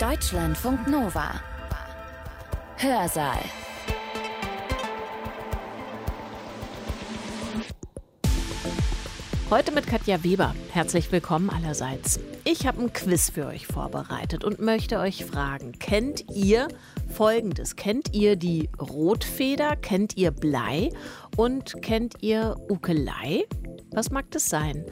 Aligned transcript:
Deutschlandfunk 0.00 0.88
Nova. 0.88 1.40
Hörsaal. 2.76 3.38
Heute 9.48 9.72
mit 9.72 9.86
Katja 9.86 10.22
Weber. 10.22 10.54
Herzlich 10.70 11.10
willkommen 11.12 11.48
allerseits. 11.48 12.20
Ich 12.44 12.66
habe 12.66 12.82
ein 12.82 12.92
Quiz 12.92 13.30
für 13.30 13.46
euch 13.46 13.66
vorbereitet 13.66 14.44
und 14.44 14.60
möchte 14.60 14.98
euch 14.98 15.24
fragen, 15.24 15.72
kennt 15.78 16.26
ihr 16.30 16.68
Folgendes? 17.08 17.76
Kennt 17.76 18.12
ihr 18.12 18.36
die 18.36 18.68
Rotfeder? 18.78 19.76
Kennt 19.76 20.18
ihr 20.18 20.30
Blei? 20.30 20.90
Und 21.38 21.80
kennt 21.80 22.16
ihr 22.20 22.56
Ukelei? 22.68 23.46
Was 23.92 24.10
mag 24.10 24.30
das 24.30 24.50
sein? 24.50 24.84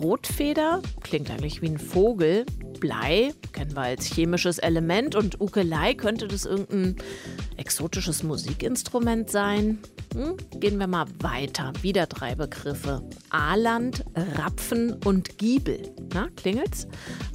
Rotfeder 0.00 0.80
klingt 1.02 1.30
eigentlich 1.30 1.60
wie 1.60 1.68
ein 1.68 1.78
Vogel. 1.78 2.46
Blei 2.76 3.32
kennen 3.52 3.74
wir 3.74 3.82
als 3.82 4.06
chemisches 4.06 4.58
Element 4.58 5.14
und 5.14 5.40
Ukelei 5.40 5.94
könnte 5.94 6.28
das 6.28 6.44
irgendein 6.44 6.96
exotisches 7.56 8.22
Musikinstrument 8.22 9.30
sein. 9.30 9.78
Hm? 10.14 10.36
Gehen 10.60 10.78
wir 10.78 10.86
mal 10.86 11.06
weiter. 11.20 11.72
Wieder 11.82 12.06
drei 12.06 12.34
Begriffe. 12.34 13.02
Aaland, 13.30 14.04
Rapfen 14.14 14.94
und 15.04 15.38
Giebel. 15.38 15.94
Na, 16.14 16.28
klingelt's? 16.36 16.86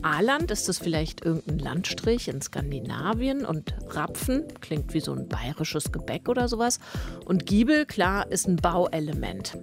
Aaland 0.02 0.52
ist 0.52 0.70
das 0.70 0.80
vielleicht 0.80 1.26
irgendein 1.26 1.60
Landstrich 1.60 2.28
in 2.28 2.42
Skandinavien 2.42 3.46
und 3.46 3.76
Rapfen 3.90 4.46
klingt 4.62 4.94
wie 4.94 5.02
so 5.02 5.14
ein 5.14 5.28
bayerisches 5.28 5.92
Gebäck 5.92 6.30
oder 6.30 6.48
sowas. 6.48 6.80
Und 7.26 7.46
Giebel, 7.46 7.86
klar, 7.86 8.32
ist 8.32 8.48
ein 8.48 8.56
Bauelement. 8.56 9.58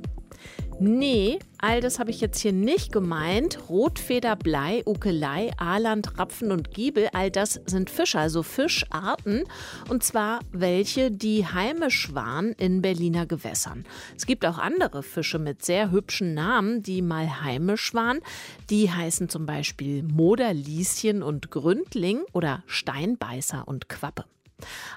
Nee, 0.80 1.40
all 1.58 1.80
das 1.80 1.98
habe 1.98 2.10
ich 2.10 2.20
jetzt 2.20 2.38
hier 2.38 2.52
nicht 2.52 2.92
gemeint. 2.92 3.68
Rotfeder, 3.68 4.36
Blei, 4.36 4.84
Ukelei, 4.86 5.50
Aaland, 5.56 6.16
Rapfen 6.18 6.52
und 6.52 6.72
Giebel, 6.72 7.08
all 7.12 7.32
das 7.32 7.60
sind 7.66 7.90
Fische, 7.90 8.20
also 8.20 8.44
Fischarten. 8.44 9.42
Und 9.88 10.04
zwar 10.04 10.38
welche, 10.52 11.10
die 11.10 11.44
heimisch 11.44 12.14
waren 12.14 12.52
in 12.52 12.80
Berliner 12.80 13.26
Gewässern. 13.26 13.84
Es 14.16 14.24
gibt 14.24 14.46
auch 14.46 14.58
andere 14.58 15.02
Fische 15.02 15.40
mit 15.40 15.64
sehr 15.64 15.90
hübschen 15.90 16.34
Namen, 16.34 16.84
die 16.84 17.02
mal 17.02 17.42
heimisch 17.42 17.92
waren. 17.92 18.20
Die 18.70 18.88
heißen 18.88 19.28
zum 19.28 19.46
Beispiel 19.46 20.04
Moderlieschen 20.04 21.24
und 21.24 21.50
Gründling 21.50 22.20
oder 22.32 22.62
Steinbeißer 22.66 23.66
und 23.66 23.88
Quappe. 23.88 24.26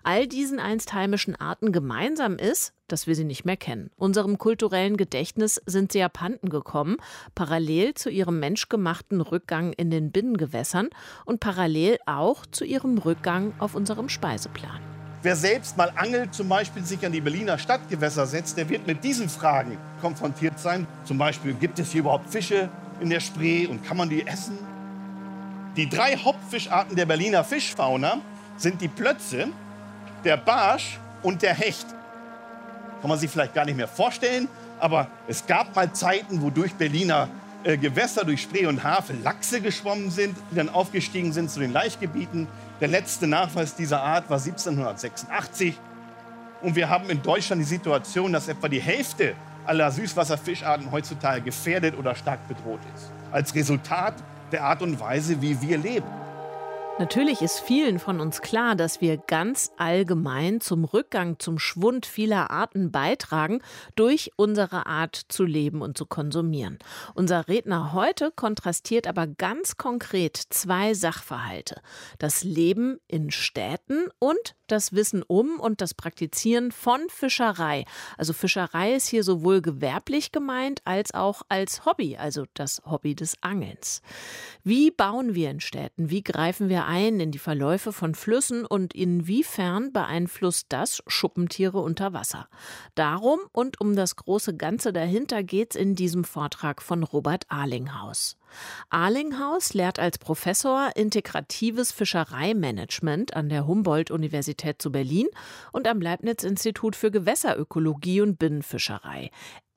All 0.04 0.28
diesen 0.28 0.60
einst 0.60 0.94
heimischen 0.94 1.36
Arten 1.36 1.72
gemeinsam 1.72 2.38
ist, 2.38 2.74
dass 2.88 3.08
wir 3.08 3.16
sie 3.16 3.24
nicht 3.24 3.46
mehr 3.46 3.58
kennen. 3.58 3.92
Unserem 3.96 4.38
kulturellen 4.38 4.98
Gedächtnis 4.98 5.62
sind 5.66 5.92
sie 5.92 6.04
abhanden 6.04 6.50
gekommen, 6.50 6.98
parallel 7.36 7.94
zu 7.94 8.10
ihrem 8.10 8.40
menschgemachten 8.40 9.22
Rückgang 9.22 9.74
in 9.74 9.92
den 9.92 10.12
Binnengewässern 10.12 10.90
und 11.26 11.40
parallel 11.40 12.00
auch 12.06 12.46
zu 12.46 12.66
ihrem 12.66 12.98
Rückgang 12.98 13.54
auf 13.60 13.76
unserem 13.76 14.10
Speiseplan. 14.10 14.82
Wer 15.24 15.36
selbst 15.36 15.78
mal 15.78 15.94
angelt, 15.96 16.34
zum 16.34 16.50
Beispiel 16.50 16.84
sich 16.84 17.06
an 17.06 17.12
die 17.12 17.22
Berliner 17.22 17.60
Stadtgewässer 17.60 18.26
setzt, 18.26 18.58
der 18.58 18.68
wird 18.70 18.88
mit 18.88 19.04
diesen 19.04 19.30
Fragen 19.30 19.78
konfrontiert 20.02 20.58
sein. 20.58 20.88
Zum 21.04 21.20
Beispiel, 21.20 21.54
gibt 21.54 21.78
es 21.78 21.92
hier 21.92 22.02
überhaupt 22.02 22.28
Fische 22.32 22.70
in 23.00 23.12
der 23.12 23.20
Spree 23.20 23.68
und 23.68 23.86
kann 23.86 23.98
man 23.98 24.10
die 24.10 24.26
essen? 24.26 24.58
Die 25.78 25.88
drei 25.88 26.18
Hauptfischarten 26.18 26.96
der 26.96 27.06
Berliner 27.06 27.44
Fischfauna 27.44 28.18
sind 28.58 28.82
die 28.82 28.88
Plötze, 28.88 29.48
der 30.24 30.38
Barsch 30.38 31.00
und 31.22 31.42
der 31.42 31.54
Hecht. 31.54 31.88
Kann 33.02 33.10
man 33.10 33.18
sich 33.18 33.30
vielleicht 33.30 33.54
gar 33.54 33.66
nicht 33.66 33.78
mehr 33.78 33.88
vorstellen, 33.88 34.48
aber 34.80 35.08
es 35.28 35.46
gab 35.46 35.76
mal 35.76 35.92
Zeiten, 35.94 36.42
wo 36.42 36.50
durch 36.50 36.74
Berliner 36.74 37.28
äh, 37.64 37.78
Gewässer, 37.78 38.26
durch 38.26 38.42
Spree 38.42 38.66
und 38.66 38.84
Havel 38.84 39.18
Lachse 39.24 39.62
geschwommen 39.62 40.10
sind, 40.10 40.36
die 40.52 40.56
dann 40.56 40.70
aufgestiegen 40.70 41.32
sind 41.32 41.52
zu 41.52 41.60
den 41.60 41.72
Laichgebieten. 41.72 42.48
Der 42.80 42.88
letzte 42.88 43.28
Nachweis 43.28 43.76
dieser 43.76 44.02
Art 44.02 44.30
war 44.30 44.38
1786. 44.38 45.78
Und 46.62 46.76
wir 46.76 46.90
haben 46.90 47.10
in 47.10 47.22
Deutschland 47.22 47.62
die 47.62 47.66
Situation, 47.66 48.34
dass 48.34 48.48
etwa 48.48 48.68
die 48.68 48.82
Hälfte 48.82 49.36
aller 49.66 49.92
Süßwasserfischarten 49.92 50.92
heutzutage 50.92 51.42
gefährdet 51.42 51.98
oder 51.98 52.16
stark 52.16 52.48
bedroht 52.48 52.80
ist. 52.96 53.12
Als 53.32 53.54
Resultat 53.54 54.16
der 54.52 54.64
Art 54.64 54.82
und 54.82 55.00
Weise, 55.00 55.42
wie 55.42 55.60
wir 55.62 55.78
leben. 55.78 56.21
Natürlich 57.02 57.42
ist 57.42 57.60
vielen 57.62 57.98
von 57.98 58.20
uns 58.20 58.42
klar, 58.42 58.76
dass 58.76 59.02
wir 59.02 59.18
ganz 59.18 59.72
allgemein 59.76 60.62
zum 60.62 60.84
Rückgang, 60.84 61.40
zum 61.40 61.58
Schwund 61.58 62.06
vieler 62.06 62.52
Arten 62.52 62.92
beitragen 62.92 63.64
durch 63.96 64.30
unsere 64.36 64.86
Art 64.86 65.20
zu 65.28 65.44
leben 65.44 65.82
und 65.82 65.98
zu 65.98 66.06
konsumieren. 66.06 66.78
Unser 67.16 67.48
Redner 67.48 67.94
heute 67.94 68.30
kontrastiert 68.30 69.08
aber 69.08 69.26
ganz 69.26 69.78
konkret 69.78 70.38
zwei 70.52 70.94
Sachverhalte. 70.94 71.82
Das 72.20 72.44
Leben 72.44 73.00
in 73.08 73.32
Städten 73.32 74.06
und 74.20 74.56
das 74.68 74.94
Wissen 74.94 75.24
um 75.24 75.60
und 75.60 75.82
das 75.82 75.94
Praktizieren 75.96 76.72
von 76.72 77.02
Fischerei. 77.10 77.86
Also 78.18 78.32
Fischerei 78.32 78.94
ist 78.94 79.08
hier 79.08 79.24
sowohl 79.24 79.62
gewerblich 79.62 80.32
gemeint 80.32 80.82
als 80.86 81.14
auch 81.14 81.42
als 81.50 81.86
Hobby, 81.86 82.16
also 82.18 82.46
das 82.54 82.82
Hobby 82.86 83.16
des 83.16 83.36
Angelns. 83.42 84.02
Wie 84.64 84.92
bauen 84.92 85.36
wir 85.36 85.50
in 85.50 85.60
Städten? 85.60 86.10
Wie 86.10 86.24
greifen 86.24 86.70
wir 86.70 86.86
ein 86.92 87.22
in 87.22 87.32
die 87.32 87.40
Verläufe 87.40 87.94
von 87.94 88.16
Flüssen 88.16 88.66
und 88.66 88.94
inwiefern 88.94 89.94
beeinflusst 89.94 90.66
das 90.70 91.02
Schuppentiere 91.08 91.80
unter 91.80 92.12
Wasser? 92.12 92.50
Darum 92.96 93.40
und 93.54 93.80
um 93.80 93.96
das 93.96 94.18
große 94.18 94.58
Ganze 94.58 94.92
dahinter 94.92 95.42
geht's 95.42 95.78
in 95.78 95.96
diesem 95.96 96.26
Vortrag 96.26 96.82
von 96.82 97.04
Robert 97.04 97.46
Arlinghaus. 97.48 98.36
Arlinghaus 98.90 99.74
lehrt 99.74 100.00
als 100.00 100.18
Professor 100.18 100.90
integratives 100.96 101.94
Fischereimanagement 101.94 103.36
an 103.36 103.48
der 103.48 103.66
Humboldt-Universität 103.66 104.82
zu 104.82 104.92
Berlin 104.92 105.28
und 105.72 105.88
am 105.88 106.02
Leibniz-Institut 106.02 106.98
für 106.98 107.10
Gewässerökologie 107.10 108.20
und 108.20 108.38
Binnenfischerei. 108.38 109.32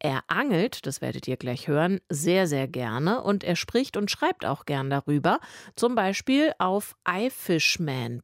Er 0.04 0.22
angelt, 0.26 0.84
das 0.84 1.00
werdet 1.00 1.26
ihr 1.28 1.38
gleich 1.38 1.66
hören, 1.66 1.98
sehr, 2.10 2.46
sehr 2.46 2.68
gerne 2.68 3.22
und 3.22 3.42
er 3.42 3.56
spricht 3.56 3.96
und 3.96 4.10
schreibt 4.10 4.44
auch 4.44 4.66
gern 4.66 4.90
darüber, 4.90 5.40
zum 5.76 5.94
Beispiel 5.94 6.52
auf 6.58 6.94
ifishman.de. 7.08 8.20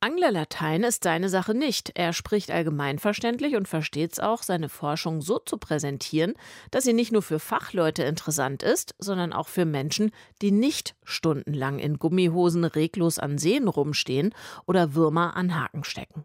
Anglerlatein 0.00 0.84
ist 0.84 1.04
seine 1.04 1.28
Sache 1.28 1.54
nicht. 1.54 1.92
Er 1.94 2.12
spricht 2.12 2.50
allgemeinverständlich 2.50 3.56
und 3.56 3.68
versteht 3.68 4.12
es 4.12 4.20
auch, 4.20 4.42
seine 4.42 4.68
Forschung 4.68 5.20
so 5.20 5.38
zu 5.38 5.58
präsentieren, 5.58 6.34
dass 6.70 6.84
sie 6.84 6.92
nicht 6.92 7.12
nur 7.12 7.22
für 7.22 7.38
Fachleute 7.38 8.02
interessant 8.04 8.62
ist, 8.62 8.94
sondern 8.98 9.32
auch 9.32 9.48
für 9.48 9.64
Menschen, 9.64 10.12
die 10.42 10.52
nicht 10.52 10.94
stundenlang 11.04 11.78
in 11.78 11.98
Gummihosen 11.98 12.64
reglos 12.64 13.18
an 13.18 13.38
Seen 13.38 13.68
rumstehen 13.68 14.34
oder 14.66 14.94
Würmer 14.94 15.36
an 15.36 15.54
Haken 15.54 15.84
stecken. 15.84 16.24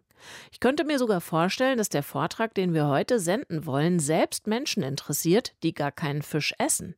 Ich 0.51 0.59
könnte 0.59 0.83
mir 0.83 0.99
sogar 0.99 1.21
vorstellen, 1.21 1.77
dass 1.77 1.89
der 1.89 2.03
Vortrag, 2.03 2.53
den 2.53 2.73
wir 2.73 2.87
heute 2.87 3.19
senden 3.19 3.65
wollen, 3.65 3.99
selbst 3.99 4.47
Menschen 4.47 4.83
interessiert, 4.83 5.53
die 5.63 5.73
gar 5.73 5.91
keinen 5.91 6.21
Fisch 6.21 6.53
essen. 6.57 6.95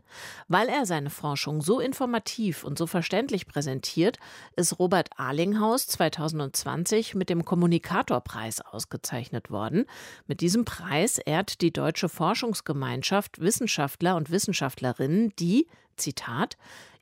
Weil 0.47 0.69
er 0.69 0.85
seine 0.85 1.09
Forschung 1.09 1.61
so 1.61 1.79
informativ 1.79 2.63
und 2.63 2.77
so 2.77 2.87
verständlich 2.87 3.47
präsentiert, 3.47 4.17
ist 4.55 4.79
Robert 4.79 5.09
Arlinghaus 5.17 5.76
2020 5.85 7.13
mit 7.13 7.29
dem 7.29 7.45
Kommunikatorpreis 7.45 8.61
ausgezeichnet 8.61 9.51
worden. 9.51 9.85
Mit 10.25 10.41
diesem 10.41 10.65
Preis 10.65 11.19
ehrt 11.19 11.61
die 11.61 11.71
Deutsche 11.71 12.09
Forschungsgemeinschaft 12.09 13.39
Wissenschaftler 13.39 14.15
und 14.15 14.31
Wissenschaftlerinnen, 14.31 15.33
die, 15.38 15.67
Zitat, 15.97 16.57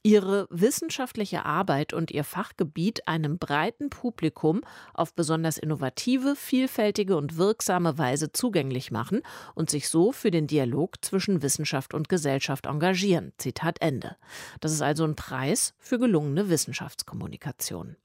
ihre 0.06 0.47
wissenschaftliche 0.52 1.46
Arbeit 1.46 1.91
und 1.91 2.12
ihr 2.12 2.24
Fachgebiet 2.24 3.08
einem 3.08 3.40
breiten 3.40 3.90
Publikum 3.90 4.62
auf 4.94 5.16
besonders 5.16 5.57
innovative, 5.57 6.36
vielfältige 6.36 7.18
und 7.18 7.38
wirksame 7.38 7.97
Weise 7.97 8.31
zugänglich 8.31 8.92
machen 8.92 9.24
und 9.56 9.72
sich 9.72 9.90
so 9.90 10.12
für 10.12 10.30
den 10.30 10.46
Dialog 10.46 11.03
zwischen 11.03 11.42
Wissenschaft 11.42 11.96
und 11.96 12.07
Gesellschaft 12.07 12.68
engagieren. 12.68 13.34
Zitat 13.40 13.81
Ende. 13.81 14.16
Das 14.59 14.72
ist 14.72 14.84
also 14.84 15.06
ein 15.06 15.16
Preis 15.16 15.74
für 15.80 15.97
gelungene 15.97 16.50
Wissenschaftskommunikation. 16.50 17.95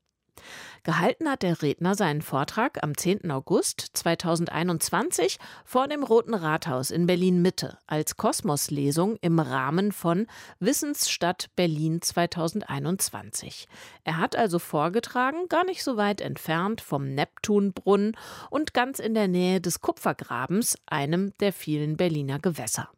Gehalten 0.82 1.28
hat 1.28 1.42
der 1.42 1.60
Redner 1.60 1.94
seinen 1.94 2.22
Vortrag 2.22 2.82
am 2.82 2.96
10. 2.96 3.30
August 3.30 3.80
2021 3.94 5.38
vor 5.64 5.88
dem 5.88 6.02
Roten 6.02 6.34
Rathaus 6.34 6.90
in 6.90 7.06
Berlin 7.06 7.42
Mitte 7.42 7.78
als 7.86 8.16
Kosmoslesung 8.16 9.16
im 9.20 9.38
Rahmen 9.38 9.92
von 9.92 10.26
Wissensstadt 10.58 11.50
Berlin 11.54 12.00
2021. 12.00 13.68
Er 14.04 14.16
hat 14.16 14.36
also 14.36 14.58
vorgetragen, 14.58 15.48
gar 15.48 15.64
nicht 15.64 15.84
so 15.84 15.96
weit 15.96 16.20
entfernt 16.20 16.80
vom 16.80 17.14
Neptunbrunnen 17.14 18.16
und 18.48 18.72
ganz 18.72 18.98
in 18.98 19.14
der 19.14 19.28
Nähe 19.28 19.60
des 19.60 19.80
Kupfergrabens, 19.80 20.78
einem 20.86 21.36
der 21.40 21.52
vielen 21.52 21.96
Berliner 21.96 22.38
Gewässer. 22.38 22.90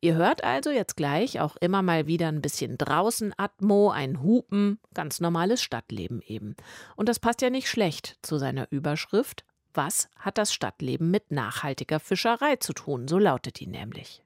Ihr 0.00 0.14
hört 0.14 0.44
also 0.44 0.70
jetzt 0.70 0.96
gleich 0.96 1.40
auch 1.40 1.56
immer 1.56 1.82
mal 1.82 2.06
wieder 2.06 2.28
ein 2.28 2.42
bisschen 2.42 2.78
draußen 2.78 3.34
Atmo, 3.36 3.90
ein 3.90 4.22
Hupen, 4.22 4.78
ganz 4.94 5.20
normales 5.20 5.62
Stadtleben 5.62 6.22
eben. 6.22 6.56
Und 6.96 7.08
das 7.08 7.18
passt 7.18 7.42
ja 7.42 7.50
nicht 7.50 7.68
schlecht 7.68 8.18
zu 8.22 8.38
seiner 8.38 8.66
Überschrift. 8.70 9.44
Was 9.74 10.08
hat 10.18 10.38
das 10.38 10.52
Stadtleben 10.52 11.10
mit 11.10 11.30
nachhaltiger 11.30 12.00
Fischerei 12.00 12.56
zu 12.56 12.72
tun? 12.72 13.08
So 13.08 13.18
lautet 13.18 13.60
die 13.60 13.66
nämlich. 13.66 14.22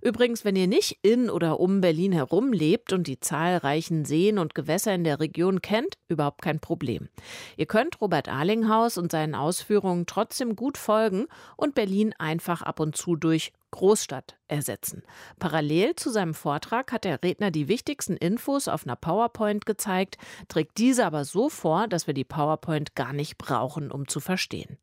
Übrigens, 0.00 0.44
wenn 0.44 0.56
ihr 0.56 0.66
nicht 0.66 0.98
in 1.02 1.30
oder 1.30 1.60
um 1.60 1.80
Berlin 1.80 2.12
herum 2.12 2.52
lebt 2.52 2.92
und 2.92 3.06
die 3.06 3.20
zahlreichen 3.20 4.04
Seen 4.04 4.38
und 4.38 4.54
Gewässer 4.54 4.94
in 4.94 5.04
der 5.04 5.20
Region 5.20 5.62
kennt, 5.62 5.96
überhaupt 6.08 6.42
kein 6.42 6.60
Problem. 6.60 7.08
Ihr 7.56 7.66
könnt 7.66 8.00
Robert 8.00 8.28
Arlinghaus 8.28 8.98
und 8.98 9.12
seinen 9.12 9.34
Ausführungen 9.34 10.06
trotzdem 10.06 10.56
gut 10.56 10.78
folgen 10.78 11.26
und 11.56 11.74
Berlin 11.74 12.14
einfach 12.18 12.62
ab 12.62 12.80
und 12.80 12.96
zu 12.96 13.16
durch 13.16 13.52
Großstadt 13.74 14.36
ersetzen. 14.46 15.02
Parallel 15.40 15.96
zu 15.96 16.10
seinem 16.10 16.34
Vortrag 16.34 16.92
hat 16.92 17.02
der 17.02 17.24
Redner 17.24 17.50
die 17.50 17.66
wichtigsten 17.66 18.16
Infos 18.16 18.68
auf 18.68 18.86
einer 18.86 18.94
PowerPoint 18.94 19.66
gezeigt, 19.66 20.16
trägt 20.46 20.78
diese 20.78 21.04
aber 21.04 21.24
so 21.24 21.48
vor, 21.48 21.88
dass 21.88 22.06
wir 22.06 22.14
die 22.14 22.22
PowerPoint 22.22 22.94
gar 22.94 23.12
nicht 23.12 23.36
brauchen, 23.36 23.90
um 23.90 24.06
zu 24.06 24.20
verstehen. 24.20 24.78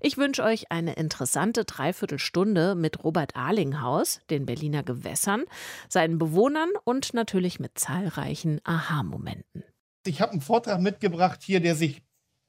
Ich 0.00 0.18
wünsche 0.18 0.42
euch 0.42 0.72
eine 0.72 0.94
interessante 0.94 1.64
Dreiviertelstunde 1.64 2.74
mit 2.74 3.04
Robert 3.04 3.36
Arlinghaus, 3.36 4.20
den 4.30 4.46
Berliner 4.46 4.82
Gewässern, 4.82 5.44
seinen 5.88 6.18
Bewohnern 6.18 6.70
und 6.82 7.14
natürlich 7.14 7.60
mit 7.60 7.78
zahlreichen 7.78 8.60
Aha-Momenten. 8.64 9.62
Ich 10.04 10.20
habe 10.20 10.32
einen 10.32 10.40
Vortrag 10.40 10.80
mitgebracht 10.80 11.40
hier, 11.44 11.60
der 11.60 11.76
sich 11.76 12.02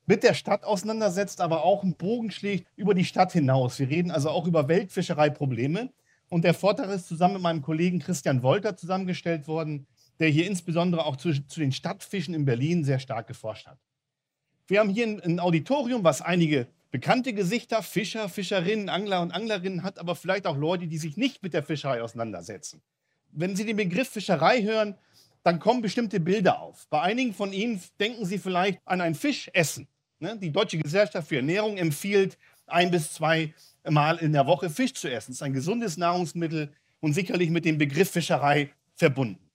mit 0.06 0.24
der 0.24 0.34
Stadt 0.34 0.64
auseinandersetzt, 0.64 1.42
aber 1.42 1.64
auch 1.64 1.84
einen 1.84 1.96
Bogen 1.96 2.32
schlägt 2.32 2.68
über 2.76 2.94
die 2.94 3.06
Stadt 3.06 3.32
hinaus. 3.32 3.80
Wir 3.80 3.90
reden 3.90 4.12
also 4.12 4.30
auch 4.30 4.48
über 4.48 4.68
Weltfischereiprobleme. 4.68 5.92
Und 6.30 6.44
der 6.44 6.54
Vortrag 6.54 6.90
ist 6.90 7.08
zusammen 7.08 7.36
mit 7.36 7.44
meinem 7.44 7.62
Kollegen 7.62 8.00
Christian 8.00 8.44
Wolter 8.44 8.76
zusammengestellt 8.76 9.48
worden, 9.48 9.88
der 10.20 10.30
hier 10.30 10.48
insbesondere 10.48 11.06
auch 11.06 11.18
zu, 11.18 11.34
zu 11.48 11.60
den 11.60 11.72
Stadtfischen 11.72 12.34
in 12.34 12.46
Berlin 12.46 12.84
sehr 12.84 13.00
stark 13.00 13.28
geforscht 13.28 13.68
hat. 13.68 13.80
Wir 14.68 14.80
haben 14.80 14.90
hier 14.90 15.06
ein, 15.06 15.22
ein 15.22 15.40
Auditorium, 15.40 16.04
was 16.04 16.22
einige 16.22 16.68
bekannte 16.92 17.34
Gesichter, 17.34 17.84
Fischer, 17.84 18.30
Fischerinnen, 18.30 18.90
Angler 18.90 19.22
und 19.22 19.32
Anglerinnen 19.32 19.84
hat, 19.84 20.00
aber 20.00 20.16
vielleicht 20.16 20.48
auch 20.48 20.58
Leute, 20.58 20.88
die 20.88 20.98
sich 20.98 21.18
nicht 21.18 21.44
mit 21.44 21.54
der 21.54 21.62
Fischerei 21.62 22.02
auseinandersetzen. 22.02 22.82
Wenn 23.32 23.56
Sie 23.56 23.66
den 23.66 23.76
Begriff 23.76 24.10
Fischerei 24.10 24.64
hören, 24.64 24.96
dann 25.44 25.60
kommen 25.60 25.82
bestimmte 25.82 26.20
Bilder 26.20 26.60
auf. 26.60 26.88
Bei 26.90 27.02
einigen 27.02 27.34
von 27.34 27.54
Ihnen 27.54 27.82
denken 28.00 28.26
Sie 28.26 28.40
vielleicht 28.40 28.80
an 28.86 29.02
ein 29.02 29.14
Fischessen. 29.14 29.88
Ne? 30.20 30.38
Die 30.38 30.52
Deutsche 30.52 30.78
Gesellschaft 30.78 31.28
für 31.28 31.38
Ernährung 31.38 31.78
empfiehlt, 31.78 32.38
ein 32.68 32.92
bis 32.92 33.14
zwei 33.14 33.54
Mal 33.88 34.18
in 34.18 34.34
der 34.34 34.48
Woche 34.48 34.70
Fisch 34.70 34.94
zu 34.94 35.08
essen. 35.08 35.32
Das 35.32 35.38
ist 35.38 35.44
ein 35.44 35.54
gesundes 35.54 35.98
Nahrungsmittel 35.98 36.74
und 37.02 37.14
sicherlich 37.14 37.50
mit 37.50 37.66
dem 37.66 37.78
Begriff 37.78 38.10
Fischerei 38.10 38.72
verbunden. 38.96 39.46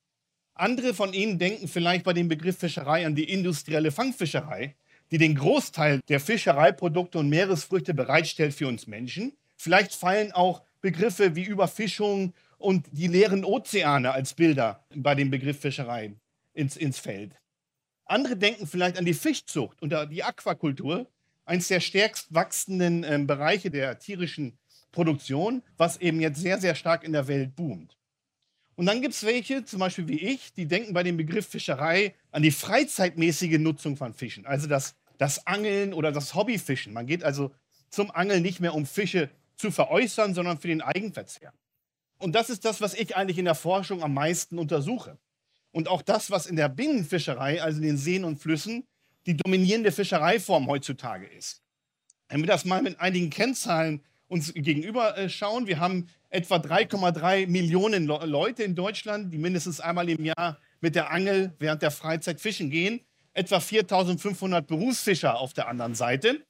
Andere 0.54 0.94
von 0.94 1.12
Ihnen 1.12 1.38
denken 1.38 1.68
vielleicht 1.68 2.04
bei 2.04 2.12
dem 2.12 2.28
Begriff 2.28 2.58
Fischerei 2.58 3.06
an 3.06 3.14
die 3.14 3.24
industrielle 3.24 3.90
Fangfischerei, 3.90 4.76
die 5.10 5.18
den 5.18 5.34
Großteil 5.34 6.00
der 6.08 6.20
Fischereiprodukte 6.20 7.18
und 7.18 7.28
Meeresfrüchte 7.28 7.94
bereitstellt 7.94 8.54
für 8.54 8.68
uns 8.68 8.86
Menschen. 8.86 9.32
Vielleicht 9.56 9.94
fallen 9.94 10.32
auch 10.32 10.62
Begriffe 10.80 11.34
wie 11.34 11.44
Überfischung 11.44 12.34
und 12.58 12.86
die 12.92 13.08
leeren 13.08 13.44
Ozeane 13.44 14.12
als 14.12 14.34
Bilder 14.34 14.84
bei 14.94 15.14
dem 15.14 15.30
Begriff 15.30 15.60
Fischerei 15.60 16.12
ins, 16.52 16.76
ins 16.76 16.98
Feld. 16.98 17.32
Andere 18.10 18.36
denken 18.36 18.66
vielleicht 18.66 18.98
an 18.98 19.04
die 19.04 19.14
Fischzucht 19.14 19.80
und 19.80 19.94
die 20.10 20.24
Aquakultur, 20.24 21.06
eines 21.44 21.68
der 21.68 21.80
stärkst 21.80 22.32
wachsenden 22.34 23.04
äh, 23.04 23.18
Bereiche 23.24 23.70
der 23.70 23.98
tierischen 23.98 24.58
Produktion, 24.92 25.62
was 25.76 25.96
eben 25.98 26.20
jetzt 26.20 26.40
sehr, 26.40 26.58
sehr 26.58 26.74
stark 26.74 27.04
in 27.04 27.12
der 27.12 27.28
Welt 27.28 27.54
boomt. 27.54 27.96
Und 28.74 28.86
dann 28.86 29.02
gibt 29.02 29.14
es 29.14 29.24
welche, 29.24 29.64
zum 29.64 29.80
Beispiel 29.80 30.08
wie 30.08 30.18
ich, 30.18 30.52
die 30.54 30.66
denken 30.66 30.92
bei 30.92 31.02
dem 31.02 31.16
Begriff 31.16 31.46
Fischerei 31.46 32.14
an 32.30 32.42
die 32.42 32.50
freizeitmäßige 32.50 33.58
Nutzung 33.58 33.96
von 33.96 34.14
Fischen, 34.14 34.46
also 34.46 34.66
das, 34.66 34.94
das 35.18 35.46
Angeln 35.46 35.92
oder 35.92 36.12
das 36.12 36.34
Hobbyfischen. 36.34 36.92
Man 36.92 37.06
geht 37.06 37.22
also 37.22 37.52
zum 37.90 38.10
Angeln 38.10 38.42
nicht 38.42 38.60
mehr, 38.60 38.74
um 38.74 38.86
Fische 38.86 39.30
zu 39.56 39.70
veräußern, 39.70 40.34
sondern 40.34 40.58
für 40.58 40.68
den 40.68 40.80
Eigenverzehr. 40.80 41.52
Und 42.18 42.34
das 42.34 42.50
ist 42.50 42.64
das, 42.64 42.80
was 42.80 42.94
ich 42.94 43.16
eigentlich 43.16 43.38
in 43.38 43.44
der 43.44 43.54
Forschung 43.54 44.02
am 44.02 44.14
meisten 44.14 44.58
untersuche 44.58 45.18
und 45.72 45.88
auch 45.88 46.02
das, 46.02 46.30
was 46.30 46.46
in 46.46 46.56
der 46.56 46.68
Binnenfischerei, 46.68 47.62
also 47.62 47.78
in 47.78 47.86
den 47.86 47.96
Seen 47.96 48.24
und 48.24 48.38
Flüssen, 48.38 48.84
die 49.26 49.36
dominierende 49.36 49.92
Fischereiform 49.92 50.66
heutzutage 50.66 51.26
ist. 51.26 51.62
Wenn 52.28 52.40
wir 52.40 52.46
das 52.46 52.64
mal 52.64 52.82
mit 52.82 53.00
einigen 53.00 53.30
Kennzahlen 53.30 54.02
uns 54.28 54.54
gegenüber 54.54 55.18
äh, 55.18 55.28
schauen, 55.28 55.66
wir 55.66 55.80
haben 55.80 56.08
etwa 56.28 56.56
3,3 56.56 57.48
Millionen 57.48 58.06
Leute 58.06 58.62
in 58.62 58.76
Deutschland, 58.76 59.32
die 59.32 59.38
mindestens 59.38 59.80
einmal 59.80 60.08
im 60.08 60.24
Jahr 60.24 60.58
mit 60.80 60.94
der 60.94 61.10
Angel 61.10 61.54
während 61.58 61.82
der 61.82 61.90
Freizeit 61.90 62.40
fischen 62.40 62.70
gehen, 62.70 63.00
etwa 63.32 63.56
4.500 63.56 64.62
Berufsfischer 64.62 65.38
auf 65.38 65.52
der 65.52 65.68
anderen 65.68 65.94
Seite. 65.94 66.44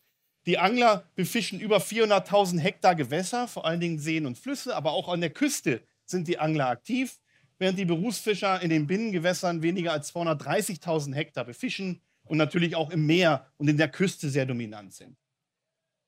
Die 0.46 0.58
Angler 0.58 1.04
befischen 1.14 1.60
über 1.60 1.78
400.000 1.78 2.58
Hektar 2.60 2.94
Gewässer, 2.94 3.48
vor 3.48 3.66
allen 3.66 3.80
Dingen 3.80 3.98
Seen 3.98 4.26
und 4.26 4.38
Flüsse, 4.38 4.76
aber 4.76 4.92
auch 4.92 5.08
an 5.08 5.20
der 5.20 5.30
Küste 5.30 5.82
sind 6.04 6.28
die 6.28 6.38
Angler 6.38 6.68
aktiv 6.68 7.18
während 7.60 7.78
die 7.78 7.84
Berufsfischer 7.84 8.60
in 8.62 8.70
den 8.70 8.86
Binnengewässern 8.86 9.62
weniger 9.62 9.92
als 9.92 10.12
230.000 10.14 11.14
Hektar 11.14 11.44
befischen 11.44 12.00
und 12.24 12.38
natürlich 12.38 12.74
auch 12.74 12.90
im 12.90 13.06
Meer 13.06 13.46
und 13.58 13.68
in 13.68 13.76
der 13.76 13.88
Küste 13.88 14.30
sehr 14.30 14.46
dominant 14.46 14.94
sind. 14.94 15.16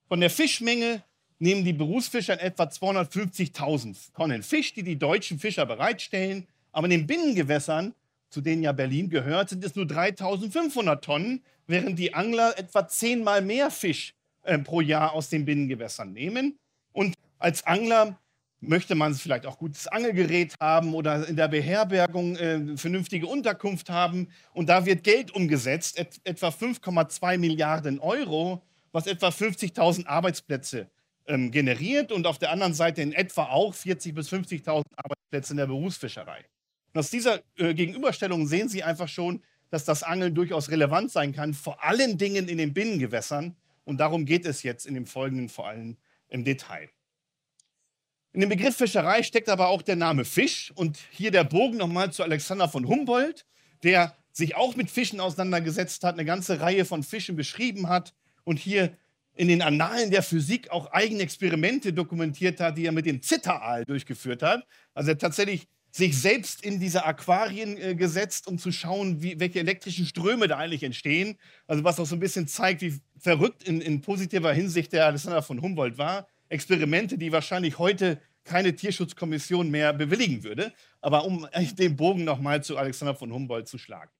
Von 0.08 0.20
der 0.20 0.30
Fischmenge 0.30 1.04
nehmen 1.38 1.64
die 1.64 1.74
Berufsfischer 1.74 2.34
in 2.34 2.38
etwa 2.40 2.64
250.000 2.64 4.14
Tonnen 4.14 4.42
Fisch, 4.42 4.72
die 4.72 4.82
die 4.82 4.98
deutschen 4.98 5.38
Fischer 5.38 5.66
bereitstellen. 5.66 6.48
Aber 6.72 6.86
in 6.86 6.92
den 6.92 7.06
Binnengewässern, 7.06 7.94
zu 8.30 8.40
denen 8.40 8.62
ja 8.62 8.72
Berlin 8.72 9.10
gehört, 9.10 9.50
sind 9.50 9.62
es 9.62 9.74
nur 9.74 9.84
3.500 9.84 11.00
Tonnen, 11.00 11.42
während 11.66 11.98
die 11.98 12.14
Angler 12.14 12.58
etwa 12.58 12.88
zehnmal 12.88 13.42
mehr 13.42 13.70
Fisch 13.70 14.14
äh, 14.42 14.58
pro 14.58 14.80
Jahr 14.80 15.12
aus 15.12 15.28
den 15.28 15.44
Binnengewässern 15.44 16.12
nehmen. 16.12 16.56
Und 16.92 17.14
als 17.38 17.66
Angler 17.66 18.18
möchte 18.62 18.94
man 18.94 19.14
vielleicht 19.14 19.44
auch 19.44 19.58
gutes 19.58 19.88
Angelgerät 19.88 20.54
haben 20.60 20.94
oder 20.94 21.28
in 21.28 21.36
der 21.36 21.48
Beherbergung 21.48 22.36
äh, 22.36 22.76
vernünftige 22.76 23.26
Unterkunft 23.26 23.90
haben. 23.90 24.28
Und 24.54 24.68
da 24.68 24.86
wird 24.86 25.02
Geld 25.02 25.32
umgesetzt, 25.32 25.98
et 25.98 26.20
etwa 26.24 26.48
5,2 26.48 27.38
Milliarden 27.38 27.98
Euro, 27.98 28.62
was 28.92 29.06
etwa 29.06 29.28
50.000 29.28 30.06
Arbeitsplätze 30.06 30.88
ähm, 31.26 31.50
generiert 31.50 32.12
und 32.12 32.26
auf 32.26 32.38
der 32.38 32.50
anderen 32.50 32.72
Seite 32.72 33.02
in 33.02 33.12
etwa 33.12 33.44
auch 33.46 33.74
40.000 33.74 34.14
bis 34.14 34.32
50.000 34.32 34.84
Arbeitsplätze 34.96 35.52
in 35.52 35.56
der 35.56 35.66
Berufsfischerei. 35.66 36.44
Und 36.94 37.00
aus 37.00 37.10
dieser 37.10 37.40
äh, 37.56 37.74
Gegenüberstellung 37.74 38.46
sehen 38.46 38.68
Sie 38.68 38.84
einfach 38.84 39.08
schon, 39.08 39.42
dass 39.70 39.84
das 39.84 40.04
Angeln 40.04 40.34
durchaus 40.34 40.70
relevant 40.70 41.10
sein 41.10 41.32
kann, 41.32 41.52
vor 41.52 41.82
allen 41.82 42.16
Dingen 42.16 42.48
in 42.48 42.58
den 42.58 42.74
Binnengewässern. 42.74 43.56
Und 43.84 43.98
darum 43.98 44.24
geht 44.24 44.46
es 44.46 44.62
jetzt 44.62 44.86
in 44.86 44.94
dem 44.94 45.06
Folgenden 45.06 45.48
vor 45.48 45.66
allem 45.66 45.96
im 46.28 46.44
Detail. 46.44 46.90
In 48.32 48.40
dem 48.40 48.48
Begriff 48.48 48.76
Fischerei 48.76 49.22
steckt 49.22 49.50
aber 49.50 49.68
auch 49.68 49.82
der 49.82 49.96
Name 49.96 50.24
Fisch. 50.24 50.72
Und 50.74 50.98
hier 51.10 51.30
der 51.30 51.44
Bogen 51.44 51.76
nochmal 51.76 52.12
zu 52.12 52.22
Alexander 52.22 52.68
von 52.68 52.88
Humboldt, 52.88 53.44
der 53.82 54.16
sich 54.32 54.56
auch 54.56 54.74
mit 54.74 54.90
Fischen 54.90 55.20
auseinandergesetzt 55.20 56.02
hat, 56.04 56.14
eine 56.14 56.24
ganze 56.24 56.60
Reihe 56.60 56.86
von 56.86 57.02
Fischen 57.02 57.36
beschrieben 57.36 57.88
hat 57.88 58.14
und 58.44 58.58
hier 58.58 58.96
in 59.34 59.48
den 59.48 59.60
Annalen 59.62 60.10
der 60.10 60.22
Physik 60.22 60.70
auch 60.70 60.92
eigene 60.92 61.22
Experimente 61.22 61.92
dokumentiert 61.92 62.60
hat, 62.60 62.78
die 62.78 62.86
er 62.86 62.92
mit 62.92 63.06
dem 63.06 63.22
Zitteraal 63.22 63.84
durchgeführt 63.84 64.42
hat. 64.42 64.66
Also 64.94 65.10
er 65.10 65.14
hat 65.14 65.20
tatsächlich 65.20 65.68
sich 65.90 66.18
selbst 66.18 66.64
in 66.64 66.80
diese 66.80 67.04
Aquarien 67.04 67.76
äh, 67.76 67.94
gesetzt, 67.94 68.46
um 68.46 68.56
zu 68.58 68.72
schauen, 68.72 69.22
wie, 69.22 69.38
welche 69.38 69.58
elektrischen 69.58 70.06
Ströme 70.06 70.48
da 70.48 70.56
eigentlich 70.56 70.82
entstehen. 70.82 71.36
Also 71.66 71.84
was 71.84 72.00
auch 72.00 72.06
so 72.06 72.16
ein 72.16 72.20
bisschen 72.20 72.48
zeigt, 72.48 72.80
wie 72.80 72.98
verrückt 73.18 73.62
in, 73.62 73.82
in 73.82 74.00
positiver 74.00 74.54
Hinsicht 74.54 74.92
der 74.94 75.04
Alexander 75.04 75.42
von 75.42 75.60
Humboldt 75.60 75.98
war. 75.98 76.26
Experimente, 76.52 77.18
die 77.18 77.32
wahrscheinlich 77.32 77.78
heute 77.78 78.20
keine 78.44 78.74
Tierschutzkommission 78.74 79.70
mehr 79.70 79.92
bewilligen 79.92 80.42
würde. 80.42 80.72
Aber 81.00 81.24
um 81.24 81.46
den 81.78 81.96
Bogen 81.96 82.24
nochmal 82.24 82.62
zu 82.62 82.76
Alexander 82.76 83.14
von 83.14 83.32
Humboldt 83.32 83.68
zu 83.68 83.78
schlagen. 83.78 84.10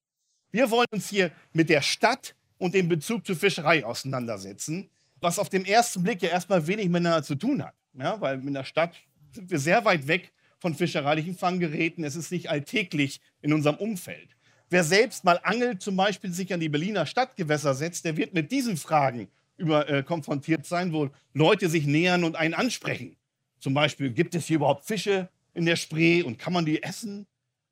Wir 0.50 0.70
wollen 0.70 0.88
uns 0.90 1.08
hier 1.08 1.30
mit 1.52 1.68
der 1.68 1.82
Stadt 1.82 2.34
und 2.58 2.74
dem 2.74 2.88
Bezug 2.88 3.26
zur 3.26 3.36
Fischerei 3.36 3.84
auseinandersetzen, 3.84 4.90
was 5.20 5.38
auf 5.38 5.48
den 5.48 5.64
ersten 5.64 6.02
Blick 6.02 6.22
ja 6.22 6.28
erstmal 6.28 6.66
wenig 6.66 6.88
miteinander 6.88 7.22
zu 7.22 7.34
tun 7.34 7.62
hat. 7.62 7.74
Ja, 7.94 8.20
weil 8.20 8.40
in 8.46 8.54
der 8.54 8.64
Stadt 8.64 8.94
sind 9.32 9.50
wir 9.50 9.58
sehr 9.58 9.84
weit 9.84 10.06
weg 10.06 10.32
von 10.58 10.74
fischereilichen 10.74 11.36
Fanggeräten. 11.36 12.04
Es 12.04 12.16
ist 12.16 12.30
nicht 12.30 12.50
alltäglich 12.50 13.20
in 13.40 13.52
unserem 13.52 13.76
Umfeld. 13.76 14.36
Wer 14.70 14.84
selbst 14.84 15.24
mal 15.24 15.40
angelt, 15.42 15.82
zum 15.82 15.96
Beispiel 15.96 16.32
sich 16.32 16.52
an 16.54 16.60
die 16.60 16.68
Berliner 16.68 17.04
Stadtgewässer 17.04 17.74
setzt, 17.74 18.04
der 18.04 18.16
wird 18.16 18.32
mit 18.32 18.50
diesen 18.52 18.76
Fragen 18.76 19.28
über, 19.62 19.88
äh, 19.88 20.02
konfrontiert 20.02 20.66
sein, 20.66 20.92
wo 20.92 21.11
Leute 21.33 21.69
sich 21.69 21.87
nähern 21.87 22.25
und 22.25 22.37
einen 22.37 22.54
ansprechen. 22.54 23.16
Zum 23.61 23.75
Beispiel, 23.75 24.11
gibt 24.11 24.35
es 24.35 24.47
hier 24.47 24.57
überhaupt 24.57 24.85
Fische 24.85 25.28
in 25.54 25.64
der 25.64 25.76
Spree 25.76 26.23
und 26.23 26.38
kann 26.38 26.52
man 26.52 26.66
die 26.66 26.83
essen? 26.83 27.26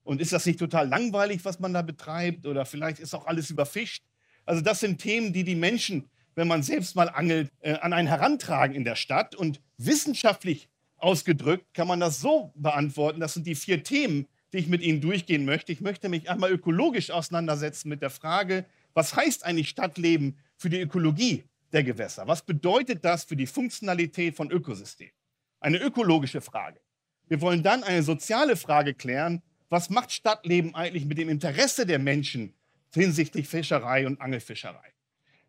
Und 0.04 0.20
ist 0.20 0.32
das 0.32 0.46
nicht 0.46 0.58
total 0.58 0.88
langweilig, 0.88 1.44
was 1.44 1.58
man 1.58 1.74
da 1.74 1.82
betreibt? 1.82 2.46
Oder 2.46 2.64
vielleicht 2.64 3.00
ist 3.00 3.12
auch 3.12 3.26
alles 3.26 3.50
überfischt? 3.50 4.04
Also 4.46 4.62
das 4.62 4.80
sind 4.80 4.98
Themen, 4.98 5.32
die 5.32 5.44
die 5.44 5.56
Menschen, 5.56 6.08
wenn 6.36 6.48
man 6.48 6.62
selbst 6.62 6.94
mal 6.94 7.08
angelt, 7.08 7.50
äh, 7.60 7.74
an 7.74 7.92
einen 7.92 8.08
herantragen 8.08 8.74
in 8.74 8.84
der 8.84 8.94
Stadt. 8.94 9.34
Und 9.34 9.60
wissenschaftlich 9.78 10.68
ausgedrückt 10.96 11.74
kann 11.74 11.88
man 11.88 12.00
das 12.00 12.20
so 12.20 12.52
beantworten. 12.54 13.20
Das 13.20 13.34
sind 13.34 13.46
die 13.46 13.56
vier 13.56 13.82
Themen, 13.82 14.26
die 14.52 14.58
ich 14.58 14.68
mit 14.68 14.82
Ihnen 14.82 15.00
durchgehen 15.00 15.44
möchte. 15.44 15.72
Ich 15.72 15.80
möchte 15.80 16.08
mich 16.08 16.30
einmal 16.30 16.52
ökologisch 16.52 17.10
auseinandersetzen 17.10 17.88
mit 17.88 18.00
der 18.00 18.10
Frage, 18.10 18.64
was 18.94 19.14
heißt 19.14 19.44
eigentlich 19.44 19.68
Stadtleben 19.68 20.36
für 20.56 20.70
die 20.70 20.80
Ökologie? 20.80 21.44
Der 21.72 21.84
Gewässer? 21.84 22.26
Was 22.26 22.42
bedeutet 22.42 23.04
das 23.04 23.24
für 23.24 23.36
die 23.36 23.46
Funktionalität 23.46 24.36
von 24.36 24.50
Ökosystemen? 24.50 25.12
Eine 25.60 25.78
ökologische 25.78 26.40
Frage. 26.40 26.80
Wir 27.28 27.40
wollen 27.40 27.62
dann 27.62 27.84
eine 27.84 28.02
soziale 28.02 28.56
Frage 28.56 28.94
klären. 28.94 29.42
Was 29.68 29.90
macht 29.90 30.10
Stadtleben 30.10 30.74
eigentlich 30.74 31.04
mit 31.04 31.18
dem 31.18 31.28
Interesse 31.28 31.86
der 31.86 31.98
Menschen 31.98 32.54
hinsichtlich 32.92 33.46
Fischerei 33.46 34.06
und 34.06 34.20
Angelfischerei? 34.20 34.92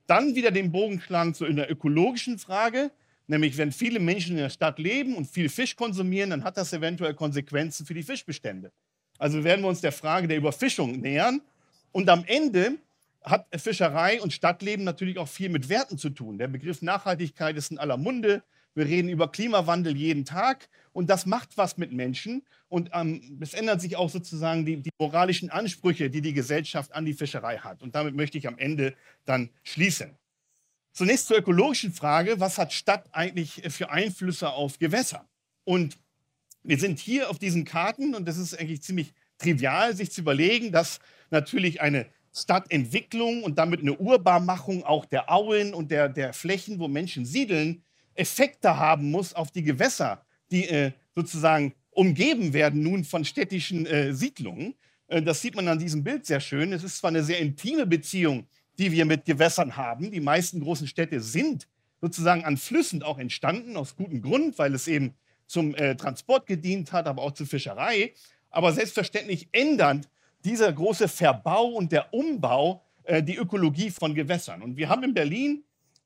Dann 0.05 0.35
wieder 0.35 0.51
den 0.51 0.71
Bogen 0.71 1.01
schlagen 1.01 1.33
zu 1.33 1.45
einer 1.45 1.69
ökologischen 1.69 2.37
Frage, 2.37 2.91
nämlich 3.27 3.57
wenn 3.57 3.71
viele 3.71 3.99
Menschen 3.99 4.33
in 4.33 4.43
der 4.43 4.49
Stadt 4.49 4.77
leben 4.77 5.15
und 5.15 5.25
viel 5.25 5.49
Fisch 5.49 5.75
konsumieren, 5.75 6.29
dann 6.29 6.43
hat 6.43 6.57
das 6.57 6.73
eventuell 6.73 7.13
Konsequenzen 7.13 7.85
für 7.85 7.93
die 7.93 8.03
Fischbestände. 8.03 8.71
Also 9.17 9.43
werden 9.43 9.61
wir 9.61 9.69
uns 9.69 9.81
der 9.81 9.91
Frage 9.91 10.27
der 10.27 10.37
Überfischung 10.37 10.99
nähern. 10.99 11.41
Und 11.91 12.09
am 12.09 12.23
Ende 12.25 12.77
hat 13.23 13.47
Fischerei 13.55 14.21
und 14.21 14.33
Stadtleben 14.33 14.83
natürlich 14.83 15.17
auch 15.17 15.27
viel 15.27 15.49
mit 15.49 15.69
Werten 15.69 15.97
zu 15.97 16.09
tun. 16.09 16.37
Der 16.37 16.47
Begriff 16.47 16.81
Nachhaltigkeit 16.81 17.55
ist 17.55 17.71
in 17.71 17.77
aller 17.77 17.97
Munde. 17.97 18.43
Wir 18.73 18.85
reden 18.85 19.09
über 19.09 19.29
Klimawandel 19.29 19.95
jeden 19.95 20.23
Tag 20.25 20.69
und 20.93 21.09
das 21.09 21.25
macht 21.25 21.57
was 21.57 21.77
mit 21.77 21.91
Menschen. 21.91 22.43
Und 22.69 22.89
ähm, 22.93 23.37
es 23.41 23.53
ändern 23.53 23.79
sich 23.79 23.97
auch 23.97 24.09
sozusagen 24.09 24.65
die, 24.65 24.77
die, 24.77 24.91
moralischen 24.97 25.49
Ansprüche, 25.49 26.09
die 26.09 26.21
die 26.21 26.33
Gesellschaft 26.33 26.93
an 26.93 27.05
die 27.05 27.13
Fischerei 27.13 27.57
hat. 27.57 27.83
Und 27.83 27.95
damit 27.95 28.15
möchte 28.15 28.37
ich 28.37 28.47
am 28.47 28.57
Ende 28.57 28.95
dann 29.25 29.49
schließen. 29.63 30.17
Zunächst 30.93 31.27
zur 31.27 31.37
ökologischen 31.37 31.93
Frage, 31.93 32.39
was 32.39 32.57
hat 32.57 32.73
Stadt 32.73 33.07
eigentlich 33.11 33.61
für 33.69 33.89
Einflüsse 33.89 34.51
auf 34.51 34.79
Gewässer? 34.79 35.27
Und 35.63 35.97
wir 36.63 36.77
sind 36.77 36.99
hier 36.99 37.29
auf 37.29 37.39
diesen 37.39 37.65
Karten 37.65 38.15
und 38.15 38.27
das 38.27 38.37
ist 38.37 38.57
eigentlich 38.57 38.81
ziemlich 38.81 39.13
trivial, 39.37 39.95
sich 39.95 40.11
zu 40.11 40.21
überlegen, 40.21 40.71
dass 40.71 40.99
natürlich 41.29 41.81
eine 41.81 42.07
Stadtentwicklung 42.33 43.43
und 43.43 43.57
damit 43.57 43.81
eine 43.81 43.97
Urbarmachung 43.97 44.83
auch 44.83 45.05
der 45.05 45.31
Auen 45.31 45.73
und 45.73 45.91
der, 45.91 46.09
der 46.09 46.33
Flächen, 46.33 46.79
wo 46.79 46.87
Menschen 46.87 47.25
siedeln, 47.25 47.83
Effekte 48.15 48.77
haben 48.77 49.11
muss 49.11 49.33
auf 49.33 49.51
die 49.51 49.63
Gewässer, 49.63 50.25
die 50.51 50.67
äh, 50.67 50.91
sozusagen 51.15 51.73
umgeben 51.91 52.53
werden 52.53 52.81
nun 52.81 53.03
von 53.03 53.25
städtischen 53.25 53.85
äh, 53.85 54.13
Siedlungen. 54.13 54.75
Äh, 55.07 55.21
das 55.21 55.41
sieht 55.41 55.55
man 55.55 55.67
an 55.67 55.79
diesem 55.79 56.03
Bild 56.03 56.25
sehr 56.25 56.39
schön. 56.39 56.73
Es 56.73 56.83
ist 56.83 56.97
zwar 56.97 57.09
eine 57.09 57.23
sehr 57.23 57.39
intime 57.39 57.85
Beziehung, 57.85 58.47
die 58.77 58.91
wir 58.91 59.05
mit 59.05 59.25
Gewässern 59.25 59.75
haben. 59.75 60.11
Die 60.11 60.19
meisten 60.19 60.61
großen 60.61 60.87
Städte 60.87 61.19
sind 61.19 61.67
sozusagen 61.99 62.43
an 62.45 62.57
Flüssen 62.57 63.03
auch 63.03 63.19
entstanden, 63.19 63.77
aus 63.77 63.95
gutem 63.95 64.21
Grund, 64.21 64.57
weil 64.57 64.73
es 64.73 64.87
eben 64.87 65.13
zum 65.47 65.75
äh, 65.75 65.95
Transport 65.95 66.47
gedient 66.47 66.91
hat, 66.93 67.07
aber 67.07 67.21
auch 67.21 67.33
zur 67.33 67.45
Fischerei. 67.45 68.13
Aber 68.49 68.73
selbstverständlich 68.73 69.49
ändert 69.51 70.09
dieser 70.45 70.71
große 70.71 71.07
Verbau 71.07 71.67
und 71.67 71.91
der 71.91 72.13
Umbau 72.13 72.83
äh, 73.03 73.23
die 73.23 73.35
Ökologie 73.35 73.89
von 73.89 74.13
Gewässern. 74.13 74.61
Und 74.61 74.77
wir 74.77 74.89
haben 74.89 75.03
in 75.03 75.13
Berlin 75.13 75.63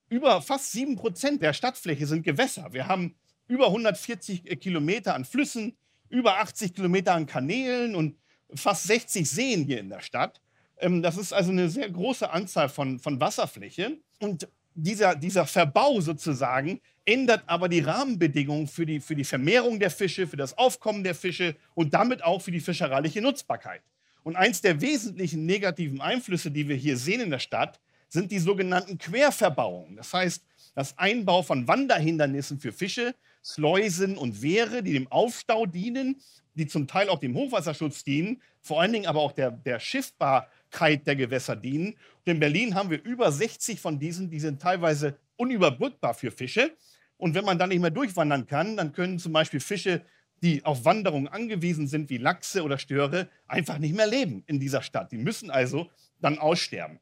über 0.09 0.41
fast 0.41 0.71
sieben 0.71 0.95
Prozent 0.95 1.41
der 1.41 1.53
Stadtfläche 1.53 2.05
sind 2.05 2.23
Gewässer. 2.23 2.71
Wir 2.71 2.87
haben 2.87 3.15
über 3.47 3.67
140 3.67 4.49
äh, 4.49 4.55
Kilometer 4.55 5.15
an 5.15 5.25
Flüssen, 5.25 5.75
über 6.09 6.39
80 6.39 6.73
Kilometer 6.73 7.13
an 7.13 7.25
Kanälen 7.25 7.95
und 7.95 8.15
fast 8.53 8.83
60 8.85 9.29
Seen 9.29 9.65
hier 9.65 9.79
in 9.79 9.89
der 9.89 10.01
Stadt. 10.01 10.41
Ähm, 10.77 11.01
das 11.01 11.17
ist 11.17 11.33
also 11.33 11.51
eine 11.51 11.69
sehr 11.69 11.89
große 11.89 12.29
Anzahl 12.29 12.69
von, 12.69 12.99
von 12.99 13.19
Wasserfläche. 13.19 13.97
Und 14.19 14.47
dieser, 14.73 15.15
dieser 15.15 15.45
Verbau 15.45 16.01
sozusagen 16.01 16.81
ändert 17.05 17.43
aber 17.47 17.69
die 17.69 17.79
Rahmenbedingungen 17.79 18.67
für 18.67 18.85
die, 18.85 18.99
für 18.99 19.15
die 19.15 19.23
Vermehrung 19.23 19.79
der 19.79 19.91
Fische, 19.91 20.27
für 20.27 20.37
das 20.37 20.57
Aufkommen 20.57 21.03
der 21.03 21.15
Fische 21.15 21.55
und 21.73 21.93
damit 21.93 22.23
auch 22.23 22.41
für 22.41 22.51
die 22.51 22.59
fischereiliche 22.59 23.21
Nutzbarkeit. 23.21 23.81
Und 24.25 24.35
eins 24.35 24.59
der 24.59 24.81
wesentlichen 24.81 25.45
negativen 25.45 26.01
Einflüsse, 26.01 26.49
die 26.49 26.67
wir 26.67 26.75
hier 26.75 26.97
sehen 26.97 27.21
in 27.21 27.29
der 27.29 27.37
Stadt, 27.37 27.79
sind 28.09 28.31
die 28.31 28.39
sogenannten 28.39 28.97
Querverbauungen. 28.97 29.95
Das 29.97 30.11
heißt, 30.15 30.43
das 30.73 30.97
Einbau 30.97 31.43
von 31.43 31.67
Wanderhindernissen 31.67 32.59
für 32.59 32.71
Fische, 32.71 33.13
Schleusen 33.43 34.17
und 34.17 34.41
Wehre, 34.41 34.81
die 34.81 34.93
dem 34.93 35.11
Aufstau 35.11 35.67
dienen, 35.67 36.19
die 36.55 36.65
zum 36.65 36.87
Teil 36.87 37.09
auch 37.09 37.19
dem 37.19 37.35
Hochwasserschutz 37.35 38.03
dienen, 38.03 38.41
vor 38.61 38.81
allen 38.81 38.93
Dingen 38.93 39.05
aber 39.05 39.19
auch 39.19 39.31
der, 39.31 39.51
der 39.51 39.79
Schiffbarkeit 39.79 41.05
der 41.05 41.15
Gewässer 41.15 41.55
dienen. 41.55 41.89
Und 42.25 42.31
in 42.31 42.39
Berlin 42.39 42.73
haben 42.73 42.89
wir 42.89 43.03
über 43.03 43.31
60 43.31 43.79
von 43.79 43.99
diesen, 43.99 44.31
die 44.31 44.39
sind 44.39 44.59
teilweise 44.59 45.19
unüberbrückbar 45.35 46.15
für 46.15 46.31
Fische. 46.31 46.75
Und 47.17 47.35
wenn 47.35 47.45
man 47.45 47.59
dann 47.59 47.69
nicht 47.69 47.79
mehr 47.79 47.91
durchwandern 47.91 48.47
kann, 48.47 48.75
dann 48.75 48.91
können 48.91 49.19
zum 49.19 49.33
Beispiel 49.33 49.59
Fische 49.59 50.01
die 50.41 50.63
auf 50.65 50.85
Wanderungen 50.85 51.27
angewiesen 51.27 51.87
sind, 51.87 52.09
wie 52.09 52.17
Lachse 52.17 52.63
oder 52.63 52.77
Störe, 52.77 53.29
einfach 53.47 53.77
nicht 53.77 53.95
mehr 53.95 54.07
leben 54.07 54.43
in 54.47 54.59
dieser 54.59 54.81
Stadt. 54.81 55.11
Die 55.11 55.17
müssen 55.17 55.49
also 55.49 55.89
dann 56.19 56.37
aussterben. 56.37 56.99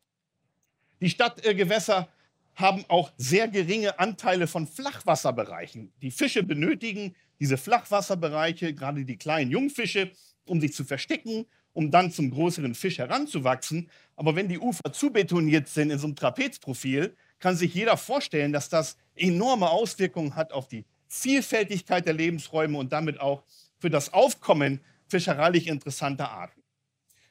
Die 1.02 1.10
Stadtgewässer 1.10 2.08
haben 2.56 2.86
auch 2.88 3.12
sehr 3.18 3.48
geringe 3.48 4.00
Anteile 4.00 4.48
von 4.48 4.68
Flachwasserbereichen. 4.68 5.92
Die 6.02 6.12
Fische 6.12 6.44
benötigen 6.44 7.16
diese 7.40 7.58
Flachwasserbereiche, 7.58 8.74
gerade 8.74 9.06
die 9.06 9.18
kleinen 9.18 9.52
Jungfische, 9.52 10.12
um 10.46 10.62
sich 10.62 10.74
zu 10.74 10.84
verstecken, 10.84 11.46
um 11.74 11.90
dann 11.90 12.12
zum 12.12 12.30
größeren 12.30 12.76
Fisch 12.76 13.00
heranzuwachsen. 13.00 13.90
Aber 14.16 14.36
wenn 14.36 14.48
die 14.48 14.60
Ufer 14.60 14.94
zu 14.94 15.12
betoniert 15.12 15.68
sind 15.68 15.90
in 15.90 15.98
so 15.98 16.08
einem 16.08 16.16
Trapezprofil, 16.16 17.16
kann 17.40 17.58
sich 17.58 17.74
jeder 17.74 17.98
vorstellen, 17.98 18.54
dass 18.54 18.70
das 18.70 18.98
enorme 19.16 19.70
Auswirkungen 19.70 20.36
hat 20.36 20.54
auf 20.54 20.68
die 20.68 20.86
Vielfältigkeit 21.14 22.08
der 22.08 22.14
Lebensräume 22.14 22.78
und 22.78 22.92
damit 22.92 23.20
auch 23.20 23.44
für 23.78 23.92
das 23.92 24.14
Aufkommen 24.14 24.82
fischereilich 25.08 25.68
interessanter 25.68 26.32
Arten. 26.32 26.64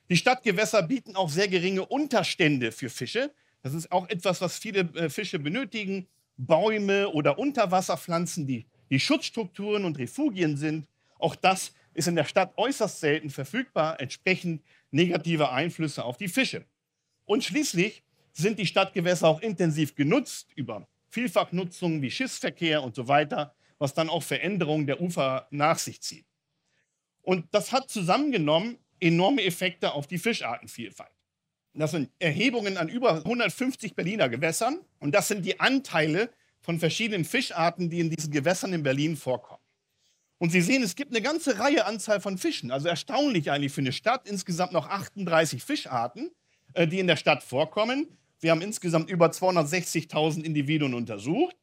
Die 0.09 0.17
Stadtgewässer 0.17 0.83
bieten 0.85 1.17
auch 1.17 1.29
sehr 1.29 1.49
geringe 1.49 1.85
Unterstände 1.85 2.71
für 2.71 2.89
Fische. 2.89 3.33
Das 3.62 3.75
ist 3.75 3.91
auch 3.91 4.09
etwas, 4.09 4.41
was 4.41 4.57
viele 4.57 4.81
äh, 4.95 5.11
Fische 5.11 5.41
benötigen. 5.41 6.07
Bäume 6.37 7.09
oder 7.09 7.39
Unterwasserpflanzen, 7.39 8.47
die, 8.47 8.67
die 8.91 9.01
Schutzstrukturen 9.01 9.85
und 9.85 9.99
Refugien 9.99 10.57
sind. 10.57 10.87
Auch 11.19 11.35
das 11.35 11.73
ist 11.93 12.09
in 12.09 12.17
der 12.17 12.25
Stadt 12.25 12.57
äußerst 12.57 13.01
selten 13.01 13.31
verfügbar, 13.31 14.01
entsprechend 14.01 14.62
negative 14.93 15.51
Einflüsse 15.51 16.05
auf 16.05 16.17
die 16.17 16.29
Fische. 16.29 16.65
Und 17.25 17.45
schließlich 17.45 18.05
sind 18.33 18.59
die 18.59 18.67
Stadtgewässer 18.67 19.29
auch 19.29 19.41
intensiv 19.41 19.95
genutzt 19.95 20.49
über 20.55 20.89
Vielfachnutzungen 21.09 22.01
wie 22.01 22.11
Schiffsverkehr 22.11 22.83
und 22.83 22.95
so 22.95 23.09
weiter 23.09 23.55
was 23.83 23.95
dann 23.95 24.09
auch 24.09 24.23
Veränderungen 24.23 24.87
der 24.87 25.01
Ufer 25.01 25.49
nach 25.51 25.77
sich 25.77 26.01
zieht. 26.01 26.25
Und 27.21 27.47
das 27.51 27.73
hat 27.73 27.91
zusammengenommen 27.91 28.79
enorme 29.01 29.43
Effekte 29.43 29.93
auf 29.93 30.07
die 30.07 30.19
Fischartenvielfalt. 30.19 31.11
Das 31.75 31.91
sind 31.91 32.11
Erhebungen 32.21 32.77
an 32.77 32.89
über 32.89 33.17
150 33.17 33.97
Berliner 33.97 34.29
Gewässern 34.29 34.79
und 35.01 35.12
das 35.15 35.27
sind 35.27 35.45
die 35.45 35.59
Anteile 35.59 36.31
von 36.61 36.79
verschiedenen 36.79 37.25
Fischarten, 37.25 37.91
die 37.91 37.99
in 37.99 38.11
diesen 38.11 38.31
Gewässern 38.31 38.73
in 38.73 38.85
Berlin 38.85 39.17
vorkommen. 39.17 39.62
Und 40.39 40.51
Sie 40.51 40.61
sehen, 40.61 40.85
es 40.85 40.95
gibt 40.95 41.11
eine 41.11 41.23
ganze 41.23 41.59
Reihe 41.59 41.85
Anzahl 41.85 42.21
von 42.21 42.39
Fischen. 42.39 42.71
Also 42.71 42.89
erstaunlich 42.89 43.51
eigentlich 43.51 43.73
für 43.73 43.81
eine 43.81 43.93
Stadt. 43.93 44.29
Insgesamt 44.29 44.73
noch 44.73 44.89
38 44.89 45.62
Fischarten, 45.62 46.31
äh, 46.75 46.87
die 46.87 47.01
in 47.01 47.07
der 47.07 47.17
Stadt 47.17 47.43
vorkommen. 47.43 48.07
Wir 48.41 48.53
haben 48.53 48.61
insgesamt 48.61 49.11
über 49.11 49.27
260.000 49.27 50.43
Individuen 50.43 50.95
untersucht. 50.95 51.57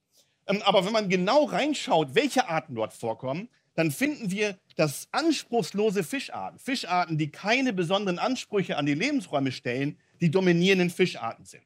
Ähm, 0.49 0.61
aber 0.63 0.85
wenn 0.85 0.91
man 0.91 1.07
genau 1.07 1.45
reinschaut, 1.45 2.15
welche 2.15 2.49
Arten 2.49 2.75
dort 2.75 2.93
vorkommen, 2.93 3.47
dann 3.75 3.91
finden 3.91 4.29
wir, 4.31 4.57
dass 4.75 5.07
anspruchslose 5.11 6.03
Fischarten, 6.03 6.59
Fischarten, 6.59 7.17
die 7.17 7.31
keine 7.31 7.71
besonderen 7.71 8.19
Ansprüche 8.19 8.75
an 8.75 8.85
die 8.85 8.95
Lebensräume 8.95 9.53
stellen, 9.53 9.97
die 10.19 10.31
dominierenden 10.31 10.89
Fischarten 10.89 11.45
sind. 11.45 11.63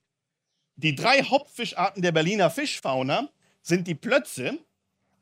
Die 0.76 0.96
drei 0.96 1.24
Hauptfischarten 1.24 2.04
der 2.04 2.12
Berliner 2.12 2.52
Fischfauna 2.52 3.30
sind 3.62 3.88
die 3.88 3.96
Plötze, 3.96 4.60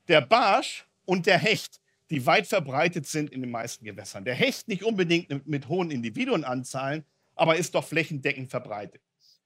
der 0.07 0.21
Barsch 0.21 0.85
und 1.05 1.27
der 1.27 1.37
Hecht, 1.37 1.79
die 2.09 2.25
weit 2.25 2.47
verbreitet 2.47 3.07
sind 3.07 3.31
in 3.31 3.41
den 3.41 3.51
meisten 3.51 3.85
Gewässern. 3.85 4.25
Der 4.25 4.35
Hecht 4.35 4.67
nicht 4.67 4.83
unbedingt 4.83 5.29
mit, 5.29 5.47
mit 5.47 5.67
hohen 5.69 5.91
Individuenanzahlen, 5.91 7.05
aber 7.35 7.55
ist 7.55 7.75
doch 7.75 7.85
flächendeckend 7.85 8.49
verbreitet. 8.49 9.01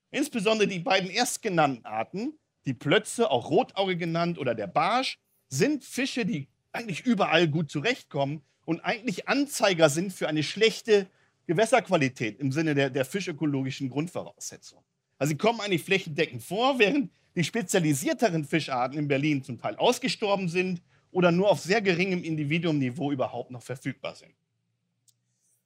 Insbesondere 0.10 0.68
die 0.68 0.80
beiden 0.80 1.10
erstgenannten 1.10 1.86
Arten 1.86 2.34
die 2.66 2.74
Plötze, 2.74 3.30
auch 3.30 3.50
Rotauge 3.50 3.98
genannt, 3.98 4.38
oder 4.38 4.56
der 4.56 4.68
Barsch, 4.68 5.20
sind 5.50 5.84
Fische, 5.84 6.26
die 6.26 6.48
eigentlich 6.72 7.06
überall 7.06 7.48
gut 7.48 7.72
zurechtkommen 7.72 8.42
und 8.66 8.82
eigentlich 8.82 9.28
Anzeiger 9.28 9.90
sind 9.90 10.12
für 10.12 10.28
eine 10.28 10.44
schlechte 10.44 11.08
Gewässerqualität 11.48 12.40
im 12.40 12.52
Sinne 12.52 12.74
der, 12.76 12.90
der 12.90 13.06
fischökologischen 13.06 13.90
Grundvoraussetzungen. 13.90 14.84
Also 15.18 15.32
sie 15.32 15.38
kommen 15.38 15.62
eigentlich 15.62 15.84
flächendeckend 15.84 16.44
vor, 16.44 16.80
während 16.80 17.12
die 17.36 17.44
spezialisierteren 17.44 18.44
Fischarten 18.46 18.98
in 18.98 19.08
Berlin 19.08 19.44
zum 19.44 19.60
Teil 19.60 19.76
ausgestorben 19.76 20.50
sind 20.50 20.82
oder 21.12 21.32
nur 21.32 21.50
auf 21.50 21.60
sehr 21.60 21.82
geringem 21.82 22.24
Individuumniveau 22.24 23.12
überhaupt 23.12 23.52
noch 23.52 23.64
verfügbar 23.64 24.16
sind. 24.16 24.34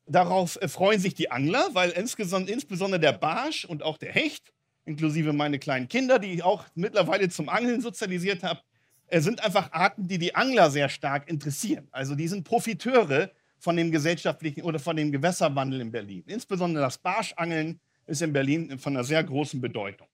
Darauf 0.05 0.59
äh, 0.61 0.67
freuen 0.67 0.99
sich 0.99 1.13
die 1.13 1.31
Angler, 1.31 1.69
weil 1.73 1.91
insbesondere 1.91 2.99
der 2.99 3.13
Barsch 3.13 3.65
und 3.65 3.83
auch 3.83 3.97
der 3.97 4.11
Hecht 4.11 4.51
inklusive 4.89 5.31
meine 5.33 5.59
kleinen 5.59 5.87
Kinder, 5.87 6.19
die 6.19 6.33
ich 6.33 6.43
auch 6.43 6.65
mittlerweile 6.75 7.29
zum 7.29 7.47
Angeln 7.47 7.79
sozialisiert 7.79 8.43
habe, 8.43 8.59
äh, 9.07 9.21
sind 9.21 9.43
einfach 9.43 9.71
Arten, 9.71 10.07
die 10.07 10.17
die 10.17 10.35
Angler 10.35 10.69
sehr 10.71 10.89
stark 10.89 11.29
interessieren. 11.29 11.87
Also 11.91 12.15
die 12.15 12.27
sind 12.27 12.43
Profiteure 12.43 13.31
von 13.59 13.77
dem 13.77 13.91
gesellschaftlichen 13.91 14.63
oder 14.63 14.79
von 14.79 14.95
dem 14.95 15.11
Gewässerwandel 15.11 15.81
in 15.81 15.91
Berlin. 15.91 16.23
Insbesondere 16.27 16.83
das 16.83 16.97
Barschangeln 16.97 17.79
ist 18.07 18.21
in 18.21 18.33
Berlin 18.33 18.79
von 18.79 18.95
einer 18.95 19.03
sehr 19.03 19.23
großen 19.23 19.61
Bedeutung. 19.61 20.07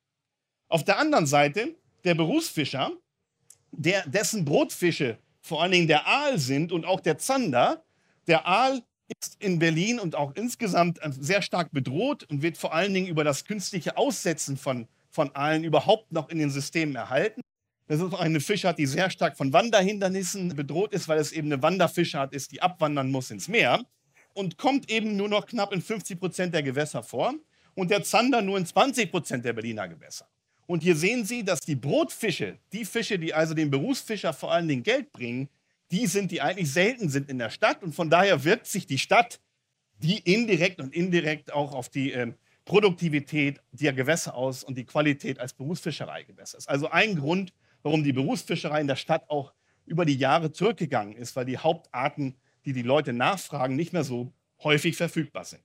Auf 0.67 0.83
der 0.83 0.99
anderen 0.99 1.25
Seite 1.25 1.75
der 2.03 2.15
Berufsfischer, 2.15 2.91
der, 3.71 4.07
dessen 4.07 4.45
Brotfische 4.45 5.17
vor 5.41 5.61
allen 5.61 5.71
Dingen 5.71 5.87
der 5.87 6.07
Aal 6.07 6.39
sind 6.39 6.71
und 6.71 6.85
auch 6.85 6.99
der 6.99 7.17
Zander. 7.17 7.83
Der 8.27 8.47
Aal 8.47 8.81
ist 9.07 9.37
in 9.39 9.59
Berlin 9.59 9.99
und 9.99 10.15
auch 10.15 10.33
insgesamt 10.35 10.99
sehr 11.19 11.41
stark 11.41 11.71
bedroht 11.71 12.23
und 12.29 12.41
wird 12.41 12.57
vor 12.57 12.73
allen 12.73 12.93
Dingen 12.93 13.07
über 13.07 13.23
das 13.23 13.45
künstliche 13.45 13.97
Aussetzen 13.97 14.57
von, 14.57 14.87
von 15.09 15.35
Aalen 15.35 15.63
überhaupt 15.63 16.11
noch 16.11 16.29
in 16.29 16.39
den 16.39 16.49
Systemen 16.49 16.95
erhalten. 16.95 17.41
Das 17.87 18.01
ist 18.01 18.15
eine 18.15 18.39
Fischart, 18.39 18.79
die 18.79 18.87
sehr 18.87 19.11
stark 19.11 19.37
von 19.37 19.53
Wanderhindernissen 19.53 20.55
bedroht 20.55 20.91
ist, 20.93 21.07
weil 21.07 21.19
es 21.19 21.31
eben 21.31 21.51
eine 21.51 21.61
Wanderfischart 21.61 22.33
ist, 22.33 22.51
die 22.51 22.61
abwandern 22.61 23.11
muss 23.11 23.29
ins 23.29 23.47
Meer 23.47 23.85
und 24.33 24.57
kommt 24.57 24.89
eben 24.89 25.15
nur 25.15 25.29
noch 25.29 25.45
knapp 25.45 25.71
in 25.71 25.81
50 25.81 26.19
Prozent 26.19 26.53
der 26.53 26.63
Gewässer 26.63 27.03
vor 27.03 27.35
und 27.75 27.91
der 27.91 28.03
Zander 28.03 28.41
nur 28.41 28.57
in 28.57 28.65
20 28.65 29.11
Prozent 29.11 29.45
der 29.45 29.53
Berliner 29.53 29.87
Gewässer. 29.87 30.27
Und 30.67 30.81
hier 30.81 30.95
sehen 30.95 31.25
Sie, 31.25 31.43
dass 31.43 31.59
die 31.59 31.75
Brotfische, 31.75 32.57
die 32.73 32.85
Fische, 32.85 33.19
die 33.19 33.33
also 33.33 33.53
den 33.53 33.69
Berufsfischer 33.69 34.33
vor 34.33 34.51
allen 34.51 34.67
Dingen 34.67 34.81
Geld 34.81 35.11
bringen, 35.11 35.47
die 35.91 36.07
sind, 36.07 36.31
die 36.31 36.41
eigentlich 36.41 36.71
selten 36.71 37.09
sind 37.09 37.29
in 37.29 37.37
der 37.37 37.49
Stadt. 37.49 37.83
Und 37.83 37.93
von 37.93 38.09
daher 38.09 38.43
wirkt 38.43 38.67
sich 38.67 38.87
die 38.87 38.97
Stadt, 38.97 39.39
die 39.97 40.19
indirekt 40.19 40.81
und 40.81 40.93
indirekt 40.93 41.53
auch 41.53 41.73
auf 41.73 41.89
die 41.89 42.11
äh, 42.11 42.33
Produktivität 42.65 43.61
der 43.71 43.93
Gewässer 43.93 44.35
aus 44.35 44.63
und 44.63 44.77
die 44.77 44.85
Qualität 44.85 45.39
als 45.39 45.53
Berufsfischereigewässer 45.53 46.57
ist. 46.57 46.67
Also 46.67 46.89
ein 46.89 47.15
Grund, 47.15 47.53
warum 47.83 48.03
die 48.03 48.13
Berufsfischerei 48.13 48.81
in 48.81 48.87
der 48.87 48.95
Stadt 48.95 49.29
auch 49.29 49.53
über 49.85 50.05
die 50.05 50.15
Jahre 50.15 50.51
zurückgegangen 50.51 51.15
ist, 51.15 51.35
weil 51.35 51.45
die 51.45 51.59
Hauptarten, 51.59 52.35
die 52.65 52.73
die 52.73 52.81
Leute 52.81 53.13
nachfragen, 53.13 53.75
nicht 53.75 53.93
mehr 53.93 54.03
so 54.03 54.33
häufig 54.63 54.97
verfügbar 54.97 55.45
sind. 55.45 55.61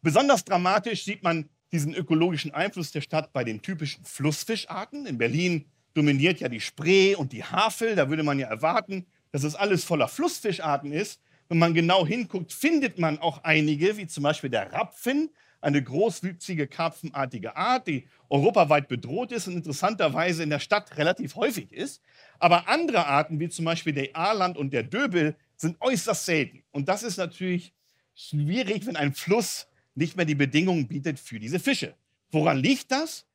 Besonders 0.00 0.44
dramatisch 0.44 1.04
sieht 1.04 1.22
man 1.22 1.48
diesen 1.72 1.94
ökologischen 1.94 2.52
Einfluss 2.52 2.92
der 2.92 3.00
Stadt 3.00 3.32
bei 3.32 3.42
den 3.42 3.62
typischen 3.62 4.04
Flussfischarten. 4.04 5.06
In 5.06 5.18
Berlin 5.18 5.66
dominiert 5.94 6.40
ja 6.40 6.48
die 6.48 6.60
Spree 6.60 7.14
und 7.14 7.32
die 7.32 7.44
Havel. 7.44 7.96
Da 7.96 8.08
würde 8.08 8.22
man 8.22 8.38
ja 8.38 8.46
erwarten, 8.48 9.06
dass 9.32 9.42
es 9.42 9.54
alles 9.56 9.84
voller 9.84 10.08
Flussfischarten 10.08 10.92
ist. 10.92 11.20
Wenn 11.48 11.58
man 11.58 11.74
genau 11.74 12.06
hinguckt, 12.06 12.52
findet 12.52 12.98
man 12.98 13.18
auch 13.18 13.42
einige, 13.42 13.96
wie 13.96 14.06
zum 14.06 14.22
Beispiel 14.22 14.50
der 14.50 14.72
Rapfen, 14.72 15.30
eine 15.60 15.82
großwüchsige 15.82 16.66
karpfenartige 16.66 17.56
Art, 17.56 17.86
die 17.86 18.08
europaweit 18.28 18.88
bedroht 18.88 19.32
ist 19.32 19.46
und 19.46 19.54
interessanterweise 19.54 20.42
in 20.42 20.50
der 20.50 20.58
Stadt 20.58 20.96
relativ 20.96 21.36
häufig 21.36 21.72
ist. 21.72 22.02
Aber 22.38 22.68
andere 22.68 23.06
Arten, 23.06 23.38
wie 23.38 23.48
zum 23.48 23.64
Beispiel 23.64 23.92
der 23.92 24.14
Aaland 24.14 24.58
und 24.58 24.72
der 24.72 24.82
Döbel, 24.82 25.36
sind 25.56 25.80
äußerst 25.80 26.26
selten. 26.26 26.64
Und 26.72 26.88
das 26.88 27.04
ist 27.04 27.16
natürlich 27.16 27.72
schwierig, 28.14 28.86
wenn 28.86 28.96
ein 28.96 29.14
Fluss 29.14 29.68
nicht 29.94 30.16
mehr 30.16 30.26
die 30.26 30.34
Bedingungen 30.34 30.88
bietet 30.88 31.20
für 31.20 31.38
diese 31.38 31.60
Fische. 31.60 31.94
Woran 32.30 32.58
liegt 32.58 32.90
das? 32.90 33.26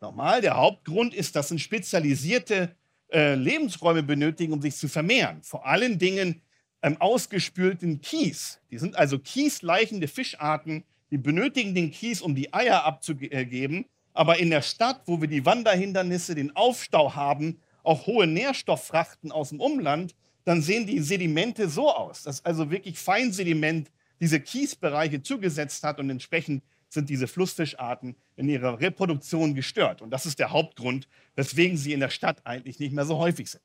Nochmal, 0.00 0.40
der 0.40 0.56
Hauptgrund 0.56 1.14
ist, 1.14 1.34
dass 1.36 1.48
sie 1.48 1.58
spezialisierte 1.58 2.76
äh, 3.12 3.34
Lebensräume 3.34 4.02
benötigen, 4.02 4.52
um 4.52 4.62
sich 4.62 4.76
zu 4.76 4.88
vermehren. 4.88 5.42
Vor 5.42 5.66
allen 5.66 5.98
Dingen 5.98 6.42
ähm, 6.82 6.96
ausgespülten 7.00 8.00
Kies. 8.00 8.60
Die 8.70 8.78
sind 8.78 8.96
also 8.96 9.18
kiesleichende 9.18 10.08
Fischarten, 10.08 10.84
die 11.10 11.18
benötigen 11.18 11.74
den 11.74 11.90
Kies, 11.90 12.22
um 12.22 12.34
die 12.34 12.52
Eier 12.52 12.84
abzugeben. 12.84 13.86
Aber 14.14 14.38
in 14.38 14.50
der 14.50 14.62
Stadt, 14.62 15.02
wo 15.06 15.20
wir 15.20 15.28
die 15.28 15.44
Wanderhindernisse, 15.46 16.34
den 16.34 16.54
Aufstau 16.56 17.14
haben, 17.14 17.60
auch 17.82 18.06
hohe 18.06 18.26
Nährstofffrachten 18.26 19.32
aus 19.32 19.50
dem 19.50 19.60
Umland, 19.60 20.14
dann 20.44 20.62
sehen 20.62 20.86
die 20.86 21.00
Sedimente 21.00 21.68
so 21.68 21.90
aus, 21.90 22.22
dass 22.22 22.44
also 22.44 22.70
wirklich 22.70 22.98
Feinsediment 22.98 23.90
diese 24.20 24.40
Kiesbereiche 24.40 25.22
zugesetzt 25.22 25.84
hat 25.84 25.98
und 25.98 26.10
entsprechend 26.10 26.62
sind 26.92 27.08
diese 27.08 27.26
Flussfischarten 27.26 28.16
in 28.36 28.48
ihrer 28.48 28.80
Reproduktion 28.80 29.54
gestört. 29.54 30.02
Und 30.02 30.10
das 30.10 30.26
ist 30.26 30.38
der 30.38 30.50
Hauptgrund, 30.50 31.08
weswegen 31.34 31.76
sie 31.76 31.92
in 31.92 32.00
der 32.00 32.10
Stadt 32.10 32.44
eigentlich 32.44 32.78
nicht 32.78 32.92
mehr 32.92 33.04
so 33.04 33.18
häufig 33.18 33.50
sind. 33.50 33.62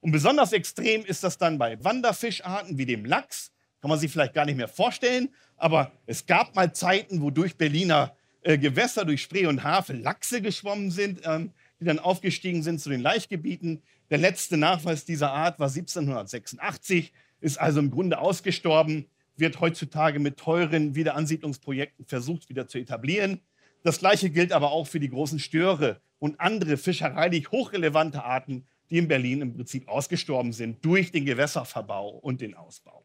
Und 0.00 0.12
besonders 0.12 0.52
extrem 0.52 1.04
ist 1.04 1.24
das 1.24 1.38
dann 1.38 1.58
bei 1.58 1.82
Wanderfischarten 1.82 2.78
wie 2.78 2.86
dem 2.86 3.04
Lachs. 3.04 3.52
Kann 3.80 3.90
man 3.90 3.98
sich 3.98 4.10
vielleicht 4.10 4.34
gar 4.34 4.44
nicht 4.44 4.56
mehr 4.56 4.68
vorstellen, 4.68 5.28
aber 5.56 5.92
es 6.06 6.26
gab 6.26 6.56
mal 6.56 6.72
Zeiten, 6.72 7.20
wo 7.20 7.30
durch 7.30 7.56
Berliner 7.56 8.16
äh, 8.42 8.58
Gewässer, 8.58 9.04
durch 9.04 9.22
Spree 9.22 9.46
und 9.46 9.62
Havel 9.62 10.00
Lachse 10.00 10.42
geschwommen 10.42 10.90
sind, 10.90 11.20
ähm, 11.24 11.52
die 11.80 11.84
dann 11.84 11.98
aufgestiegen 11.98 12.62
sind 12.62 12.80
zu 12.80 12.88
den 12.88 13.00
Laichgebieten. 13.00 13.82
Der 14.10 14.18
letzte 14.18 14.56
Nachweis 14.56 15.04
dieser 15.04 15.32
Art 15.32 15.60
war 15.60 15.68
1786, 15.68 17.12
ist 17.40 17.60
also 17.60 17.78
im 17.80 17.90
Grunde 17.90 18.18
ausgestorben 18.18 19.06
wird 19.38 19.60
heutzutage 19.60 20.18
mit 20.18 20.36
teuren 20.36 20.94
Wiederansiedlungsprojekten 20.94 22.06
versucht, 22.06 22.48
wieder 22.48 22.68
zu 22.68 22.78
etablieren. 22.78 23.40
Das 23.82 23.98
Gleiche 23.98 24.30
gilt 24.30 24.52
aber 24.52 24.72
auch 24.72 24.86
für 24.86 25.00
die 25.00 25.08
großen 25.08 25.38
Störe 25.38 26.00
und 26.18 26.40
andere 26.40 26.76
fischereilich 26.76 27.50
hochrelevante 27.50 28.24
Arten, 28.24 28.66
die 28.90 28.98
in 28.98 29.08
Berlin 29.08 29.42
im 29.42 29.54
Prinzip 29.54 29.88
ausgestorben 29.88 30.52
sind 30.52 30.84
durch 30.84 31.12
den 31.12 31.24
Gewässerverbau 31.24 32.08
und 32.10 32.40
den 32.40 32.54
Ausbau. 32.54 33.04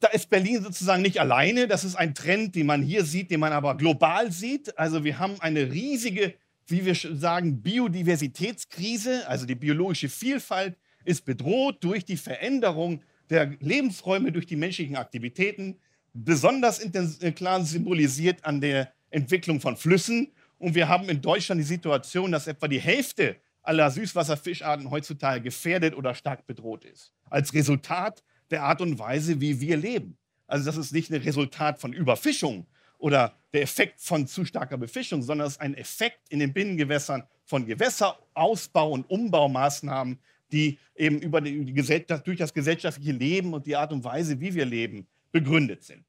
Da 0.00 0.08
ist 0.08 0.30
Berlin 0.30 0.62
sozusagen 0.62 1.02
nicht 1.02 1.20
alleine. 1.20 1.68
Das 1.68 1.84
ist 1.84 1.94
ein 1.94 2.14
Trend, 2.14 2.54
den 2.54 2.66
man 2.66 2.82
hier 2.82 3.04
sieht, 3.04 3.30
den 3.30 3.40
man 3.40 3.52
aber 3.52 3.76
global 3.76 4.32
sieht. 4.32 4.78
Also 4.78 5.04
wir 5.04 5.18
haben 5.18 5.38
eine 5.40 5.70
riesige, 5.72 6.34
wie 6.66 6.86
wir 6.86 6.94
sagen, 6.94 7.60
Biodiversitätskrise. 7.60 9.28
Also 9.28 9.44
die 9.44 9.54
biologische 9.54 10.08
Vielfalt 10.08 10.78
ist 11.04 11.24
bedroht 11.24 11.84
durch 11.84 12.04
die 12.04 12.16
Veränderung 12.16 13.02
der 13.30 13.56
Lebensräume 13.60 14.32
durch 14.32 14.46
die 14.46 14.56
menschlichen 14.56 14.96
Aktivitäten, 14.96 15.78
besonders 16.12 16.80
äh, 16.80 17.32
klar 17.32 17.64
symbolisiert 17.64 18.44
an 18.44 18.60
der 18.60 18.92
Entwicklung 19.10 19.60
von 19.60 19.76
Flüssen. 19.76 20.32
Und 20.58 20.74
wir 20.74 20.88
haben 20.88 21.08
in 21.08 21.22
Deutschland 21.22 21.60
die 21.60 21.64
Situation, 21.64 22.32
dass 22.32 22.46
etwa 22.46 22.68
die 22.68 22.80
Hälfte 22.80 23.36
aller 23.62 23.90
Süßwasserfischarten 23.90 24.90
heutzutage 24.90 25.42
gefährdet 25.42 25.94
oder 25.94 26.14
stark 26.14 26.46
bedroht 26.46 26.84
ist. 26.84 27.12
Als 27.28 27.54
Resultat 27.54 28.22
der 28.50 28.64
Art 28.64 28.80
und 28.80 28.98
Weise, 28.98 29.40
wie 29.40 29.60
wir 29.60 29.76
leben. 29.76 30.16
Also 30.46 30.64
das 30.66 30.76
ist 30.76 30.92
nicht 30.92 31.10
ein 31.10 31.22
Resultat 31.22 31.80
von 31.80 31.92
Überfischung 31.92 32.66
oder 32.98 33.34
der 33.52 33.62
Effekt 33.62 34.00
von 34.00 34.26
zu 34.26 34.44
starker 34.44 34.76
Befischung, 34.76 35.22
sondern 35.22 35.46
es 35.46 35.54
ist 35.54 35.60
ein 35.60 35.74
Effekt 35.74 36.28
in 36.28 36.40
den 36.40 36.52
Binnengewässern 36.52 37.22
von 37.44 37.66
Gewässerausbau 37.66 38.90
und 38.90 39.08
Umbaumaßnahmen, 39.08 40.18
die 40.52 40.78
eben 40.94 41.20
über 41.20 41.40
die, 41.40 41.72
durch 41.72 42.38
das 42.38 42.52
gesellschaftliche 42.52 43.12
Leben 43.12 43.54
und 43.54 43.66
die 43.66 43.76
Art 43.76 43.92
und 43.92 44.04
Weise, 44.04 44.40
wie 44.40 44.54
wir 44.54 44.64
leben, 44.64 45.06
begründet 45.32 45.84
sind. 45.84 46.04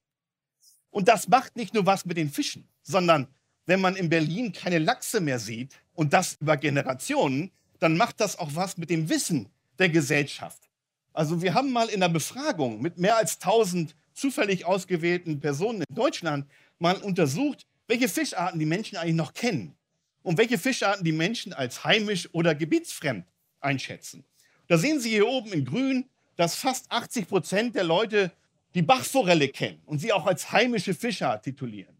Und 0.89 1.07
das 1.07 1.27
macht 1.27 1.55
nicht 1.55 1.73
nur 1.73 1.85
was 1.85 2.05
mit 2.05 2.17
den 2.17 2.29
Fischen, 2.29 2.67
sondern 2.81 3.27
wenn 3.65 3.79
man 3.79 3.95
in 3.95 4.09
Berlin 4.09 4.51
keine 4.51 4.79
Lachse 4.79 5.21
mehr 5.21 5.39
sieht 5.39 5.75
und 5.93 6.13
das 6.13 6.35
über 6.41 6.57
Generationen, 6.57 7.51
dann 7.79 7.97
macht 7.97 8.19
das 8.19 8.37
auch 8.37 8.49
was 8.53 8.77
mit 8.77 8.89
dem 8.89 9.09
Wissen 9.09 9.49
der 9.79 9.89
Gesellschaft. 9.89 10.69
Also 11.13 11.41
wir 11.41 11.53
haben 11.53 11.71
mal 11.71 11.87
in 11.89 12.03
einer 12.03 12.11
Befragung 12.11 12.81
mit 12.81 12.97
mehr 12.97 13.17
als 13.17 13.35
1000 13.35 13.95
zufällig 14.13 14.65
ausgewählten 14.65 15.39
Personen 15.39 15.83
in 15.87 15.95
Deutschland 15.95 16.45
mal 16.79 16.97
untersucht, 16.97 17.65
welche 17.87 18.07
Fischarten 18.07 18.59
die 18.59 18.65
Menschen 18.65 18.97
eigentlich 18.97 19.15
noch 19.15 19.33
kennen 19.33 19.75
und 20.23 20.37
welche 20.37 20.57
Fischarten 20.57 21.03
die 21.03 21.11
Menschen 21.11 21.53
als 21.53 21.83
heimisch 21.83 22.29
oder 22.33 22.55
gebietsfremd 22.55 23.25
einschätzen. 23.59 24.23
Da 24.71 24.77
sehen 24.77 25.01
Sie 25.01 25.09
hier 25.09 25.27
oben 25.27 25.51
in 25.51 25.65
grün, 25.65 26.05
dass 26.37 26.55
fast 26.55 26.89
80 26.89 27.27
Prozent 27.27 27.75
der 27.75 27.83
Leute 27.83 28.31
die 28.73 28.81
Bachforelle 28.81 29.49
kennen 29.49 29.81
und 29.85 29.99
sie 29.99 30.13
auch 30.13 30.25
als 30.25 30.53
heimische 30.53 30.93
Fischart 30.93 31.43
titulieren. 31.43 31.93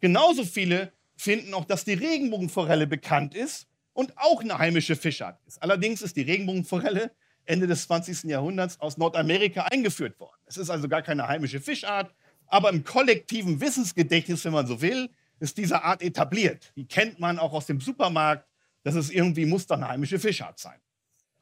Genauso 0.00 0.44
viele 0.44 0.92
finden 1.16 1.54
auch, 1.54 1.64
dass 1.64 1.86
die 1.86 1.94
Regenbogenforelle 1.94 2.86
bekannt 2.86 3.34
ist 3.34 3.66
und 3.94 4.12
auch 4.18 4.42
eine 4.42 4.58
heimische 4.58 4.94
Fischart 4.94 5.40
ist. 5.46 5.62
Allerdings 5.62 6.02
ist 6.02 6.16
die 6.16 6.20
Regenbogenforelle 6.20 7.12
Ende 7.46 7.66
des 7.66 7.84
20. 7.84 8.24
Jahrhunderts 8.24 8.78
aus 8.78 8.98
Nordamerika 8.98 9.62
eingeführt 9.62 10.20
worden. 10.20 10.36
Es 10.44 10.58
ist 10.58 10.68
also 10.68 10.86
gar 10.86 11.00
keine 11.00 11.26
heimische 11.26 11.60
Fischart, 11.62 12.14
aber 12.46 12.68
im 12.68 12.84
kollektiven 12.84 13.58
Wissensgedächtnis, 13.58 14.44
wenn 14.44 14.52
man 14.52 14.66
so 14.66 14.82
will, 14.82 15.08
ist 15.40 15.56
diese 15.56 15.82
Art 15.82 16.02
etabliert. 16.02 16.74
Die 16.76 16.86
kennt 16.86 17.20
man 17.20 17.38
auch 17.38 17.54
aus 17.54 17.64
dem 17.64 17.80
Supermarkt. 17.80 18.46
Das 18.82 18.96
ist 18.96 19.10
irgendwie, 19.10 19.46
muss 19.46 19.66
dann 19.66 19.82
eine 19.82 19.92
heimische 19.92 20.18
Fischart 20.18 20.58
sein. 20.58 20.78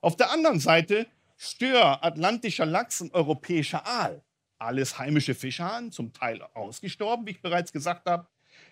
Auf 0.01 0.17
der 0.17 0.31
anderen 0.31 0.61
Seite 0.61 1.07
Stör, 1.39 2.03
atlantischer 2.03 2.67
Lachs 2.67 3.01
und 3.01 3.13
europäischer 3.13 3.87
Aal. 3.87 4.23
Alles 4.59 4.99
heimische 4.99 5.35
Fischarten, 5.35 5.93
zum 5.93 6.13
Teil 6.13 6.41
ausgestorben, 6.55 7.27
wie 7.27 7.33
ich 7.33 7.43
bereits 7.43 7.73
gesagt 7.73 8.09
habe. 8.09 8.27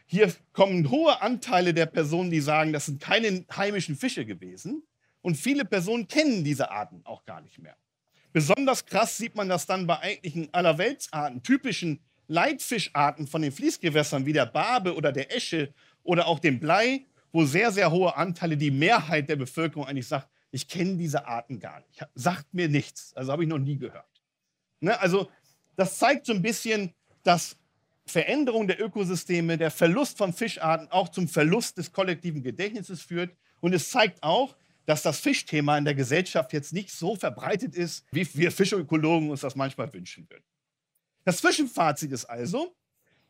Hier 0.07 0.33
kommen 0.53 0.91
hohe 0.91 1.21
Anteile 1.21 1.75
der 1.75 1.87
Personen, 1.87 2.31
die 2.31 2.41
sagen, 2.41 2.73
das 2.73 2.87
sind 2.87 3.01
keine 3.01 3.45
heimischen 3.55 3.97
Fische 3.97 4.25
gewesen. 4.25 4.83
Und 5.21 5.37
viele 5.37 5.65
Personen 5.65 6.09
kennen 6.09 6.45
diese 6.45 6.71
Arten 6.71 7.03
auch 7.05 7.25
gar 7.25 7.41
nicht 7.43 7.59
mehr. 7.59 7.77
Besonders 8.33 8.85
krass 8.85 9.17
sieht 9.17 9.35
man 9.35 9.49
das 9.49 9.67
dann 9.67 9.87
bei 9.87 9.99
eigentlichen 10.01 10.53
Allerweltsarten, 10.53 11.43
typischen 11.43 12.01
Leitfischarten 12.27 13.27
von 13.27 13.43
den 13.43 13.53
Fließgewässern 13.53 14.27
wie 14.27 14.33
der 14.33 14.47
Barbe 14.47 14.95
oder 14.95 15.13
der 15.13 15.35
Esche 15.35 15.73
oder 16.03 16.27
auch 16.27 16.39
dem 16.39 16.61
Blei, 16.61 17.07
wo 17.33 17.45
sehr, 17.45 17.73
sehr 17.73 17.91
hohe 17.91 18.17
Anteile, 18.17 18.57
die 18.57 18.71
Mehrheit 18.71 19.29
der 19.29 19.37
Bevölkerung 19.37 19.87
eigentlich 19.87 20.09
sagt, 20.09 20.29
ich 20.55 20.69
kenne 20.69 20.97
diese 20.97 21.27
Arten 21.27 21.59
gar 21.59 21.81
nicht. 21.81 22.07
Sagt 22.15 22.55
mir 22.55 22.69
nichts. 22.69 23.13
Also 23.15 23.33
habe 23.33 23.43
ich 23.43 23.49
noch 23.49 23.59
nie 23.59 23.77
gehört. 23.77 24.23
Ne? 24.79 24.99
Also 25.01 25.29
das 25.75 25.99
zeigt 25.99 26.27
so 26.27 26.33
ein 26.33 26.43
bisschen, 26.43 26.95
dass 27.25 27.57
Veränderung 28.07 28.69
der 28.69 28.81
Ökosysteme, 28.81 29.59
der 29.59 29.73
Verlust 29.73 30.17
von 30.17 30.33
Fischarten 30.33 30.89
auch 30.93 31.09
zum 31.09 31.27
Verlust 31.27 31.79
des 31.79 31.91
kollektiven 31.91 32.45
Gedächtnisses 32.45 33.03
führt. 33.03 33.37
Und 33.61 33.73
es 33.73 33.91
zeigt 33.91 34.23
auch, 34.23 34.55
dass 34.87 35.03
das 35.03 35.19
Fischthema 35.19 35.77
in 35.77 35.87
der 35.87 35.97
Gesellschaft 35.97 36.53
jetzt 36.53 36.73
nicht 36.73 36.93
so 36.93 37.17
verbreitet 37.17 37.75
ist, 37.75 38.07
wie 38.13 38.29
wir 38.35 38.53
Fischökologen 38.53 39.31
uns 39.31 39.41
das 39.41 39.57
manchmal 39.57 39.93
wünschen 39.93 40.31
würden. 40.31 40.45
Das 41.25 41.39
Zwischenfazit 41.39 42.13
ist 42.13 42.27
also, 42.27 42.77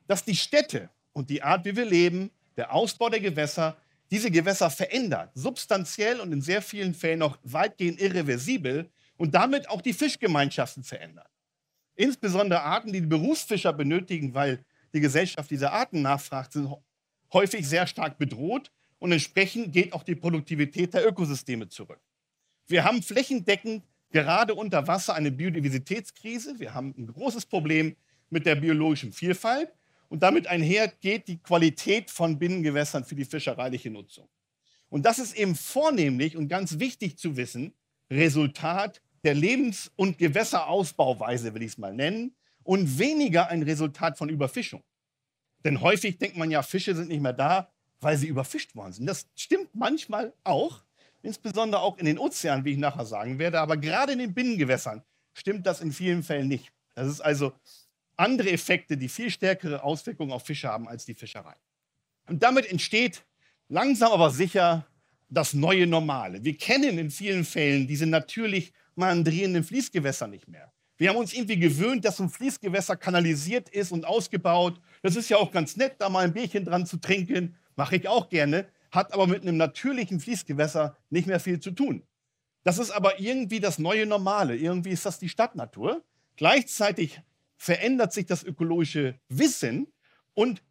dass 0.06 0.26
die 0.26 0.37
Städte 0.37 0.90
und 1.14 1.30
die 1.30 1.42
Art, 1.42 1.64
wie 1.64 1.74
wir 1.74 1.87
leben, 1.87 2.30
der 2.58 2.74
Ausbau 2.74 3.08
der 3.08 3.20
Gewässer, 3.20 3.78
diese 4.11 4.31
Gewässer 4.31 4.71
verändert, 4.71 5.31
substanziell 5.35 6.21
und 6.21 6.33
in 6.33 6.40
sehr 6.40 6.62
vielen 6.62 6.95
Fällen 6.95 7.23
auch 7.23 7.38
weitgehend 7.43 8.01
irreversibel 8.01 8.90
und 9.17 9.35
damit 9.35 9.69
auch 9.69 9.81
die 9.81 9.93
Fischgemeinschaften 9.93 10.85
verändert. 10.85 11.31
Insbesondere 11.97 12.62
Arten, 12.62 12.93
die 12.93 13.01
die 13.01 13.07
Berufsfischer 13.07 13.73
benötigen, 13.73 14.35
weil 14.35 14.64
die 14.93 15.01
Gesellschaft 15.01 15.51
diese 15.51 15.71
Arten 15.71 16.03
nachfragt, 16.03 16.53
sind 16.53 16.69
häufig 17.33 17.69
sehr 17.69 17.87
stark 17.87 18.19
bedroht 18.19 18.71
und 18.99 19.12
entsprechend 19.12 19.73
geht 19.73 19.93
auch 19.93 20.03
die 20.03 20.14
Produktivität 20.14 20.95
der 20.95 21.07
Ökosysteme 21.07 21.69
zurück. 21.69 22.01
Wir 22.67 22.85
haben 22.85 23.03
flächendeckend 23.03 23.85
gerade 24.11 24.55
unter 24.55 24.87
Wasser 24.87 25.14
eine 25.14 25.31
Biodiversitätskrise. 25.31 26.59
Wir 26.59 26.73
haben 26.73 26.95
ein 26.97 27.09
großes 27.09 27.47
Problem 27.47 27.97
mit 28.31 28.47
der 28.47 28.55
biologischen 28.55 29.12
Vielfalt 29.12 29.73
und 30.14 30.22
damit 30.22 30.46
einher 30.46 30.87
geht 30.87 31.27
die 31.27 31.38
Qualität 31.38 32.09
von 32.09 32.38
Binnengewässern 32.38 33.05
für 33.05 33.16
die 33.16 33.24
fischereiliche 33.24 33.90
Nutzung. 33.90 34.29
Und 34.88 35.05
das 35.05 35.18
ist 35.18 35.35
eben 35.35 35.57
vornehmlich 35.57 36.37
und 36.37 36.46
ganz 36.46 36.79
wichtig 36.79 37.18
zu 37.18 37.37
wissen, 37.37 37.74
Resultat 38.09 39.03
der 39.24 39.35
Lebens- 39.35 39.90
und 39.96 40.16
Gewässerausbauweise, 40.18 41.53
will 41.53 41.62
ich 41.62 41.72
es 41.72 41.79
mal 41.79 41.92
nennen, 41.92 42.37
und 42.62 42.96
weniger 43.00 43.48
ein 43.48 43.64
Resultat 43.64 44.16
von 44.16 44.29
Überfischung. 44.29 44.85
Denn 45.64 45.81
häufig 45.81 46.16
denkt 46.18 46.37
man 46.37 46.48
ja, 46.48 46.62
Fische 46.62 46.94
sind 46.94 47.09
nicht 47.09 47.20
mehr 47.20 47.33
da, 47.33 47.72
weil 47.98 48.16
sie 48.16 48.29
überfischt 48.29 48.77
worden 48.77 48.92
sind. 48.92 49.07
Das 49.07 49.27
stimmt 49.35 49.74
manchmal 49.74 50.33
auch, 50.44 50.85
insbesondere 51.22 51.83
auch 51.83 51.98
in 51.98 52.07
den 52.07 52.20
Ozeanen, 52.20 52.64
wie 52.64 52.74
ich 52.74 52.79
nachher 52.79 53.05
sagen 53.05 53.40
werde, 53.40 53.59
aber 53.59 53.77
gerade 53.77 54.12
in 54.12 54.20
den 54.20 54.33
Binnengewässern 54.33 55.03
stimmt 55.33 55.66
das 55.66 55.81
in 55.81 55.90
vielen 55.90 56.22
Fällen 56.22 56.46
nicht. 56.46 56.72
Das 56.94 57.09
ist 57.09 57.20
also 57.20 57.53
andere 58.16 58.50
Effekte, 58.50 58.96
die 58.96 59.09
viel 59.09 59.31
stärkere 59.31 59.83
Auswirkungen 59.83 60.33
auf 60.33 60.44
Fische 60.44 60.68
haben 60.68 60.88
als 60.88 61.05
die 61.05 61.14
Fischerei. 61.14 61.55
Und 62.27 62.42
damit 62.42 62.70
entsteht 62.70 63.24
langsam 63.68 64.12
aber 64.12 64.31
sicher 64.31 64.87
das 65.29 65.55
neue 65.55 65.87
Normale. 65.87 66.44
Wir 66.44 66.57
kennen 66.57 66.98
in 66.98 67.11
vielen 67.11 67.44
Fällen 67.44 67.87
diese 67.87 68.07
natürlich 68.07 68.72
mandrierenden 68.94 69.64
Fließgewässer 69.64 70.29
nicht 70.29 70.48
mehr. 70.48 70.72
Wir 70.96 71.09
haben 71.11 71.16
uns 71.16 71.33
irgendwie 71.33 71.59
gewöhnt, 71.59 72.05
dass 72.05 72.20
ein 72.20 72.31
Fließgewässer 72.31 72.96
kanalisiert 72.96 73.68
ist 73.68 73.90
und 73.90 74.05
ausgebaut. 74.05 74.81
Das 75.03 75.16
ist 75.16 75.29
ja 75.29 75.38
auch 75.38 75.50
ganz 75.50 75.77
nett, 75.77 75.96
da 75.98 76.09
mal 76.09 76.24
ein 76.24 76.33
Bierchen 76.33 76.64
dran 76.64 76.87
zu 76.87 76.98
trinken. 76.98 77.57
Mache 77.74 77.96
ich 77.96 78.07
auch 78.07 78.29
gerne. 78.29 78.68
Hat 78.92 79.12
aber 79.12 79.27
mit 79.27 79.42
einem 79.42 79.57
natürlichen 79.57 80.20
Fließgewässer 80.20 80.96
nicht 81.11 81.27
mehr 81.27 81.40
viel 81.40 81.59
zu 81.59 81.72
tun. 81.72 82.05
Das 82.62 82.79
ist 82.79 82.92
aber 82.92 83.18
irgendwie 83.18 83.59
das 83.59 83.81
neue 83.81 84.07
Normale. 84.07 84.57
Irgendwie 84.57 84.90
ist 84.90 85.05
das 85.05 85.18
die 85.18 85.29
Stadtnatur. 85.29 86.03
Gleichzeitig 86.37 87.20
verändert 87.64 88.12
sich 88.12 88.27
das 88.27 88.42
ökologische 88.42 89.18
Wissen 89.29 89.87
und 90.35 90.62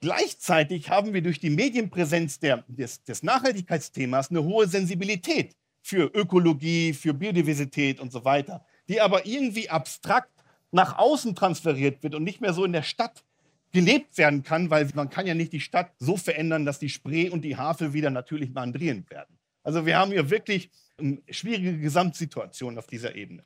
gleichzeitig 0.00 0.90
haben 0.90 1.12
wir 1.14 1.22
durch 1.22 1.40
die 1.40 1.50
Medienpräsenz 1.50 2.38
der, 2.38 2.64
des, 2.68 3.02
des 3.04 3.22
Nachhaltigkeitsthemas 3.22 4.30
eine 4.30 4.44
hohe 4.44 4.66
Sensibilität 4.66 5.56
für 5.82 6.10
Ökologie, 6.14 6.92
für 6.92 7.14
Biodiversität 7.14 8.00
und 8.00 8.12
so 8.12 8.24
weiter 8.24 8.64
die 8.88 9.00
aber 9.00 9.26
irgendwie 9.26 9.70
abstrakt 9.70 10.32
nach 10.70 10.98
außen 10.98 11.34
transferiert 11.34 12.02
wird 12.02 12.14
und 12.14 12.24
nicht 12.24 12.40
mehr 12.40 12.52
so 12.52 12.64
in 12.64 12.72
der 12.72 12.82
Stadt 12.82 13.24
gelebt 13.70 14.16
werden 14.16 14.42
kann, 14.42 14.70
weil 14.70 14.88
man 14.94 15.10
kann 15.10 15.26
ja 15.26 15.34
nicht 15.34 15.52
die 15.52 15.60
Stadt 15.60 15.92
so 15.98 16.16
verändern, 16.16 16.64
dass 16.64 16.78
die 16.78 16.88
Spree 16.88 17.28
und 17.28 17.42
die 17.42 17.56
Havel 17.56 17.92
wieder 17.92 18.10
natürlich 18.10 18.50
mandrierend 18.52 19.10
werden. 19.10 19.38
Also 19.62 19.84
wir 19.84 19.98
haben 19.98 20.10
hier 20.10 20.30
wirklich 20.30 20.70
eine 20.96 21.18
schwierige 21.28 21.78
Gesamtsituation 21.78 22.78
auf 22.78 22.86
dieser 22.86 23.14
Ebene. 23.14 23.44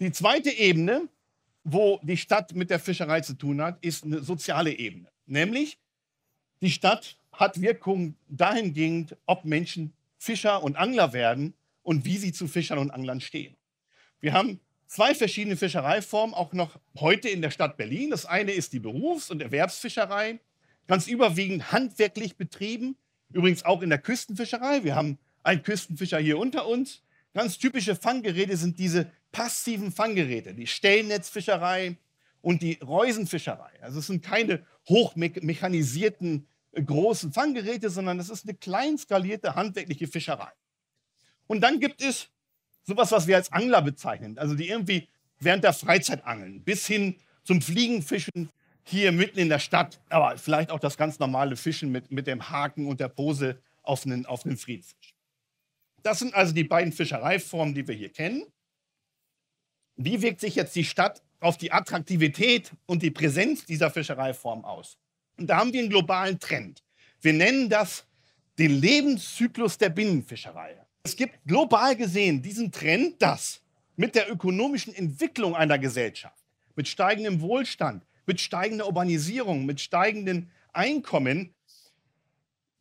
Die 0.00 0.12
zweite 0.12 0.50
Ebene, 0.50 1.08
wo 1.72 2.00
die 2.02 2.16
Stadt 2.16 2.54
mit 2.54 2.70
der 2.70 2.78
Fischerei 2.78 3.20
zu 3.20 3.34
tun 3.34 3.60
hat, 3.60 3.78
ist 3.84 4.04
eine 4.04 4.22
soziale 4.22 4.72
Ebene. 4.72 5.08
Nämlich, 5.26 5.78
die 6.62 6.70
Stadt 6.70 7.18
hat 7.32 7.60
Wirkung 7.60 8.16
dahingehend, 8.28 9.16
ob 9.26 9.44
Menschen 9.44 9.92
Fischer 10.16 10.62
und 10.62 10.76
Angler 10.76 11.12
werden 11.12 11.54
und 11.82 12.04
wie 12.04 12.16
sie 12.18 12.32
zu 12.32 12.48
Fischern 12.48 12.78
und 12.78 12.90
Anglern 12.90 13.20
stehen. 13.20 13.56
Wir 14.20 14.32
haben 14.32 14.60
zwei 14.86 15.14
verschiedene 15.14 15.56
Fischereiformen, 15.56 16.34
auch 16.34 16.52
noch 16.52 16.80
heute 16.98 17.28
in 17.28 17.42
der 17.42 17.50
Stadt 17.50 17.76
Berlin. 17.76 18.10
Das 18.10 18.26
eine 18.26 18.52
ist 18.52 18.72
die 18.72 18.80
Berufs- 18.80 19.30
und 19.30 19.42
Erwerbsfischerei, 19.42 20.40
ganz 20.86 21.06
überwiegend 21.06 21.70
handwerklich 21.70 22.36
betrieben, 22.36 22.96
übrigens 23.30 23.64
auch 23.64 23.82
in 23.82 23.90
der 23.90 23.98
Küstenfischerei. 23.98 24.84
Wir 24.84 24.96
haben 24.96 25.18
einen 25.42 25.62
Küstenfischer 25.62 26.18
hier 26.18 26.38
unter 26.38 26.66
uns. 26.66 27.02
Ganz 27.34 27.58
typische 27.58 27.94
Fanggeräte 27.94 28.56
sind 28.56 28.78
diese 28.78 29.10
passiven 29.32 29.92
Fanggeräte, 29.92 30.54
die 30.54 30.66
Stellnetzfischerei 30.66 31.96
und 32.40 32.62
die 32.62 32.78
Reusenfischerei. 32.82 33.70
Also 33.82 33.98
es 33.98 34.06
sind 34.06 34.24
keine 34.24 34.64
hochmechanisierten 34.88 36.46
äh, 36.72 36.82
großen 36.82 37.32
Fanggeräte, 37.32 37.90
sondern 37.90 38.18
es 38.18 38.30
ist 38.30 38.46
eine 38.46 38.56
kleinskalierte 38.56 39.54
handwerkliche 39.54 40.06
Fischerei. 40.06 40.52
Und 41.46 41.60
dann 41.60 41.80
gibt 41.80 42.02
es 42.02 42.28
sowas, 42.84 43.12
was 43.12 43.26
wir 43.26 43.36
als 43.36 43.52
Angler 43.52 43.82
bezeichnen, 43.82 44.38
also 44.38 44.54
die 44.54 44.68
irgendwie 44.68 45.08
während 45.38 45.64
der 45.64 45.72
Freizeit 45.72 46.24
angeln, 46.26 46.62
bis 46.62 46.86
hin 46.86 47.16
zum 47.44 47.62
Fliegenfischen 47.62 48.50
hier 48.84 49.12
mitten 49.12 49.38
in 49.38 49.48
der 49.48 49.58
Stadt, 49.58 50.00
aber 50.08 50.38
vielleicht 50.38 50.70
auch 50.70 50.80
das 50.80 50.96
ganz 50.96 51.18
normale 51.18 51.56
Fischen 51.56 51.92
mit, 51.92 52.10
mit 52.10 52.26
dem 52.26 52.48
Haken 52.48 52.86
und 52.86 53.00
der 53.00 53.08
Pose 53.08 53.60
auf 53.82 54.06
einen, 54.06 54.24
auf 54.26 54.46
einen 54.46 54.56
Friedfisch. 54.56 55.14
Das 56.02 56.18
sind 56.20 56.34
also 56.34 56.54
die 56.54 56.64
beiden 56.64 56.92
Fischereiformen, 56.92 57.74
die 57.74 57.86
wir 57.86 57.94
hier 57.94 58.10
kennen. 58.10 58.44
Wie 60.00 60.22
wirkt 60.22 60.40
sich 60.40 60.54
jetzt 60.54 60.76
die 60.76 60.84
Stadt 60.84 61.24
auf 61.40 61.56
die 61.56 61.72
Attraktivität 61.72 62.70
und 62.86 63.02
die 63.02 63.10
Präsenz 63.10 63.66
dieser 63.66 63.90
Fischereiform 63.90 64.64
aus? 64.64 64.96
Und 65.36 65.48
da 65.48 65.56
haben 65.56 65.72
wir 65.72 65.80
einen 65.80 65.90
globalen 65.90 66.38
Trend. 66.38 66.84
Wir 67.20 67.32
nennen 67.32 67.68
das 67.68 68.06
den 68.60 68.80
Lebenszyklus 68.80 69.76
der 69.76 69.88
Binnenfischerei. 69.88 70.76
Es 71.02 71.16
gibt 71.16 71.44
global 71.44 71.96
gesehen 71.96 72.40
diesen 72.40 72.70
Trend, 72.70 73.20
dass 73.20 73.60
mit 73.96 74.14
der 74.14 74.30
ökonomischen 74.30 74.94
Entwicklung 74.94 75.56
einer 75.56 75.80
Gesellschaft, 75.80 76.44
mit 76.76 76.86
steigendem 76.86 77.40
Wohlstand, 77.40 78.06
mit 78.24 78.40
steigender 78.40 78.86
Urbanisierung, 78.86 79.66
mit 79.66 79.80
steigenden 79.80 80.52
Einkommen 80.72 81.56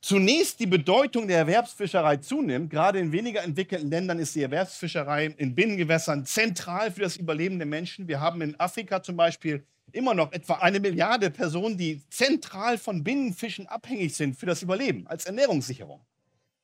zunächst 0.02 0.60
die 0.60 0.68
Bedeutung 0.68 1.28
der 1.28 1.40
Erwerbsfischerei 1.40 2.18
zunimmt. 2.18 2.70
Gerade 2.70 3.00
in 3.00 3.12
weniger 3.12 3.44
entwickelten 3.44 3.90
Ländern 3.90 4.20
ist 4.20 4.36
die 4.36 4.44
Erwerbsfischerei 4.44 5.34
in 5.38 5.56
Binnengewässern 5.56 6.26
zentral 6.26 6.92
für 6.92 7.02
das 7.02 7.18
Überleben 7.18 7.58
der 7.58 7.68
Menschen. 7.68 8.08
Wir 8.08 8.20
haben 8.20 8.42
in 8.42 8.60
Afrika 8.60 9.02
zum 9.02 9.18
Beispiel 9.18 9.66
immer 9.92 10.14
noch 10.14 10.32
etwa 10.32 10.56
eine 10.56 10.80
Milliarde 10.80 11.30
Personen, 11.32 11.78
die 11.78 12.02
zentral 12.10 12.78
von 12.78 13.04
Binnenfischen 13.04 13.68
abhängig 13.68 14.16
sind 14.16 14.36
für 14.38 14.46
das 14.46 14.62
Überleben 14.62 15.08
als 15.08 15.26
Ernährungssicherung. 15.26 16.02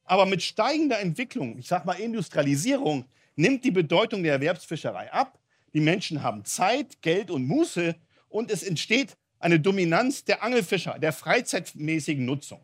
Aber 0.05 0.25
mit 0.25 0.43
steigender 0.43 0.99
Entwicklung, 0.99 1.57
ich 1.57 1.67
sage 1.67 1.85
mal 1.85 1.93
Industrialisierung, 1.93 3.05
nimmt 3.35 3.63
die 3.63 3.71
Bedeutung 3.71 4.23
der 4.23 4.33
Erwerbsfischerei 4.33 5.11
ab. 5.11 5.39
Die 5.73 5.79
Menschen 5.79 6.21
haben 6.21 6.45
Zeit, 6.45 7.01
Geld 7.01 7.31
und 7.31 7.47
Muße 7.47 7.95
und 8.29 8.51
es 8.51 8.63
entsteht 8.63 9.17
eine 9.39 9.59
Dominanz 9.59 10.23
der 10.23 10.43
Angelfischer, 10.43 10.99
der 10.99 11.13
freizeitmäßigen 11.13 12.25
Nutzung. 12.25 12.63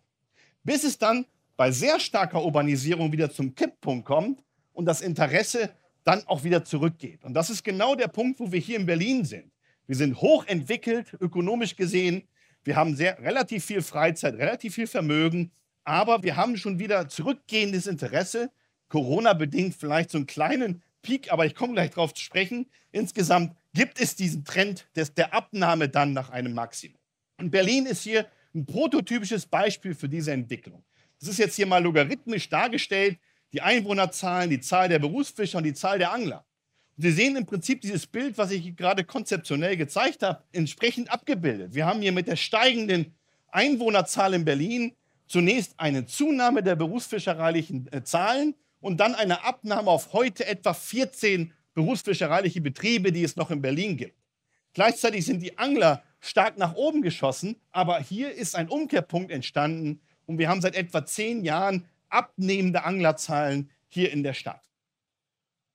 Bis 0.69 0.83
es 0.83 0.99
dann 0.99 1.25
bei 1.57 1.71
sehr 1.71 1.99
starker 1.99 2.45
Urbanisierung 2.45 3.11
wieder 3.11 3.31
zum 3.31 3.55
Kipppunkt 3.55 4.05
kommt 4.05 4.43
und 4.71 4.85
das 4.85 5.01
Interesse 5.01 5.71
dann 6.03 6.21
auch 6.27 6.43
wieder 6.43 6.63
zurückgeht. 6.63 7.23
Und 7.23 7.33
das 7.33 7.49
ist 7.49 7.63
genau 7.63 7.95
der 7.95 8.07
Punkt, 8.07 8.39
wo 8.39 8.51
wir 8.51 8.59
hier 8.59 8.77
in 8.77 8.85
Berlin 8.85 9.25
sind. 9.25 9.51
Wir 9.87 9.95
sind 9.95 10.21
hochentwickelt, 10.21 11.17
ökonomisch 11.19 11.75
gesehen. 11.75 12.21
Wir 12.63 12.75
haben 12.75 12.95
sehr, 12.95 13.17
relativ 13.17 13.65
viel 13.65 13.81
Freizeit, 13.81 14.35
relativ 14.35 14.75
viel 14.75 14.85
Vermögen. 14.85 15.51
Aber 15.85 16.21
wir 16.21 16.35
haben 16.35 16.55
schon 16.55 16.77
wieder 16.77 17.09
zurückgehendes 17.09 17.87
Interesse. 17.87 18.51
Corona-bedingt 18.89 19.73
vielleicht 19.73 20.11
so 20.11 20.19
einen 20.19 20.27
kleinen 20.27 20.83
Peak, 21.01 21.33
aber 21.33 21.47
ich 21.47 21.55
komme 21.55 21.73
gleich 21.73 21.89
darauf 21.89 22.13
zu 22.13 22.21
sprechen. 22.21 22.67
Insgesamt 22.91 23.55
gibt 23.73 23.99
es 23.99 24.15
diesen 24.15 24.45
Trend 24.45 24.87
des, 24.95 25.15
der 25.15 25.33
Abnahme 25.33 25.89
dann 25.89 26.13
nach 26.13 26.29
einem 26.29 26.53
Maximum. 26.53 26.99
Und 27.39 27.49
Berlin 27.49 27.87
ist 27.87 28.03
hier 28.03 28.27
ein 28.53 28.65
prototypisches 28.65 29.45
Beispiel 29.45 29.93
für 29.93 30.09
diese 30.09 30.31
Entwicklung. 30.31 30.83
Das 31.19 31.29
ist 31.29 31.37
jetzt 31.37 31.55
hier 31.55 31.67
mal 31.67 31.83
logarithmisch 31.83 32.49
dargestellt, 32.49 33.17
die 33.53 33.61
Einwohnerzahlen, 33.61 34.49
die 34.49 34.59
Zahl 34.59 34.89
der 34.89 34.99
Berufsfischer 34.99 35.57
und 35.57 35.63
die 35.63 35.73
Zahl 35.73 35.99
der 35.99 36.13
Angler. 36.13 36.45
Und 36.97 37.03
Sie 37.03 37.11
sehen 37.11 37.35
im 37.35 37.45
Prinzip 37.45 37.81
dieses 37.81 38.07
Bild, 38.07 38.37
was 38.37 38.51
ich 38.51 38.75
gerade 38.75 39.03
konzeptionell 39.03 39.77
gezeigt 39.77 40.23
habe, 40.23 40.43
entsprechend 40.51 41.11
abgebildet. 41.11 41.73
Wir 41.73 41.85
haben 41.85 42.01
hier 42.01 42.11
mit 42.11 42.27
der 42.27 42.35
steigenden 42.35 43.13
Einwohnerzahl 43.47 44.33
in 44.33 44.45
Berlin 44.45 44.95
zunächst 45.27 45.73
eine 45.77 46.05
Zunahme 46.05 46.63
der 46.63 46.75
berufsfischereilichen 46.75 47.91
äh, 47.91 48.03
Zahlen 48.03 48.55
und 48.81 48.99
dann 48.99 49.15
eine 49.15 49.43
Abnahme 49.43 49.89
auf 49.89 50.13
heute 50.13 50.45
etwa 50.45 50.73
14 50.73 51.53
berufsfischereiliche 51.73 52.61
Betriebe, 52.61 53.11
die 53.11 53.23
es 53.23 53.35
noch 53.35 53.51
in 53.51 53.61
Berlin 53.61 53.97
gibt. 53.97 54.15
Gleichzeitig 54.73 55.25
sind 55.25 55.41
die 55.41 55.57
Angler 55.57 56.03
stark 56.19 56.57
nach 56.57 56.75
oben 56.75 57.01
geschossen, 57.01 57.55
aber 57.71 57.99
hier 57.99 58.31
ist 58.31 58.55
ein 58.55 58.69
Umkehrpunkt 58.69 59.31
entstanden 59.31 60.01
und 60.25 60.37
wir 60.37 60.49
haben 60.49 60.61
seit 60.61 60.75
etwa 60.75 61.05
zehn 61.05 61.43
Jahren 61.43 61.85
abnehmende 62.09 62.83
Anglerzahlen 62.83 63.69
hier 63.87 64.11
in 64.11 64.23
der 64.23 64.33
Stadt. 64.33 64.61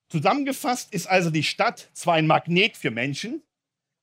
Zusammengefasst 0.09 0.93
ist 0.93 1.07
also 1.07 1.31
die 1.31 1.43
Stadt 1.43 1.91
zwar 1.93 2.15
ein 2.15 2.27
Magnet 2.27 2.77
für 2.77 2.91
Menschen, 2.91 3.43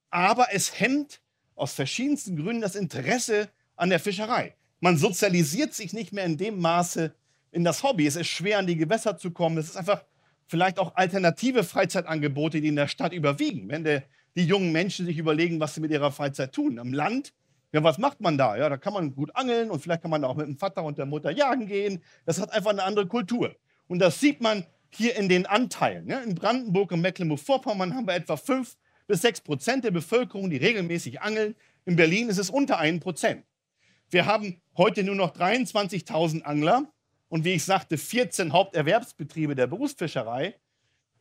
aber 0.10 0.48
es 0.52 0.80
hemmt 0.80 1.22
aus 1.56 1.74
verschiedensten 1.74 2.36
Gründen 2.36 2.62
das 2.62 2.76
Interesse 2.76 3.50
an 3.76 3.90
der 3.90 4.00
Fischerei. 4.00 4.56
Man 4.80 4.98
sozialisiert 4.98 5.74
sich 5.74 5.94
nicht 5.94 6.12
mehr 6.12 6.26
in 6.26 6.38
dem 6.38 6.60
Maße 6.60 7.14
in 7.52 7.64
das 7.64 7.84
Hobby. 7.84 8.08
Es 8.08 8.16
ist 8.16 8.28
schwer, 8.28 8.58
an 8.58 8.68
die 8.68 8.78
Gewässer 8.78 9.18
zu 9.18 9.32
kommen. 9.32 9.58
Es 9.58 9.70
ist 9.70 9.78
einfach 9.78 10.04
vielleicht 10.48 10.80
auch 10.80 10.96
alternative 10.96 11.64
Freizeitangebote, 11.64 12.62
die 12.62 12.70
in 12.70 12.76
der 12.76 12.88
Stadt 12.88 13.14
überwiegen. 13.14 13.70
Wenn 13.70 13.84
der, 13.84 14.04
die 14.36 14.46
jungen 14.46 14.72
Menschen 14.72 15.06
sich 15.06 15.18
überlegen, 15.18 15.60
was 15.60 15.76
sie 15.76 15.82
mit 15.82 15.92
ihrer 15.92 16.12
Freizeit 16.12 16.54
tun. 16.54 16.80
Am 16.80 16.94
Land, 16.94 17.34
ja, 17.74 17.84
was 17.84 17.98
macht 17.98 18.22
man 18.22 18.38
da? 18.38 18.58
Ja, 18.58 18.70
da 18.70 18.78
kann 18.78 18.94
man 18.94 19.16
gut 19.16 19.36
angeln 19.36 19.70
und 19.70 19.82
vielleicht 19.82 20.02
kann 20.02 20.12
man 20.12 20.24
auch 20.24 20.36
mit 20.36 20.48
dem 20.48 20.58
Vater 20.58 20.84
und 20.84 20.98
der 20.98 21.06
Mutter 21.06 21.32
jagen 21.32 21.68
gehen. 21.68 22.04
Das 22.26 22.40
hat 22.40 22.52
einfach 22.52 22.72
eine 22.72 22.84
andere 22.84 23.08
Kultur. 23.08 23.56
Und 23.88 24.00
das 24.00 24.20
sieht 24.20 24.42
man 24.42 24.66
hier 24.90 25.16
in 25.16 25.30
den 25.30 25.46
Anteilen. 25.46 26.08
Ja. 26.08 26.20
In 26.20 26.36
Brandenburg 26.36 26.92
und 26.92 27.02
Mecklenburg-Vorpommern 27.02 27.96
haben 27.96 28.08
wir 28.08 28.16
etwa 28.16 28.38
5 28.38 28.78
bis 29.08 29.22
6 29.22 29.42
Prozent 29.42 29.84
der 29.84 29.92
Bevölkerung, 29.92 30.50
die 30.50 30.58
regelmäßig 30.58 31.22
angeln. 31.22 31.56
In 31.86 31.96
Berlin 31.96 32.30
ist 32.30 32.38
es 32.38 32.50
unter 32.50 32.78
1 32.78 33.02
Prozent. 33.02 33.46
Wir 34.10 34.26
haben 34.26 34.62
heute 34.76 35.04
nur 35.04 35.16
noch 35.16 35.34
23.000 35.34 36.42
Angler 36.44 36.92
und 37.30 37.46
wie 37.46 37.54
ich 37.54 37.64
sagte, 37.64 37.98
14 37.98 38.52
Haupterwerbsbetriebe 38.52 39.56
der 39.56 39.68
Berufsfischerei. 39.68 40.56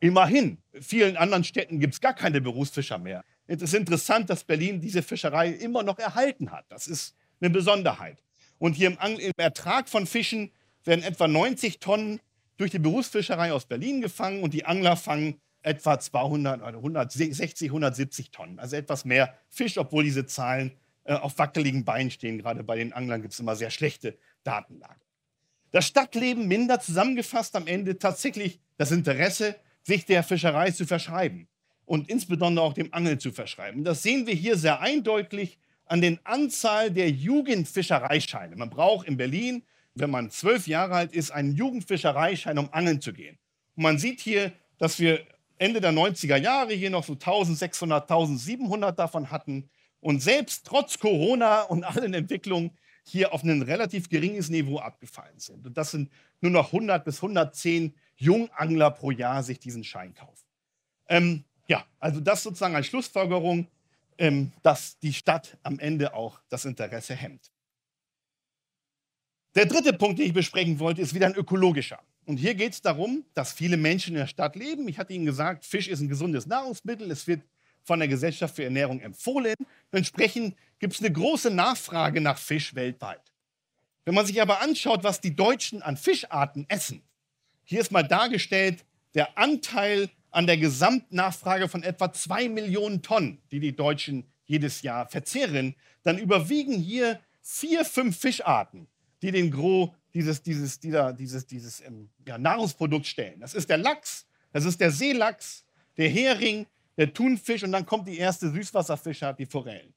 Immerhin, 0.01 0.57
in 0.73 0.81
vielen 0.81 1.15
anderen 1.15 1.43
Städten 1.43 1.79
gibt 1.79 1.93
es 1.93 2.01
gar 2.01 2.15
keine 2.15 2.41
Berufsfischer 2.41 2.97
mehr. 2.97 3.23
Es 3.45 3.61
ist 3.61 3.75
interessant, 3.75 4.31
dass 4.31 4.43
Berlin 4.43 4.81
diese 4.81 5.03
Fischerei 5.03 5.49
immer 5.49 5.83
noch 5.83 5.99
erhalten 5.99 6.51
hat. 6.51 6.65
Das 6.69 6.87
ist 6.87 7.15
eine 7.39 7.51
Besonderheit. 7.51 8.17
Und 8.57 8.73
hier 8.73 8.87
im, 8.87 9.19
im 9.19 9.31
Ertrag 9.37 9.87
von 9.87 10.07
Fischen 10.07 10.51
werden 10.83 11.03
etwa 11.03 11.27
90 11.27 11.79
Tonnen 11.79 12.19
durch 12.57 12.71
die 12.71 12.79
Berufsfischerei 12.79 13.53
aus 13.53 13.65
Berlin 13.65 14.01
gefangen 14.01 14.41
und 14.41 14.55
die 14.55 14.65
Angler 14.65 14.95
fangen 14.95 15.39
etwa 15.61 15.99
200 15.99 16.63
oder 16.63 16.77
160, 16.77 17.69
170 17.69 18.31
Tonnen. 18.31 18.57
Also 18.57 18.77
etwas 18.77 19.05
mehr 19.05 19.37
Fisch, 19.49 19.77
obwohl 19.77 20.03
diese 20.03 20.25
Zahlen 20.25 20.71
äh, 21.03 21.13
auf 21.13 21.37
wackeligen 21.37 21.85
Beinen 21.85 22.09
stehen. 22.09 22.39
Gerade 22.39 22.63
bei 22.63 22.75
den 22.75 22.91
Anglern 22.91 23.21
gibt 23.21 23.33
es 23.33 23.39
immer 23.39 23.55
sehr 23.55 23.69
schlechte 23.69 24.17
Datenlage. 24.43 25.01
Das 25.69 25.85
Stadtleben 25.85 26.47
mindert 26.47 26.83
zusammengefasst 26.83 27.55
am 27.55 27.67
Ende 27.67 27.99
tatsächlich 27.99 28.59
das 28.77 28.91
Interesse, 28.91 29.55
sich 29.83 30.05
der 30.05 30.23
Fischerei 30.23 30.71
zu 30.71 30.85
verschreiben 30.85 31.47
und 31.85 32.09
insbesondere 32.09 32.65
auch 32.65 32.73
dem 32.73 32.93
Angeln 32.93 33.19
zu 33.19 33.31
verschreiben. 33.31 33.83
Das 33.83 34.03
sehen 34.03 34.27
wir 34.27 34.33
hier 34.33 34.57
sehr 34.57 34.79
eindeutig 34.79 35.57
an 35.85 36.01
den 36.01 36.19
Anzahl 36.23 36.91
der 36.91 37.09
Jugendfischereischeine. 37.09 38.55
Man 38.55 38.69
braucht 38.69 39.07
in 39.07 39.17
Berlin, 39.17 39.63
wenn 39.93 40.09
man 40.09 40.29
zwölf 40.29 40.67
Jahre 40.67 40.95
alt 40.95 41.13
ist, 41.13 41.31
einen 41.31 41.53
Jugendfischereischein, 41.53 42.57
um 42.57 42.71
angeln 42.71 43.01
zu 43.01 43.11
gehen. 43.11 43.37
Und 43.75 43.83
man 43.83 43.97
sieht 43.97 44.21
hier, 44.21 44.53
dass 44.77 44.99
wir 44.99 45.25
Ende 45.57 45.81
der 45.81 45.91
90er 45.91 46.37
Jahre 46.37 46.73
hier 46.73 46.89
noch 46.89 47.03
so 47.03 47.13
1600, 47.13 48.09
1700 48.09 48.97
davon 48.97 49.29
hatten. 49.29 49.69
Und 49.99 50.21
selbst 50.21 50.65
trotz 50.65 50.97
Corona 50.97 51.63
und 51.63 51.83
allen 51.83 52.13
Entwicklungen 52.13 52.71
hier 53.03 53.33
auf 53.33 53.43
ein 53.43 53.61
relativ 53.61 54.09
geringes 54.09 54.49
Niveau 54.49 54.79
abgefallen 54.79 55.39
sind. 55.39 55.65
Und 55.67 55.77
das 55.77 55.91
sind 55.91 56.09
nur 56.39 56.51
noch 56.51 56.67
100 56.67 57.03
bis 57.03 57.17
110 57.17 57.93
Jungangler 58.21 58.91
pro 58.91 59.11
Jahr 59.11 59.43
sich 59.43 59.59
diesen 59.59 59.83
Schein 59.83 60.13
kaufen. 60.13 60.45
Ähm, 61.07 61.43
ja, 61.67 61.83
also 61.99 62.19
das 62.19 62.43
sozusagen 62.43 62.75
als 62.75 62.87
Schlussfolgerung, 62.87 63.67
ähm, 64.17 64.51
dass 64.61 64.99
die 64.99 65.13
Stadt 65.13 65.57
am 65.63 65.79
Ende 65.79 66.13
auch 66.13 66.39
das 66.49 66.65
Interesse 66.65 67.15
hemmt. 67.15 67.51
Der 69.55 69.65
dritte 69.65 69.93
Punkt, 69.93 70.19
den 70.19 70.27
ich 70.27 70.33
besprechen 70.33 70.79
wollte, 70.79 71.01
ist 71.01 71.13
wieder 71.13 71.27
ein 71.27 71.35
ökologischer. 71.35 71.99
Und 72.25 72.37
hier 72.37 72.53
geht 72.53 72.73
es 72.73 72.81
darum, 72.81 73.25
dass 73.33 73.51
viele 73.51 73.75
Menschen 73.75 74.13
in 74.13 74.19
der 74.19 74.27
Stadt 74.27 74.55
leben. 74.55 74.87
Ich 74.87 74.99
hatte 74.99 75.13
Ihnen 75.13 75.25
gesagt, 75.25 75.65
Fisch 75.65 75.87
ist 75.87 75.99
ein 75.99 76.07
gesundes 76.07 76.45
Nahrungsmittel. 76.45 77.09
Es 77.09 77.25
wird 77.25 77.41
von 77.83 77.99
der 77.99 78.07
Gesellschaft 78.07 78.55
für 78.55 78.63
Ernährung 78.63 79.01
empfohlen. 79.01 79.55
Entsprechend 79.91 80.55
gibt 80.77 80.93
es 80.93 80.99
eine 80.99 81.11
große 81.11 81.49
Nachfrage 81.49 82.21
nach 82.21 82.37
Fisch 82.37 82.75
weltweit. 82.75 83.33
Wenn 84.05 84.13
man 84.13 84.25
sich 84.25 84.41
aber 84.41 84.61
anschaut, 84.61 85.03
was 85.03 85.19
die 85.19 85.35
Deutschen 85.35 85.81
an 85.81 85.97
Fischarten 85.97 86.65
essen, 86.69 87.01
hier 87.63 87.81
ist 87.81 87.91
mal 87.91 88.03
dargestellt 88.03 88.85
der 89.13 89.37
Anteil 89.37 90.09
an 90.31 90.47
der 90.47 90.57
Gesamtnachfrage 90.57 91.67
von 91.67 91.83
etwa 91.83 92.11
zwei 92.13 92.47
Millionen 92.47 93.01
Tonnen, 93.01 93.41
die 93.51 93.59
die 93.59 93.75
Deutschen 93.75 94.25
jedes 94.45 94.81
Jahr 94.81 95.07
verzehren, 95.07 95.75
dann 96.03 96.17
überwiegen 96.17 96.73
hier 96.73 97.19
vier, 97.41 97.85
fünf 97.85 98.17
Fischarten, 98.17 98.87
die 99.21 99.31
den 99.31 99.51
Gros 99.51 99.89
dieses, 100.13 100.41
dieses, 100.41 100.79
dieser, 100.79 101.13
dieses, 101.13 101.45
dieses 101.45 101.81
ähm, 101.81 102.09
ja, 102.27 102.37
Nahrungsprodukt 102.37 103.07
stellen. 103.07 103.39
Das 103.39 103.53
ist 103.53 103.69
der 103.69 103.77
Lachs, 103.77 104.25
das 104.51 104.65
ist 104.65 104.79
der 104.79 104.91
Seelachs, 104.91 105.65
der 105.97 106.09
Hering, 106.09 106.65
der 106.97 107.13
Thunfisch 107.13 107.63
und 107.63 107.71
dann 107.71 107.85
kommt 107.85 108.07
die 108.07 108.17
erste 108.17 108.49
Süßwasserfischart, 108.51 109.39
die 109.39 109.45
Forellen. 109.45 109.93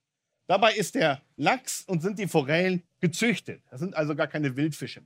Dabei 0.47 0.75
ist 0.75 0.95
der 0.95 1.23
Lachs 1.37 1.85
und 1.87 2.03
sind 2.03 2.19
die 2.19 2.29
Forellen 2.29 2.83
gezüchtet. 3.01 3.63
Das 3.71 3.81
sind 3.81 3.97
also 3.97 4.15
gar 4.15 4.27
keine 4.27 4.55
Wildfische. 4.57 5.03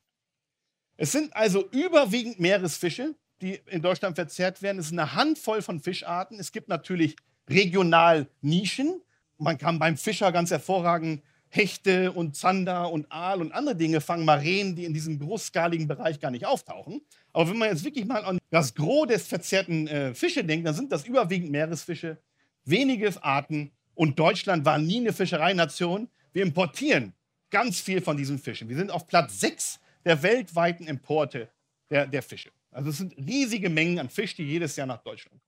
Es 0.98 1.12
sind 1.12 1.34
also 1.34 1.64
überwiegend 1.70 2.40
Meeresfische, 2.40 3.14
die 3.40 3.60
in 3.66 3.80
Deutschland 3.80 4.16
verzehrt 4.16 4.60
werden. 4.62 4.80
Es 4.80 4.86
ist 4.86 4.92
eine 4.92 5.14
Handvoll 5.14 5.62
von 5.62 5.78
Fischarten. 5.80 6.40
Es 6.40 6.50
gibt 6.50 6.68
natürlich 6.68 7.14
regional 7.48 8.26
Nischen. 8.42 9.00
Man 9.38 9.56
kann 9.58 9.78
beim 9.78 9.96
Fischer 9.96 10.32
ganz 10.32 10.50
hervorragend 10.50 11.22
Hechte 11.50 12.10
und 12.10 12.36
Zander 12.36 12.90
und 12.90 13.10
Aal 13.12 13.40
und 13.40 13.52
andere 13.52 13.76
Dinge 13.76 14.00
fangen, 14.00 14.24
Mareen, 14.24 14.74
die 14.74 14.84
in 14.84 14.92
diesem 14.92 15.20
großskaligen 15.20 15.86
Bereich 15.86 16.18
gar 16.18 16.32
nicht 16.32 16.44
auftauchen. 16.44 17.00
Aber 17.32 17.48
wenn 17.48 17.58
man 17.58 17.70
jetzt 17.70 17.84
wirklich 17.84 18.04
mal 18.04 18.24
an 18.24 18.38
das 18.50 18.74
Gros 18.74 19.06
des 19.06 19.26
verzehrten 19.28 19.86
äh, 19.86 20.14
Fische 20.14 20.42
denkt, 20.44 20.66
dann 20.66 20.74
sind 20.74 20.90
das 20.90 21.06
überwiegend 21.06 21.52
Meeresfische, 21.52 22.18
wenige 22.64 23.10
Arten 23.22 23.70
und 23.94 24.18
Deutschland 24.18 24.64
war 24.64 24.78
nie 24.78 24.98
eine 24.98 25.12
Fischereination. 25.12 26.08
Wir 26.32 26.42
importieren 26.42 27.14
ganz 27.50 27.80
viel 27.80 28.02
von 28.02 28.16
diesen 28.16 28.38
Fischen. 28.38 28.68
Wir 28.68 28.76
sind 28.76 28.90
auf 28.90 29.06
Platz 29.06 29.40
6 29.40 29.80
der 30.04 30.22
weltweiten 30.22 30.86
Importe 30.86 31.48
der, 31.90 32.06
der 32.06 32.22
Fische. 32.22 32.50
Also 32.70 32.90
es 32.90 32.98
sind 32.98 33.16
riesige 33.16 33.70
Mengen 33.70 33.98
an 33.98 34.10
Fisch, 34.10 34.34
die 34.34 34.44
jedes 34.44 34.76
Jahr 34.76 34.86
nach 34.86 35.02
Deutschland 35.02 35.40
kommen. 35.40 35.42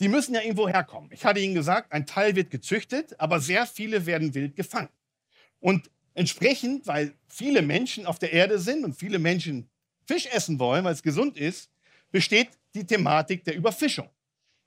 Die 0.00 0.08
müssen 0.08 0.34
ja 0.34 0.42
irgendwo 0.42 0.68
herkommen. 0.68 1.10
Ich 1.12 1.24
hatte 1.24 1.40
Ihnen 1.40 1.54
gesagt, 1.54 1.92
ein 1.92 2.06
Teil 2.06 2.36
wird 2.36 2.50
gezüchtet, 2.50 3.18
aber 3.18 3.40
sehr 3.40 3.66
viele 3.66 4.06
werden 4.06 4.32
wild 4.34 4.54
gefangen. 4.54 4.90
Und 5.60 5.90
entsprechend, 6.14 6.86
weil 6.86 7.14
viele 7.28 7.62
Menschen 7.62 8.06
auf 8.06 8.18
der 8.18 8.32
Erde 8.32 8.58
sind 8.58 8.84
und 8.84 8.94
viele 8.94 9.18
Menschen 9.18 9.68
Fisch 10.06 10.26
essen 10.26 10.58
wollen, 10.58 10.84
weil 10.84 10.94
es 10.94 11.02
gesund 11.02 11.36
ist, 11.36 11.70
besteht 12.10 12.50
die 12.74 12.86
Thematik 12.86 13.44
der 13.44 13.56
Überfischung. 13.56 14.08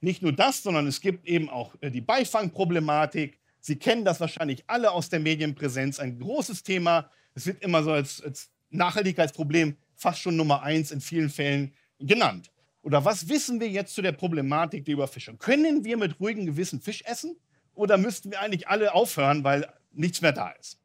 Nicht 0.02 0.22
nur 0.22 0.34
das, 0.34 0.64
sondern 0.64 0.88
es 0.88 1.00
gibt 1.02 1.28
eben 1.28 1.50
auch 1.50 1.76
äh, 1.82 1.90
die 1.92 2.02
Beifangproblematik. 2.02 3.40
Sie 3.60 3.78
kennen 3.78 4.04
das 4.04 4.20
wahrscheinlich 4.20 4.64
alle 4.68 4.92
aus 4.92 5.10
der 5.10 5.20
Medienpräsenz, 5.20 6.00
ein 6.00 6.20
großes 6.20 6.64
Thema. 6.64 7.10
Es 7.36 7.46
wird 7.46 7.62
immer 7.64 7.84
so 7.84 7.92
als, 7.92 8.22
als 8.22 8.50
Nachhaltigkeitsproblem 8.72 9.78
fast 9.96 10.20
schon 10.20 10.36
Nummer 10.36 10.64
eins 10.64 10.92
in 10.92 11.02
vielen 11.02 11.30
Fällen 11.30 11.74
genannt. 12.00 12.52
Oder 12.82 13.06
was 13.06 13.30
wissen 13.30 13.60
wir 13.60 13.70
jetzt 13.70 13.94
zu 13.94 14.02
der 14.02 14.12
Problematik 14.12 14.86
der 14.86 14.96
Überfischung? 14.96 15.38
Können 15.38 15.84
wir 15.84 15.98
mit 15.98 16.20
ruhigem 16.20 16.46
Gewissen 16.46 16.82
Fisch 16.82 17.04
essen? 17.06 17.38
Oder 17.76 17.98
müssten 17.98 18.32
wir 18.32 18.42
eigentlich 18.42 18.68
alle 18.68 18.94
aufhören, 18.94 19.44
weil 19.44 19.72
nichts 19.94 20.22
mehr 20.22 20.32
da 20.32 20.50
ist? 20.52 20.80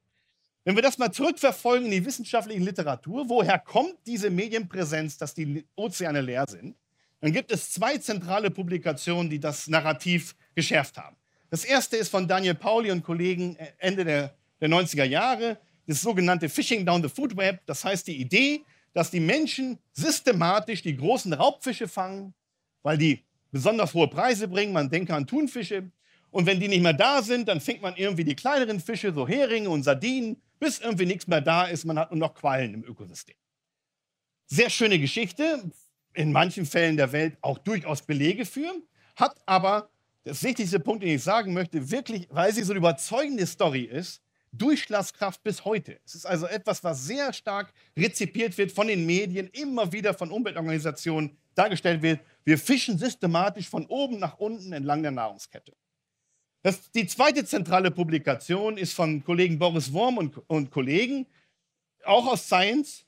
Wenn 0.65 0.75
wir 0.75 0.83
das 0.83 0.99
mal 0.99 1.13
zurückverfolgen 1.13 1.87
in 1.87 1.93
die 1.93 2.05
wissenschaftliche 2.05 2.61
Literatur, 2.61 3.29
woher 3.29 3.59
kommt 3.59 3.95
diese 4.05 4.31
Medienpräsenz, 4.31 5.17
dass 5.17 5.33
die 5.33 5.65
Ozeane 5.77 6.21
leer 6.21 6.45
sind, 6.49 6.77
dann 7.21 7.33
gibt 7.33 7.51
es 7.53 7.71
zwei 7.71 7.99
zentrale 7.99 8.51
Publikationen, 8.51 9.31
die 9.31 9.41
das 9.41 9.69
Narrativ 9.69 10.35
geschärft 10.55 10.99
haben. 10.99 11.17
Das 11.51 11.65
erste 11.65 11.97
ist 11.97 12.09
von 12.09 12.29
Daniel 12.29 12.55
Pauli 12.55 12.91
und 12.91 13.05
Kollegen 13.05 13.57
äh, 13.57 13.69
Ende 13.79 14.05
der, 14.05 14.35
der 14.61 14.69
90er 14.69 15.05
Jahre, 15.05 15.59
das 15.87 16.01
sogenannte 16.01 16.49
Fishing 16.49 16.85
Down 16.85 17.03
the 17.03 17.09
Food 17.09 17.37
Web. 17.37 17.61
Das 17.67 17.85
heißt, 17.85 18.07
die 18.07 18.17
Idee, 18.17 18.63
dass 18.93 19.11
die 19.11 19.21
Menschen 19.21 19.79
systematisch 19.93 20.83
die 20.83 20.97
großen 20.97 21.33
Raubfische 21.33 21.89
fangen, 21.89 22.35
weil 22.83 22.99
die 22.99 23.25
besonders 23.51 23.95
hohe 23.95 24.09
Preise 24.09 24.49
bringen. 24.49 24.73
Man 24.73 24.91
denke 24.91 25.15
an 25.15 25.27
Thunfische. 25.27 25.91
Und 26.31 26.47
wenn 26.47 26.61
die 26.61 26.69
nicht 26.69 26.83
mehr 26.83 26.93
da 26.93 27.23
sind, 27.23 27.49
dann 27.49 27.61
fängt 27.61 27.83
man 27.83 27.97
irgendwie 27.97 28.25
die 28.25 28.35
kleineren 28.35 28.81
Fische, 28.81 29.13
so 29.13 29.27
Heringe 29.27 29.71
und 29.71 29.85
Sardinen, 29.85 30.43
bis 30.59 30.81
irgendwie 30.81 31.07
nichts 31.07 31.27
mehr 31.27 31.41
da 31.41 31.65
ist. 31.65 31.85
Man 31.85 31.99
hat 31.99 32.11
nur 32.11 32.21
noch 32.21 32.35
Quallen 32.35 32.75
im 32.75 32.85
Ökosystem. 32.85 33.37
Sehr 34.47 34.71
schöne 34.71 34.99
Geschichte, 34.99 35.71
in 36.15 36.33
manchen 36.33 36.67
Fällen 36.67 36.97
der 36.97 37.13
Welt 37.13 37.37
auch 37.43 37.59
durchaus 37.59 38.03
Belege 38.03 38.45
für, 38.45 38.73
hat 39.15 39.37
aber, 39.47 39.91
das 40.25 40.43
wichtigste 40.43 40.81
Punkt, 40.81 41.03
den 41.03 41.15
ich 41.15 41.23
sagen 41.23 41.53
möchte, 41.53 41.91
wirklich, 41.91 42.27
weil 42.31 42.53
sie 42.53 42.63
so 42.63 42.73
eine 42.73 42.79
überzeugende 42.79 43.47
Story 43.47 43.83
ist, 43.83 44.23
Durchschlagskraft 44.59 45.43
bis 45.43 45.65
heute. 45.65 45.99
Es 46.05 46.15
ist 46.15 46.27
also 46.27 46.47
etwas, 46.47 46.83
was 46.85 47.05
sehr 47.05 47.33
stark 47.33 47.73
rezipiert 47.97 48.57
wird 48.59 48.73
von 48.73 48.87
den 48.87 49.07
Medien, 49.07 49.49
immer 49.49 49.93
wieder 49.93 50.15
von 50.15 50.31
Umweltorganisationen 50.31 51.37
dargestellt 51.55 52.03
wird. 52.03 52.21
Wir 52.45 52.59
fischen 52.59 52.99
systematisch 52.99 53.69
von 53.69 53.87
oben 53.87 54.19
nach 54.19 54.39
unten 54.39 54.73
entlang 54.73 55.03
der 55.03 55.13
Nahrungskette. 55.13 55.73
Das, 56.63 56.91
die 56.91 57.07
zweite 57.07 57.45
zentrale 57.45 57.91
Publikation 57.91 58.77
ist 58.77 58.93
von 58.93 59.25
Kollegen 59.25 59.59
Boris 59.59 59.93
Worm 59.93 60.19
und, 60.19 60.39
und 60.49 60.71
Kollegen, 60.71 61.27
auch 62.05 62.27
aus 62.27 62.47
Science. 62.47 63.07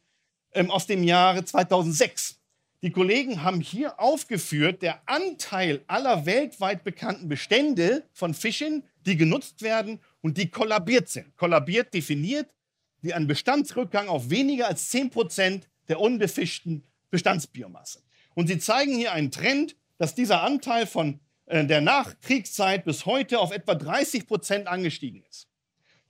ähm, 0.52 0.70
aus 0.70 0.86
dem 0.86 1.02
Jahre 1.02 1.44
2006. 1.44 2.40
Die 2.82 2.90
Kollegen 2.92 3.42
haben 3.42 3.60
hier 3.60 3.98
aufgeführt, 3.98 4.82
der 4.82 5.02
Anteil 5.06 5.82
aller 5.88 6.26
weltweit 6.26 6.84
bekannten 6.84 7.28
Bestände 7.28 8.04
von 8.12 8.34
Fischen, 8.34 8.84
die 9.04 9.16
genutzt 9.16 9.62
werden 9.62 10.00
und 10.20 10.36
die 10.36 10.50
kollabiert 10.50 11.08
sind. 11.08 11.36
Kollabiert 11.36 11.94
definiert 11.94 12.52
wie 13.00 13.14
ein 13.14 13.26
Bestandsrückgang 13.26 14.08
auf 14.08 14.30
weniger 14.30 14.68
als 14.68 14.90
10 14.90 15.10
Prozent 15.10 15.68
der 15.88 16.00
unbefischten 16.00 16.84
Bestandsbiomasse. 17.10 18.02
Und 18.34 18.48
sie 18.48 18.58
zeigen 18.58 18.96
hier 18.96 19.12
einen 19.12 19.30
Trend, 19.30 19.76
dass 19.98 20.14
dieser 20.14 20.42
Anteil 20.42 20.86
von 20.86 21.20
äh, 21.46 21.64
der 21.64 21.80
Nachkriegszeit 21.80 22.84
bis 22.84 23.06
heute 23.06 23.38
auf 23.38 23.52
etwa 23.52 23.74
30 23.74 24.26
Prozent 24.26 24.66
angestiegen 24.66 25.22
ist. 25.28 25.48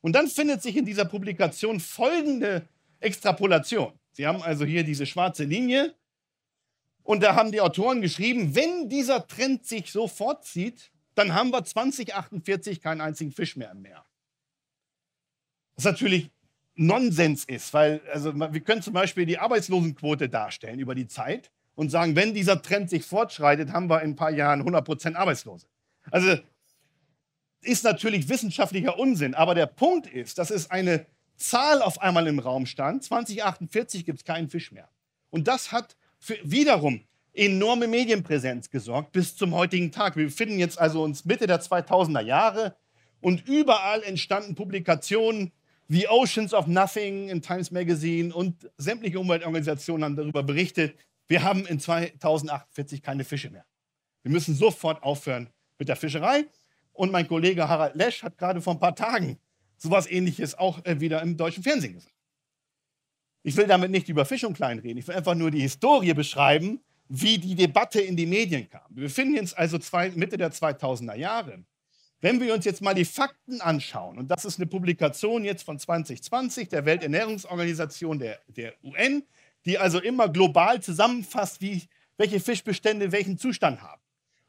Und 0.00 0.12
dann 0.12 0.28
findet 0.28 0.62
sich 0.62 0.76
in 0.76 0.84
dieser 0.84 1.04
Publikation 1.04 1.80
folgende 1.80 2.68
Extrapolation. 3.00 3.92
Sie 4.12 4.26
haben 4.26 4.42
also 4.42 4.64
hier 4.64 4.84
diese 4.84 5.06
schwarze 5.06 5.44
Linie 5.44 5.94
und 7.02 7.22
da 7.22 7.34
haben 7.34 7.52
die 7.52 7.60
Autoren 7.60 8.02
geschrieben, 8.02 8.54
wenn 8.54 8.88
dieser 8.88 9.26
Trend 9.26 9.64
sich 9.64 9.90
so 9.90 10.08
fortzieht, 10.08 10.90
dann 11.18 11.34
haben 11.34 11.50
wir 11.50 11.64
2048 11.64 12.80
keinen 12.80 13.00
einzigen 13.00 13.32
Fisch 13.32 13.56
mehr 13.56 13.72
im 13.72 13.82
Meer. 13.82 14.04
Was 15.76 15.84
natürlich 15.84 16.30
Nonsens 16.74 17.44
ist, 17.44 17.74
weil 17.74 18.00
also 18.12 18.34
wir 18.34 18.60
können 18.60 18.82
zum 18.82 18.94
Beispiel 18.94 19.26
die 19.26 19.38
Arbeitslosenquote 19.38 20.28
darstellen 20.28 20.78
über 20.78 20.94
die 20.94 21.08
Zeit 21.08 21.50
und 21.74 21.90
sagen, 21.90 22.14
wenn 22.14 22.34
dieser 22.34 22.62
Trend 22.62 22.88
sich 22.88 23.04
fortschreitet, 23.04 23.72
haben 23.72 23.90
wir 23.90 24.02
in 24.02 24.10
ein 24.10 24.16
paar 24.16 24.30
Jahren 24.30 24.62
100% 24.62 25.16
Arbeitslose. 25.16 25.66
Also 26.10 26.36
ist 27.62 27.84
natürlich 27.84 28.28
wissenschaftlicher 28.28 28.98
Unsinn, 28.98 29.34
aber 29.34 29.54
der 29.54 29.66
Punkt 29.66 30.06
ist, 30.06 30.38
dass 30.38 30.50
es 30.50 30.70
eine 30.70 31.06
Zahl 31.36 31.82
auf 31.82 32.00
einmal 32.00 32.26
im 32.28 32.38
Raum 32.38 32.66
stand. 32.66 33.04
2048 33.04 34.04
gibt 34.04 34.20
es 34.20 34.24
keinen 34.24 34.48
Fisch 34.48 34.72
mehr. 34.72 34.88
Und 35.30 35.48
das 35.48 35.72
hat 35.72 35.96
für 36.18 36.38
wiederum 36.42 37.04
enorme 37.38 37.86
Medienpräsenz 37.86 38.70
gesorgt 38.70 39.12
bis 39.12 39.36
zum 39.36 39.54
heutigen 39.54 39.92
Tag. 39.92 40.16
Wir 40.16 40.24
befinden 40.24 40.58
jetzt 40.58 40.78
also 40.78 41.02
uns 41.02 41.24
Mitte 41.24 41.46
der 41.46 41.60
2000er 41.60 42.22
Jahre 42.22 42.76
und 43.20 43.48
überall 43.48 44.02
entstanden 44.02 44.54
Publikationen 44.54 45.52
wie 45.86 46.08
Oceans 46.08 46.52
of 46.52 46.66
Nothing 46.66 47.28
in 47.28 47.40
Times 47.40 47.70
Magazine 47.70 48.34
und 48.34 48.68
sämtliche 48.76 49.18
Umweltorganisationen 49.18 50.04
haben 50.04 50.16
darüber 50.16 50.42
berichtet, 50.42 50.96
wir 51.28 51.42
haben 51.42 51.66
in 51.66 51.78
2048 51.78 53.02
keine 53.02 53.24
Fische 53.24 53.50
mehr. 53.50 53.64
Wir 54.22 54.32
müssen 54.32 54.54
sofort 54.54 55.02
aufhören 55.02 55.48
mit 55.78 55.88
der 55.88 55.96
Fischerei. 55.96 56.46
Und 56.92 57.12
mein 57.12 57.28
Kollege 57.28 57.68
Harald 57.68 57.94
Lesch 57.94 58.22
hat 58.22 58.36
gerade 58.36 58.60
vor 58.60 58.74
ein 58.74 58.80
paar 58.80 58.96
Tagen 58.96 59.38
sowas 59.76 60.10
ähnliches 60.10 60.58
auch 60.58 60.84
äh, 60.84 61.00
wieder 61.00 61.22
im 61.22 61.36
deutschen 61.36 61.62
Fernsehen 61.62 61.94
gesagt. 61.94 62.14
Ich 63.44 63.56
will 63.56 63.66
damit 63.66 63.90
nicht 63.90 64.08
über 64.08 64.24
Fischung 64.24 64.52
kleinreden, 64.52 64.98
ich 64.98 65.06
will 65.06 65.14
einfach 65.14 65.36
nur 65.36 65.50
die 65.52 65.60
Historie 65.60 66.12
beschreiben, 66.12 66.80
wie 67.08 67.38
die 67.38 67.54
Debatte 67.54 68.00
in 68.00 68.16
die 68.16 68.26
Medien 68.26 68.68
kam. 68.68 68.82
Wir 68.90 69.04
befinden 69.04 69.38
uns 69.38 69.54
also 69.54 69.78
zwei, 69.78 70.10
Mitte 70.10 70.36
der 70.36 70.52
2000er 70.52 71.16
Jahre. 71.16 71.64
Wenn 72.20 72.40
wir 72.40 72.52
uns 72.52 72.64
jetzt 72.64 72.82
mal 72.82 72.94
die 72.94 73.04
Fakten 73.04 73.60
anschauen, 73.60 74.18
und 74.18 74.28
das 74.28 74.44
ist 74.44 74.58
eine 74.58 74.66
Publikation 74.66 75.44
jetzt 75.44 75.62
von 75.62 75.78
2020 75.78 76.68
der 76.68 76.84
Welternährungsorganisation 76.84 78.18
der, 78.18 78.40
der 78.48 78.74
UN, 78.82 79.22
die 79.64 79.78
also 79.78 80.00
immer 80.00 80.28
global 80.28 80.82
zusammenfasst, 80.82 81.60
wie, 81.60 81.82
welche 82.16 82.40
Fischbestände 82.40 83.12
welchen 83.12 83.38
Zustand 83.38 83.82
haben. 83.82 84.02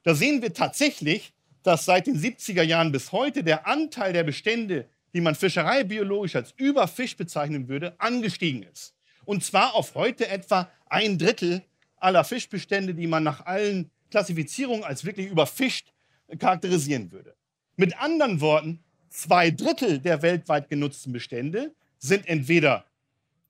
Da 0.04 0.16
sehen 0.16 0.42
wir 0.42 0.54
tatsächlich, 0.54 1.34
dass 1.64 1.86
seit 1.86 2.08
den 2.08 2.20
70er 2.20 2.64
Jahren 2.64 2.92
bis 2.92 3.12
heute 3.12 3.44
der 3.44 3.68
Anteil 3.68 4.14
der 4.14 4.24
Bestände, 4.24 4.90
die 5.14 5.22
man 5.22 5.36
fischereibiologisch 5.36 6.36
als 6.36 6.54
Überfisch 6.58 7.16
bezeichnen 7.18 7.68
würde, 7.68 8.00
angestiegen 8.00 8.64
ist. 8.64 8.96
Und 9.26 9.44
zwar 9.44 9.76
auf 9.76 9.94
heute 9.94 10.28
etwa 10.28 10.72
ein 10.88 11.18
Drittel 11.18 11.64
aller 12.00 12.24
Fischbestände, 12.24 12.94
die 12.94 13.08
man 13.08 13.24
nach 13.24 13.46
allen 13.46 13.90
Klassifizierungen 14.12 14.84
als 14.84 15.06
wirklich 15.06 15.28
überfischt 15.28 15.94
charakterisieren 16.38 17.12
würde. 17.12 17.36
Mit 17.76 18.00
anderen 18.00 18.42
Worten, 18.42 18.84
zwei 19.10 19.52
Drittel 19.52 20.00
der 20.00 20.22
weltweit 20.22 20.70
genutzten 20.70 21.12
Bestände 21.12 21.74
sind 21.98 22.28
entweder 22.28 22.86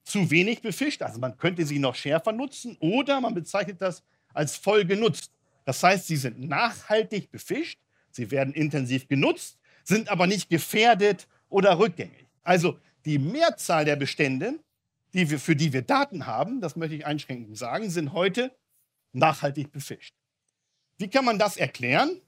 zu 0.03 0.31
wenig 0.31 0.61
befischt, 0.61 1.01
also 1.01 1.19
man 1.19 1.37
könnte 1.37 1.65
sie 1.65 1.79
noch 1.79 1.95
schärfer 1.95 2.31
nutzen, 2.31 2.77
oder 2.79 3.21
man 3.21 3.33
bezeichnet 3.33 3.81
das 3.81 4.03
als 4.33 4.55
voll 4.55 4.85
genutzt. 4.85 5.31
Das 5.65 5.83
heißt, 5.83 6.07
sie 6.07 6.15
sind 6.15 6.39
nachhaltig 6.39 7.29
befischt, 7.31 7.79
sie 8.09 8.31
werden 8.31 8.53
intensiv 8.53 9.07
genutzt, 9.07 9.59
sind 9.83 10.09
aber 10.09 10.25
nicht 10.25 10.49
gefährdet 10.49 11.27
oder 11.49 11.77
rückgängig. 11.77 12.25
Also 12.43 12.79
die 13.05 13.19
Mehrzahl 13.19 13.85
der 13.85 13.95
Bestände 13.95 14.59
die 15.13 15.29
wir, 15.29 15.39
für 15.39 15.55
die 15.55 15.73
wir 15.73 15.81
Daten 15.81 16.25
haben, 16.25 16.61
das 16.61 16.75
möchte 16.75 16.95
ich 16.95 17.05
einschränkend 17.05 17.57
sagen, 17.57 17.89
sind 17.89 18.13
heute 18.13 18.55
nachhaltig 19.13 19.71
befischt. 19.71 20.13
Wie 20.97 21.09
kann 21.09 21.25
man 21.25 21.39
das 21.39 21.57
erklären? 21.57 22.21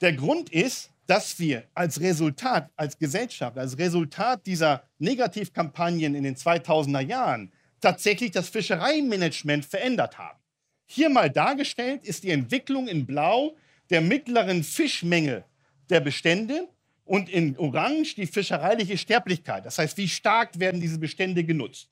Der 0.00 0.12
Grund 0.12 0.50
ist, 0.50 0.90
dass 1.06 1.38
wir 1.40 1.64
als 1.74 2.00
Resultat, 2.00 2.70
als 2.76 2.96
Gesellschaft, 2.96 3.58
als 3.58 3.76
Resultat 3.78 4.46
dieser 4.46 4.88
Negativkampagnen 4.98 6.14
in 6.14 6.22
den 6.22 6.36
2000er 6.36 7.00
Jahren 7.00 7.52
tatsächlich 7.80 8.30
das 8.30 8.48
Fischereimanagement 8.48 9.64
verändert 9.64 10.18
haben. 10.18 10.38
Hier 10.86 11.10
mal 11.10 11.30
dargestellt 11.30 12.04
ist 12.04 12.24
die 12.24 12.30
Entwicklung 12.30 12.86
in 12.86 13.06
Blau 13.06 13.56
der 13.90 14.00
mittleren 14.00 14.62
Fischmenge 14.62 15.44
der 15.88 16.00
Bestände 16.00 16.68
und 17.04 17.28
in 17.28 17.58
Orange 17.58 18.14
die 18.14 18.26
fischereiliche 18.26 18.96
Sterblichkeit. 18.96 19.66
Das 19.66 19.78
heißt, 19.78 19.96
wie 19.96 20.08
stark 20.08 20.60
werden 20.60 20.80
diese 20.80 20.98
Bestände 20.98 21.42
genutzt. 21.42 21.89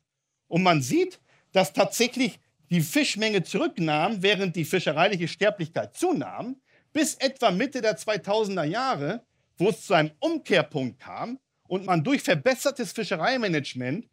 Und 0.49 0.63
man 0.63 0.83
sieht, 0.83 1.21
dass 1.53 1.73
tatsächlich 1.73 2.41
die 2.71 2.81
Fischmenge 2.81 3.43
zurücknahm, 3.43 4.23
während 4.23 4.57
die 4.57 4.65
fischereiliche 4.65 5.29
Sterblichkeit 5.29 5.97
zunahm, 5.97 6.57
bis 6.93 7.15
etwa 7.15 7.51
Mitte 7.51 7.81
der 7.81 7.97
2000er 7.97 8.65
Jahre, 8.65 9.23
wo 9.57 9.69
es 9.69 9.87
zu 9.87 9.95
einem 9.95 10.11
Umkehrpunkt 10.21 10.99
kam 11.01 11.39
und 11.67 11.87
man 11.87 12.03
durch 12.03 12.23
verbessertes 12.23 12.93
Fischereimanagement 12.93 14.07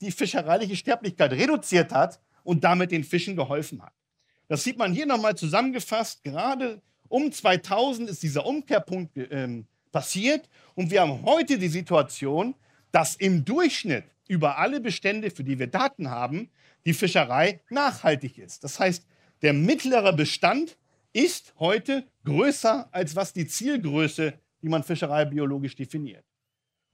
die 0.00 0.10
fischereiliche 0.12 0.76
Sterblichkeit 0.76 1.32
reduziert 1.32 1.92
hat 1.92 2.20
und 2.44 2.62
damit 2.62 2.92
den 2.92 3.02
Fischen 3.02 3.34
geholfen 3.34 3.82
hat. 3.82 3.92
Das 4.48 4.62
sieht 4.62 4.78
man 4.78 4.92
hier 4.92 5.06
nochmal 5.06 5.36
zusammengefasst. 5.36 6.22
Gerade 6.22 6.80
um 7.08 7.32
2000 7.32 8.10
ist 8.10 8.22
dieser 8.22 8.46
Umkehrpunkt 8.46 9.16
äh, 9.16 9.64
passiert 9.90 10.48
und 10.74 10.90
wir 10.90 11.00
haben 11.00 11.22
heute 11.24 11.58
die 11.58 11.68
Situation, 11.68 12.54
dass 12.92 13.16
im 13.16 13.44
Durchschnitt 13.44 14.04
über 14.28 14.58
alle 14.58 14.80
Bestände, 14.80 15.30
für 15.30 15.44
die 15.44 15.58
wir 15.58 15.66
Daten 15.66 16.10
haben, 16.10 16.50
die 16.86 16.94
Fischerei 16.94 17.60
nachhaltig 17.70 18.38
ist. 18.38 18.64
Das 18.64 18.78
heißt, 18.78 19.06
der 19.42 19.52
mittlere 19.52 20.12
Bestand 20.12 20.76
ist 21.12 21.54
heute 21.58 22.04
größer 22.24 22.88
als 22.92 23.14
was 23.14 23.32
die 23.32 23.46
Zielgröße, 23.46 24.34
die 24.62 24.68
man 24.68 24.82
Fischerei 24.82 25.24
biologisch 25.24 25.76
definiert. 25.76 26.24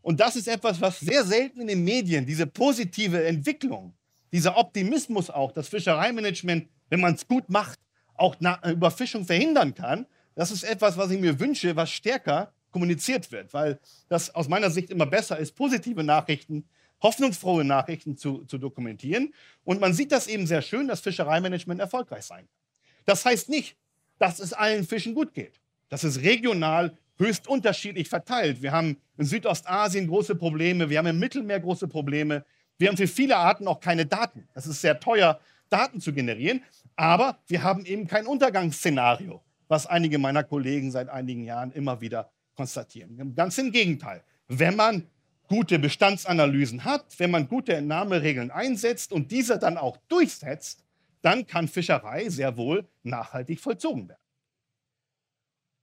Und 0.02 0.20
das 0.20 0.36
ist 0.36 0.48
etwas, 0.48 0.80
was 0.80 1.00
sehr 1.00 1.24
selten 1.24 1.60
in 1.60 1.68
den 1.68 1.84
Medien, 1.84 2.26
diese 2.26 2.46
positive 2.46 3.22
Entwicklung, 3.24 3.94
dieser 4.32 4.56
Optimismus 4.56 5.30
auch, 5.30 5.52
das 5.52 5.68
Fischereimanagement, 5.68 6.68
wenn 6.88 7.00
man 7.00 7.14
es 7.14 7.26
gut 7.26 7.48
macht, 7.48 7.78
auch 8.14 8.36
Überfischung 8.64 9.24
verhindern 9.24 9.74
kann, 9.74 10.06
das 10.34 10.50
ist 10.50 10.62
etwas, 10.62 10.96
was 10.96 11.10
ich 11.10 11.20
mir 11.20 11.38
wünsche, 11.38 11.74
was 11.76 11.90
stärker 11.90 12.52
kommuniziert 12.70 13.30
wird, 13.32 13.52
weil 13.52 13.78
das 14.08 14.34
aus 14.34 14.48
meiner 14.48 14.70
Sicht 14.70 14.90
immer 14.90 15.06
besser 15.06 15.38
ist, 15.38 15.54
positive 15.54 16.04
Nachrichten 16.04 16.64
hoffnungsfrohe 17.02 17.64
Nachrichten 17.64 18.16
zu, 18.16 18.44
zu 18.44 18.58
dokumentieren. 18.58 19.32
Und 19.64 19.80
man 19.80 19.92
sieht 19.94 20.12
das 20.12 20.26
eben 20.26 20.46
sehr 20.46 20.62
schön, 20.62 20.88
dass 20.88 21.00
Fischereimanagement 21.00 21.80
erfolgreich 21.80 22.24
sein 22.24 22.46
kann. 22.46 23.04
Das 23.06 23.24
heißt 23.24 23.48
nicht, 23.48 23.76
dass 24.18 24.38
es 24.38 24.52
allen 24.52 24.86
Fischen 24.86 25.14
gut 25.14 25.34
geht. 25.34 25.60
Das 25.88 26.04
ist 26.04 26.22
regional 26.22 26.96
höchst 27.18 27.48
unterschiedlich 27.48 28.08
verteilt. 28.08 28.62
Wir 28.62 28.72
haben 28.72 28.96
in 29.18 29.26
Südostasien 29.26 30.08
große 30.08 30.34
Probleme, 30.34 30.88
wir 30.88 30.98
haben 30.98 31.06
im 31.06 31.18
Mittelmeer 31.18 31.60
große 31.60 31.88
Probleme. 31.88 32.44
Wir 32.78 32.88
haben 32.88 32.96
für 32.96 33.06
viele 33.06 33.36
Arten 33.36 33.68
auch 33.68 33.80
keine 33.80 34.06
Daten. 34.06 34.48
Es 34.54 34.66
ist 34.66 34.80
sehr 34.80 34.98
teuer, 35.00 35.38
Daten 35.68 36.00
zu 36.00 36.12
generieren. 36.12 36.62
Aber 36.96 37.38
wir 37.46 37.62
haben 37.62 37.84
eben 37.84 38.06
kein 38.06 38.26
Untergangsszenario, 38.26 39.42
was 39.68 39.86
einige 39.86 40.18
meiner 40.18 40.44
Kollegen 40.44 40.90
seit 40.90 41.08
einigen 41.08 41.44
Jahren 41.44 41.72
immer 41.72 42.00
wieder 42.00 42.30
konstatieren. 42.56 43.34
Ganz 43.34 43.58
im 43.58 43.70
Gegenteil. 43.70 44.22
Wenn 44.48 44.76
man 44.76 45.06
gute 45.50 45.80
Bestandsanalysen 45.80 46.84
hat, 46.84 47.18
wenn 47.18 47.32
man 47.32 47.48
gute 47.48 47.74
Entnahmeregeln 47.74 48.52
einsetzt 48.52 49.12
und 49.12 49.32
diese 49.32 49.58
dann 49.58 49.76
auch 49.76 49.96
durchsetzt, 50.08 50.84
dann 51.22 51.44
kann 51.46 51.66
Fischerei 51.66 52.28
sehr 52.28 52.56
wohl 52.56 52.88
nachhaltig 53.02 53.60
vollzogen 53.60 54.08
werden. 54.08 54.22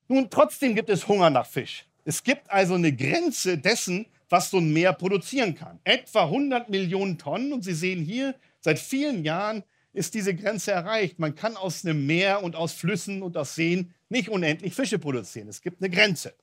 Nun, 0.07 0.29
trotzdem 0.29 0.73
gibt 0.73 0.89
es 0.89 1.05
Hunger 1.09 1.29
nach 1.29 1.45
Fisch. 1.45 1.85
Es 2.05 2.23
gibt 2.23 2.49
also 2.49 2.75
eine 2.75 2.95
Grenze 2.95 3.57
dessen, 3.57 4.05
was 4.29 4.49
so 4.49 4.57
ein 4.57 4.71
Meer 4.71 4.93
produzieren 4.93 5.53
kann. 5.53 5.79
Etwa 5.83 6.23
100 6.23 6.69
Millionen 6.69 7.17
Tonnen. 7.17 7.51
Und 7.51 7.63
Sie 7.63 7.73
sehen 7.73 8.05
hier, 8.05 8.35
seit 8.61 8.79
vielen 8.79 9.25
Jahren 9.25 9.63
ist 9.91 10.13
diese 10.13 10.33
Grenze 10.33 10.71
erreicht. 10.71 11.19
Man 11.19 11.35
kann 11.35 11.57
aus 11.57 11.83
einem 11.83 12.05
Meer 12.05 12.41
und 12.41 12.55
aus 12.55 12.71
Flüssen 12.71 13.21
und 13.21 13.35
aus 13.35 13.55
Seen 13.55 13.93
nicht 14.07 14.29
unendlich 14.29 14.73
Fische 14.73 14.97
produzieren. 14.97 15.49
Es 15.49 15.61
gibt 15.61 15.81
eine 15.81 15.89
Grenze. 15.89 16.33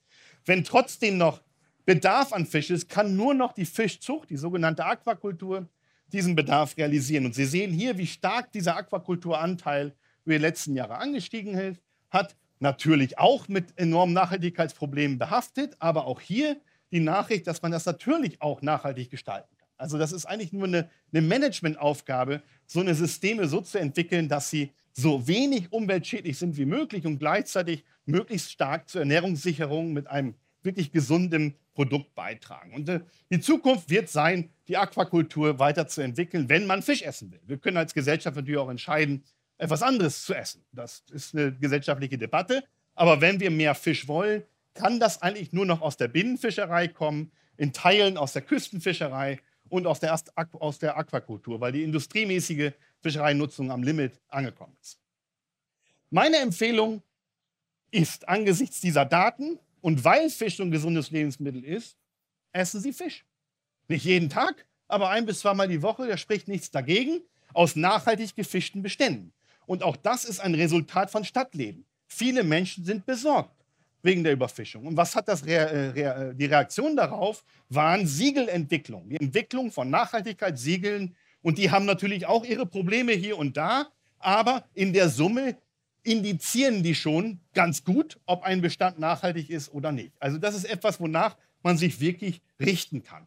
Wenn 0.45 0.63
trotzdem 0.63 1.17
noch 1.17 1.41
Bedarf 1.87 2.33
an 2.33 2.47
Fisch 2.47 2.71
ist, 2.71 2.89
kann 2.89 3.17
nur 3.17 3.35
noch 3.35 3.53
die 3.53 3.67
Fischzucht, 3.67 4.31
die 4.31 4.37
sogenannte 4.37 4.85
Aquakultur, 4.85 5.69
diesen 6.13 6.35
Bedarf 6.35 6.77
realisieren. 6.77 7.27
Und 7.27 7.35
Sie 7.35 7.45
sehen 7.45 7.73
hier, 7.73 7.99
wie 7.99 8.07
stark 8.07 8.53
dieser 8.53 8.77
Aquakulturanteil 8.77 9.95
über 10.25 10.35
die 10.35 10.41
letzten 10.41 10.77
Jahre 10.77 10.97
angestiegen 10.97 11.79
hat. 12.11 12.37
Natürlich 12.61 13.19
auch 13.19 13.49
mit 13.49 13.79
enormen 13.79 14.15
Nachhaltigkeitsproblemen 14.15 15.19
behaftet, 15.19 15.77
aber 15.81 16.07
auch 16.07 16.21
hier 16.21 16.57
die 16.93 17.01
Nachricht, 17.01 17.47
dass 17.47 17.61
man 17.61 17.73
das 17.73 17.85
natürlich 17.85 18.41
auch 18.41 18.63
nachhaltig 18.63 19.11
gestalten 19.11 19.55
kann. 19.59 19.69
Also 19.77 19.99
das 19.99 20.13
ist 20.13 20.25
eigentlich 20.25 20.53
nur 20.53 20.67
eine, 20.67 20.89
eine 21.13 21.23
Managementaufgabe, 21.23 22.43
so 22.67 22.81
eine 22.81 22.95
Systeme 22.95 23.49
so 23.49 23.61
zu 23.61 23.79
entwickeln, 23.79 24.29
dass 24.29 24.49
sie 24.49 24.71
so 24.93 25.27
wenig 25.27 25.73
umweltschädlich 25.73 26.39
sind 26.39 26.57
wie 26.57 26.65
möglich 26.65 27.05
und 27.05 27.19
gleichzeitig 27.19 27.85
möglichst 28.07 28.53
stark 28.53 28.89
zur 28.89 29.01
Ernährungssicherung 29.01 29.93
mit 29.93 30.07
einem 30.07 30.35
wirklich 30.63 30.93
gesunden 30.93 31.57
Produkt 31.75 32.15
beitragen. 32.15 32.73
Und 32.73 32.89
äh, 32.89 33.01
die 33.31 33.41
Zukunft 33.41 33.91
wird 33.91 34.09
sein, 34.09 34.51
die 34.69 34.77
Aquakultur 34.77 35.59
weiterzuentwickeln, 35.59 36.49
wenn 36.49 36.67
man 36.67 36.83
Fisch 36.83 37.03
essen 37.03 37.33
will. 37.33 37.41
Wir 37.47 37.59
können 37.59 37.77
als 37.77 37.95
Gesellschaft 37.95 38.37
natürlich 38.37 38.59
auch 38.59 38.71
entscheiden, 38.71 39.25
etwas 39.59 39.83
anderes 39.83 40.25
zu 40.25 40.35
essen. 40.35 40.65
Das 40.73 41.05
ist 41.13 41.35
eine 41.35 41.53
gesellschaftliche 41.53 42.19
Debatte. 42.19 42.65
Aber 42.95 43.21
wenn 43.21 43.41
wir 43.41 43.51
mehr 43.51 43.75
Fisch 43.75 44.09
wollen, 44.09 44.45
kann 44.75 45.01
das 45.01 45.23
eigentlich 45.23 45.53
nur 45.53 45.67
noch 45.67 45.81
aus 45.81 45.97
der 45.97 46.09
Binnenfischerei 46.09 46.89
kommen, 46.89 47.33
in 47.57 47.73
Teilen 47.73 48.17
aus 48.17 48.33
der 48.33 48.43
Küstenfischerei 48.43 49.41
und 49.69 49.87
aus 49.87 50.01
der, 50.01 50.19
aus 50.53 50.79
der 50.79 50.97
Aquakultur, 50.97 51.61
weil 51.61 51.73
die 51.73 51.83
industriemäßige 51.83 52.73
Fischereinutzung 53.01 53.71
am 53.71 53.83
Limit 53.83 54.21
angekommen 54.29 54.77
ist. 54.81 54.99
Meine 56.11 56.39
Empfehlung 56.39 57.03
ist 57.91 58.29
angesichts 58.29 58.81
dieser 58.81 59.05
Daten 59.05 59.59
und 59.85 60.03
weil 60.03 60.31
Fisch 60.31 60.59
ein 60.61 60.71
gesundes 60.71 61.11
Lebensmittel 61.11 61.63
ist, 61.63 61.99
essen 62.53 62.81
Sie 62.81 62.95
Fisch. 62.95 63.27
Nicht 63.87 64.07
jeden 64.07 64.31
Tag, 64.31 64.65
aber 64.89 65.11
ein 65.11 65.27
bis 65.27 65.41
zweimal 65.41 65.69
die 65.69 65.83
Woche, 65.83 66.09
da 66.09 66.17
spricht 66.17 66.49
nichts 66.49 66.71
dagegen, 66.71 67.21
aus 67.53 67.77
nachhaltig 67.77 68.35
gefischten 68.35 68.81
Beständen. 68.83 69.35
Und 69.67 69.83
auch 69.83 69.97
das 69.97 70.25
ist 70.25 70.41
ein 70.41 70.55
Resultat 70.55 71.11
von 71.11 71.23
Stadtleben. 71.23 71.85
Viele 72.07 72.45
Menschen 72.45 72.87
sind 72.87 73.05
besorgt 73.05 73.55
wegen 74.01 74.25
der 74.25 74.33
Überfischung. 74.33 74.87
Und 74.87 74.97
was 74.97 75.15
hat 75.15 75.29
das 75.29 75.45
Re 75.45 75.53
äh, 75.53 75.89
Re 75.89 76.31
äh, 76.31 76.35
die 76.35 76.47
Reaktion 76.47 76.97
darauf? 76.97 77.45
Waren 77.69 78.07
Siegelentwicklung, 78.07 79.11
die 79.11 79.21
Entwicklung 79.21 79.71
von 79.71 79.91
Nachhaltigkeitssiegeln. 79.91 81.15
Und 81.43 81.59
die 81.59 81.71
haben 81.71 81.85
natürlich 81.85 82.25
auch 82.25 82.47
ihre 82.47 82.65
Probleme 82.65 83.13
hier 83.13 83.37
und 83.37 83.59
da, 83.59 83.89
aber 84.19 84.65
in 84.73 84.95
der 84.95 85.11
Summe 85.11 85.59
indizieren 86.05 86.83
die 86.83 86.95
schon 86.95 87.41
ganz 87.55 87.83
gut, 87.85 88.19
ob 88.27 88.43
ein 88.45 88.61
Bestand 88.61 88.99
nachhaltig 88.99 89.51
ist 89.51 89.73
oder 89.73 89.91
nicht. 89.91 90.13
Also 90.21 90.39
das 90.39 90.55
ist 90.55 90.65
etwas, 90.65 91.01
wonach 91.01 91.37
man 91.63 91.77
sich 91.77 92.01
wirklich 92.01 92.41
richten 92.61 93.03
kann. 93.03 93.27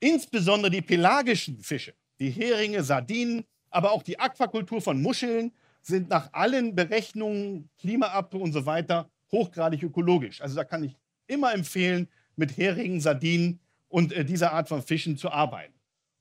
Insbesondere 0.00 0.70
die 0.70 0.82
pelagischen 0.82 1.60
Fische, 1.60 1.94
die 2.20 2.30
Heringe, 2.30 2.82
Sardinen, 2.82 3.44
aber 3.70 3.92
auch 3.92 4.02
die 4.02 4.18
Aquakultur 4.18 4.80
von 4.80 5.02
Muscheln 5.02 5.52
sind 5.82 6.08
nach 6.08 6.32
allen 6.32 6.74
Berechnungen, 6.74 7.68
Klimaabbruch 7.78 8.40
und 8.40 8.52
so 8.52 8.64
weiter 8.64 9.10
hochgradig 9.32 9.82
ökologisch. 9.82 10.40
Also 10.40 10.54
da 10.54 10.64
kann 10.64 10.84
ich 10.84 10.96
immer 11.26 11.52
empfehlen, 11.52 12.08
mit 12.36 12.56
Heringen, 12.56 13.00
Sardinen 13.00 13.60
und 13.88 14.12
äh, 14.12 14.24
dieser 14.24 14.52
Art 14.52 14.68
von 14.68 14.82
Fischen 14.82 15.16
zu 15.16 15.30
arbeiten. 15.30 15.74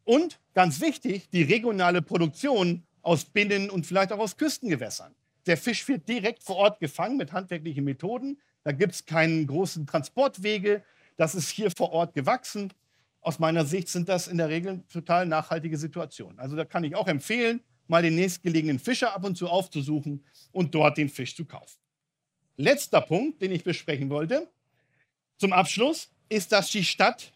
Und 0.03 0.39
ganz 0.53 0.81
wichtig, 0.81 1.29
die 1.29 1.43
regionale 1.43 2.01
Produktion 2.01 2.83
aus 3.01 3.25
Binnen- 3.25 3.69
und 3.69 3.85
vielleicht 3.85 4.11
auch 4.11 4.19
aus 4.19 4.37
Küstengewässern. 4.37 5.15
Der 5.45 5.57
Fisch 5.57 5.87
wird 5.87 6.07
direkt 6.07 6.43
vor 6.43 6.55
Ort 6.55 6.79
gefangen 6.79 7.17
mit 7.17 7.33
handwerklichen 7.33 7.83
Methoden. 7.83 8.39
Da 8.63 8.71
gibt 8.71 8.93
es 8.93 9.05
keinen 9.05 9.45
großen 9.45 9.85
Transportwege. 9.85 10.83
Das 11.17 11.35
ist 11.35 11.49
hier 11.49 11.69
vor 11.71 11.91
Ort 11.91 12.13
gewachsen. 12.13 12.71
Aus 13.21 13.39
meiner 13.39 13.65
Sicht 13.65 13.89
sind 13.89 14.09
das 14.09 14.27
in 14.27 14.37
der 14.37 14.49
Regel 14.49 14.83
total 14.91 15.25
nachhaltige 15.25 15.77
Situationen. 15.77 16.39
Also 16.39 16.55
da 16.55 16.65
kann 16.65 16.83
ich 16.83 16.95
auch 16.95 17.07
empfehlen, 17.07 17.61
mal 17.87 18.01
den 18.01 18.15
nächstgelegenen 18.15 18.79
Fischer 18.79 19.13
ab 19.13 19.23
und 19.25 19.37
zu 19.37 19.47
aufzusuchen 19.47 20.25
und 20.51 20.73
dort 20.75 20.97
den 20.97 21.09
Fisch 21.09 21.35
zu 21.35 21.45
kaufen. 21.45 21.77
Letzter 22.55 23.01
Punkt, 23.01 23.41
den 23.41 23.51
ich 23.51 23.63
besprechen 23.63 24.09
wollte, 24.09 24.49
zum 25.37 25.53
Abschluss, 25.53 26.09
ist, 26.29 26.51
dass 26.51 26.69
die 26.69 26.83
Stadt 26.83 27.33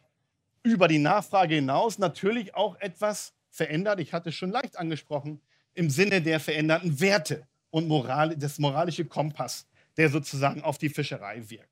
über 0.64 0.88
die 0.88 1.00
Nachfrage 1.00 1.56
hinaus 1.56 1.98
natürlich 1.98 2.56
auch 2.56 2.76
etwas 2.80 3.34
verändert. 3.50 4.00
Ich 4.00 4.14
hatte 4.14 4.30
es 4.30 4.36
schon 4.36 4.52
leicht 4.52 4.78
angesprochen, 4.78 5.42
im 5.74 5.90
Sinne 5.90 6.22
der 6.22 6.40
veränderten 6.40 7.00
Werte 7.00 7.48
und 7.78 7.88
Moral, 7.88 8.36
des 8.36 8.58
moralische 8.58 9.06
Kompass, 9.06 9.68
der 9.98 10.10
sozusagen 10.10 10.64
auf 10.64 10.80
die 10.80 10.90
Fischerei 10.90 11.44
wirkt. 11.48 11.70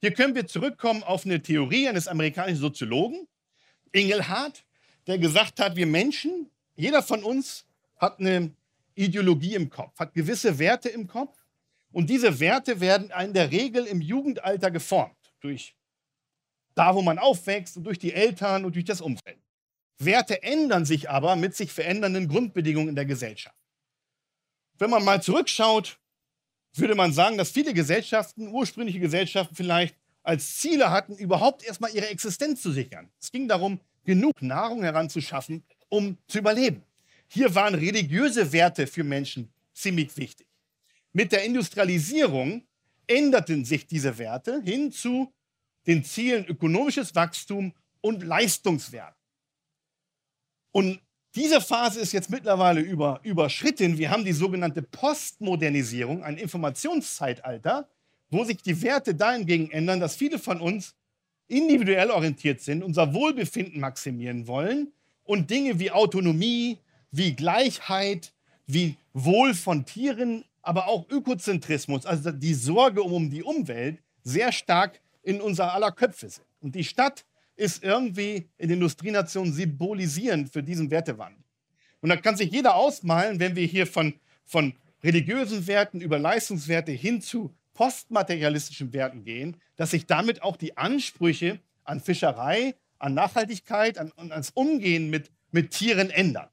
Hier 0.00 0.12
können 0.12 0.34
wir 0.34 0.46
zurückkommen 0.46 1.02
auf 1.02 1.26
eine 1.26 1.42
Theorie 1.42 1.86
eines 1.86 2.08
amerikanischen 2.08 2.60
Soziologen, 2.60 3.28
Engelhardt, 3.92 4.64
der 5.06 5.18
gesagt 5.18 5.60
hat, 5.60 5.76
wir 5.76 5.86
Menschen, 5.86 6.50
jeder 6.76 7.02
von 7.02 7.22
uns 7.22 7.66
hat 7.98 8.20
eine 8.20 8.52
Ideologie 8.94 9.54
im 9.54 9.68
Kopf, 9.68 9.98
hat 9.98 10.14
gewisse 10.14 10.58
Werte 10.58 10.88
im 10.88 11.06
Kopf 11.06 11.36
und 11.92 12.08
diese 12.08 12.40
Werte 12.40 12.80
werden 12.80 13.12
in 13.22 13.34
der 13.34 13.50
Regel 13.50 13.84
im 13.84 14.00
Jugendalter 14.00 14.70
geformt, 14.70 15.32
durch 15.40 15.76
da, 16.74 16.94
wo 16.94 17.02
man 17.02 17.18
aufwächst 17.18 17.76
und 17.76 17.84
durch 17.84 17.98
die 17.98 18.14
Eltern 18.14 18.64
und 18.64 18.74
durch 18.74 18.86
das 18.86 19.00
Umfeld. 19.00 19.38
Werte 19.98 20.42
ändern 20.42 20.86
sich 20.86 21.08
aber 21.08 21.36
mit 21.36 21.54
sich 21.54 21.70
verändernden 21.70 22.28
Grundbedingungen 22.28 22.88
in 22.88 22.96
der 22.96 23.04
Gesellschaft. 23.04 23.63
Wenn 24.78 24.90
man 24.90 25.04
mal 25.04 25.22
zurückschaut, 25.22 25.98
würde 26.74 26.94
man 26.94 27.12
sagen, 27.12 27.38
dass 27.38 27.50
viele 27.50 27.72
Gesellschaften, 27.72 28.48
ursprüngliche 28.48 28.98
Gesellschaften 28.98 29.54
vielleicht, 29.54 29.94
als 30.22 30.56
Ziele 30.56 30.90
hatten, 30.90 31.16
überhaupt 31.16 31.62
erstmal 31.62 31.94
ihre 31.94 32.08
Existenz 32.08 32.62
zu 32.62 32.72
sichern. 32.72 33.10
Es 33.20 33.30
ging 33.30 33.46
darum, 33.46 33.80
genug 34.04 34.40
Nahrung 34.42 34.82
heranzuschaffen, 34.82 35.62
um 35.88 36.16
zu 36.26 36.38
überleben. 36.38 36.82
Hier 37.28 37.54
waren 37.54 37.74
religiöse 37.74 38.52
Werte 38.52 38.86
für 38.86 39.04
Menschen 39.04 39.52
ziemlich 39.74 40.16
wichtig. 40.16 40.46
Mit 41.12 41.32
der 41.32 41.44
Industrialisierung 41.44 42.66
änderten 43.06 43.64
sich 43.64 43.86
diese 43.86 44.16
Werte 44.18 44.62
hin 44.62 44.90
zu 44.90 45.32
den 45.86 46.04
Zielen 46.04 46.46
ökonomisches 46.46 47.14
Wachstum 47.14 47.74
und 48.00 48.22
Leistungswert. 48.22 49.14
Und 50.72 51.00
diese 51.34 51.60
Phase 51.60 52.00
ist 52.00 52.12
jetzt 52.12 52.30
mittlerweile 52.30 52.80
über, 52.80 53.20
überschritten. 53.22 53.98
Wir 53.98 54.10
haben 54.10 54.24
die 54.24 54.32
sogenannte 54.32 54.82
Postmodernisierung, 54.82 56.22
ein 56.22 56.36
Informationszeitalter, 56.36 57.88
wo 58.30 58.44
sich 58.44 58.58
die 58.62 58.80
Werte 58.82 59.14
dahingegen 59.14 59.70
ändern, 59.70 60.00
dass 60.00 60.16
viele 60.16 60.38
von 60.38 60.60
uns 60.60 60.94
individuell 61.48 62.10
orientiert 62.10 62.60
sind, 62.60 62.82
unser 62.82 63.12
Wohlbefinden 63.12 63.80
maximieren 63.80 64.46
wollen 64.46 64.92
und 65.24 65.50
Dinge 65.50 65.78
wie 65.78 65.90
Autonomie, 65.90 66.78
wie 67.10 67.34
Gleichheit, 67.34 68.32
wie 68.66 68.96
Wohl 69.12 69.54
von 69.54 69.84
Tieren 69.84 70.44
aber 70.64 70.88
auch 70.88 71.08
Ökozentrismus, 71.10 72.06
also 72.06 72.32
die 72.32 72.54
Sorge 72.54 73.02
um 73.02 73.30
die 73.30 73.42
Umwelt, 73.42 73.98
sehr 74.22 74.50
stark 74.50 75.00
in 75.22 75.40
unser 75.40 75.74
aller 75.74 75.92
Köpfe 75.92 76.28
sind. 76.30 76.46
Und 76.60 76.74
die 76.74 76.84
Stadt 76.84 77.24
ist 77.56 77.82
irgendwie 77.82 78.48
in 78.58 78.70
Industrienationen 78.70 79.52
symbolisierend 79.52 80.52
für 80.52 80.62
diesen 80.62 80.90
Wertewandel. 80.90 81.42
Und 82.00 82.08
da 82.08 82.16
kann 82.16 82.36
sich 82.36 82.50
jeder 82.50 82.74
ausmalen, 82.74 83.40
wenn 83.40 83.56
wir 83.56 83.66
hier 83.66 83.86
von, 83.86 84.14
von 84.44 84.74
religiösen 85.02 85.66
Werten 85.66 86.00
über 86.00 86.18
Leistungswerte 86.18 86.92
hin 86.92 87.20
zu 87.20 87.54
postmaterialistischen 87.74 88.92
Werten 88.92 89.24
gehen, 89.24 89.56
dass 89.76 89.90
sich 89.90 90.06
damit 90.06 90.42
auch 90.42 90.56
die 90.56 90.76
Ansprüche 90.76 91.60
an 91.84 92.00
Fischerei, 92.00 92.74
an 92.98 93.14
Nachhaltigkeit 93.14 93.98
an, 93.98 94.12
und 94.12 94.32
ans 94.32 94.50
Umgehen 94.50 95.10
mit, 95.10 95.30
mit 95.50 95.70
Tieren 95.70 96.10
ändern. 96.10 96.48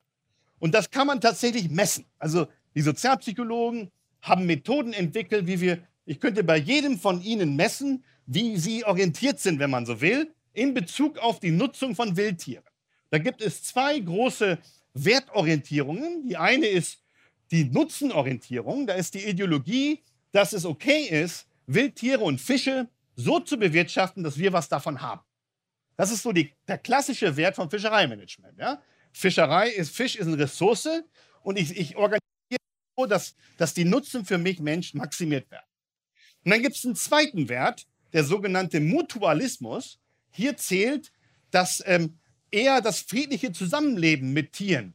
Und 0.59 0.73
das 0.73 0.89
kann 0.89 1.07
man 1.07 1.21
tatsächlich 1.21 1.69
messen. 1.69 2.05
Also 2.17 2.47
die 2.75 2.81
Sozialpsychologen, 2.81 3.91
haben 4.21 4.45
Methoden 4.45 4.93
entwickelt, 4.93 5.47
wie 5.47 5.59
wir, 5.61 5.79
ich 6.05 6.19
könnte 6.19 6.43
bei 6.43 6.57
jedem 6.57 6.99
von 6.99 7.21
Ihnen 7.21 7.55
messen, 7.55 8.03
wie 8.25 8.57
Sie 8.57 8.85
orientiert 8.85 9.39
sind, 9.39 9.59
wenn 9.59 9.69
man 9.69 9.85
so 9.85 9.99
will, 9.99 10.33
in 10.53 10.73
Bezug 10.73 11.17
auf 11.19 11.39
die 11.39 11.51
Nutzung 11.51 11.95
von 11.95 12.15
Wildtieren. 12.17 12.63
Da 13.09 13.17
gibt 13.17 13.41
es 13.41 13.63
zwei 13.63 13.99
große 13.99 14.57
Wertorientierungen. 14.93 16.27
Die 16.27 16.37
eine 16.37 16.67
ist 16.67 17.03
die 17.51 17.65
Nutzenorientierung. 17.65 18.87
Da 18.87 18.93
ist 18.93 19.13
die 19.13 19.25
Ideologie, 19.25 20.01
dass 20.31 20.53
es 20.53 20.65
okay 20.65 21.03
ist, 21.03 21.47
Wildtiere 21.67 22.21
und 22.21 22.39
Fische 22.39 22.87
so 23.15 23.39
zu 23.39 23.57
bewirtschaften, 23.57 24.23
dass 24.23 24.37
wir 24.37 24.53
was 24.53 24.69
davon 24.69 25.01
haben. 25.01 25.21
Das 25.97 26.11
ist 26.11 26.23
so 26.23 26.31
die, 26.31 26.51
der 26.67 26.77
klassische 26.77 27.35
Wert 27.35 27.55
vom 27.55 27.69
Fischereimanagement. 27.69 28.57
Ja? 28.57 28.81
Fischerei 29.11 29.69
ist, 29.69 29.95
Fisch 29.95 30.15
ist 30.15 30.27
eine 30.27 30.39
Ressource 30.39 31.03
und 31.43 31.59
ich, 31.59 31.77
ich 31.77 31.95
organisiere 31.95 32.21
dass, 33.07 33.35
dass 33.57 33.73
die 33.73 33.85
Nutzen 33.85 34.25
für 34.25 34.37
mich 34.37 34.59
Mensch 34.59 34.93
maximiert 34.93 35.49
werden. 35.49 35.65
Und 36.43 36.51
dann 36.51 36.61
gibt 36.61 36.75
es 36.75 36.85
einen 36.85 36.95
zweiten 36.95 37.49
Wert, 37.49 37.87
der 38.13 38.23
sogenannte 38.23 38.79
Mutualismus. 38.79 39.99
Hier 40.31 40.57
zählt, 40.57 41.11
dass 41.51 41.83
ähm, 41.85 42.17
eher 42.51 42.81
das 42.81 43.01
friedliche 43.01 43.51
Zusammenleben 43.51 44.33
mit 44.33 44.53
Tieren 44.53 44.93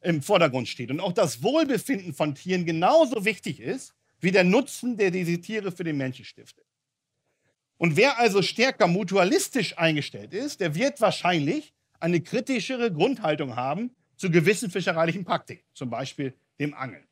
im 0.00 0.22
Vordergrund 0.22 0.68
steht 0.68 0.90
und 0.90 1.00
auch 1.00 1.12
das 1.12 1.42
Wohlbefinden 1.42 2.14
von 2.14 2.34
Tieren 2.34 2.64
genauso 2.64 3.24
wichtig 3.24 3.60
ist 3.60 3.94
wie 4.20 4.30
der 4.30 4.44
Nutzen, 4.44 4.96
der 4.96 5.10
diese 5.10 5.40
Tiere 5.40 5.72
für 5.72 5.84
den 5.84 5.96
Menschen 5.96 6.24
stiftet. 6.24 6.64
Und 7.76 7.96
wer 7.96 8.18
also 8.18 8.42
stärker 8.42 8.88
mutualistisch 8.88 9.78
eingestellt 9.78 10.34
ist, 10.34 10.60
der 10.60 10.74
wird 10.74 11.00
wahrscheinlich 11.00 11.72
eine 12.00 12.20
kritischere 12.20 12.92
Grundhaltung 12.92 13.56
haben 13.56 13.94
zu 14.16 14.30
gewissen 14.30 14.70
fischereilichen 14.70 15.24
Praktiken, 15.24 15.64
zum 15.74 15.90
Beispiel 15.90 16.34
dem 16.58 16.74
Angeln. 16.74 17.06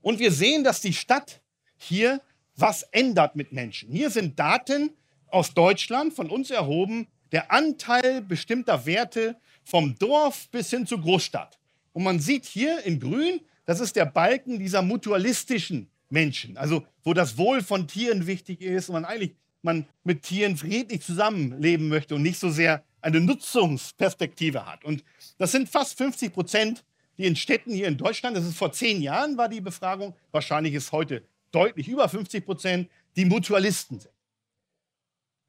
Und 0.00 0.20
wir 0.20 0.30
sehen, 0.30 0.62
dass 0.64 0.80
die 0.80 0.92
Stadt 0.92 1.42
hier 1.76 2.20
was 2.54 2.82
ändert 2.92 3.34
mit 3.34 3.52
Menschen. 3.52 3.90
Hier 3.90 4.10
sind 4.10 4.38
Daten 4.38 4.90
aus 5.26 5.54
Deutschland 5.54 6.12
von 6.12 6.30
uns 6.30 6.50
erhoben, 6.50 7.08
der 7.32 7.50
Anteil 7.50 8.22
bestimmter 8.22 8.86
Werte 8.86 9.36
vom 9.64 9.98
Dorf 9.98 10.48
bis 10.50 10.70
hin 10.70 10.86
zur 10.86 11.00
Großstadt. 11.00 11.58
Und 11.92 12.04
man 12.04 12.20
sieht 12.20 12.44
hier 12.44 12.84
in 12.84 13.00
grün, 13.00 13.40
das 13.64 13.80
ist 13.80 13.96
der 13.96 14.06
Balken 14.06 14.58
dieser 14.58 14.82
mutualistischen 14.82 15.90
Menschen, 16.10 16.56
also 16.56 16.86
wo 17.02 17.14
das 17.14 17.38
Wohl 17.38 17.62
von 17.62 17.88
Tieren 17.88 18.26
wichtig 18.26 18.60
ist 18.60 18.88
und 18.88 18.94
man 18.94 19.04
eigentlich 19.04 19.34
man 19.62 19.86
mit 20.02 20.24
Tieren 20.24 20.56
friedlich 20.56 21.02
zusammenleben 21.02 21.88
möchte 21.88 22.16
und 22.16 22.22
nicht 22.22 22.38
so 22.38 22.50
sehr 22.50 22.82
eine 23.00 23.20
Nutzungsperspektive 23.20 24.66
hat. 24.66 24.84
Und 24.84 25.04
das 25.38 25.52
sind 25.52 25.68
fast 25.68 25.96
50 25.98 26.32
Prozent, 26.32 26.84
die 27.16 27.26
in 27.26 27.36
Städten 27.36 27.72
hier 27.72 27.88
in 27.88 27.96
Deutschland, 27.96 28.36
das 28.36 28.44
ist 28.44 28.56
vor 28.56 28.72
zehn 28.72 29.00
Jahren 29.00 29.36
war 29.36 29.48
die 29.48 29.60
Befragung, 29.60 30.14
wahrscheinlich 30.32 30.74
ist 30.74 30.92
heute 30.92 31.22
deutlich 31.52 31.88
über 31.88 32.08
50 32.08 32.44
Prozent, 32.44 32.90
die 33.16 33.24
Mutualisten 33.24 34.00
sind. 34.00 34.12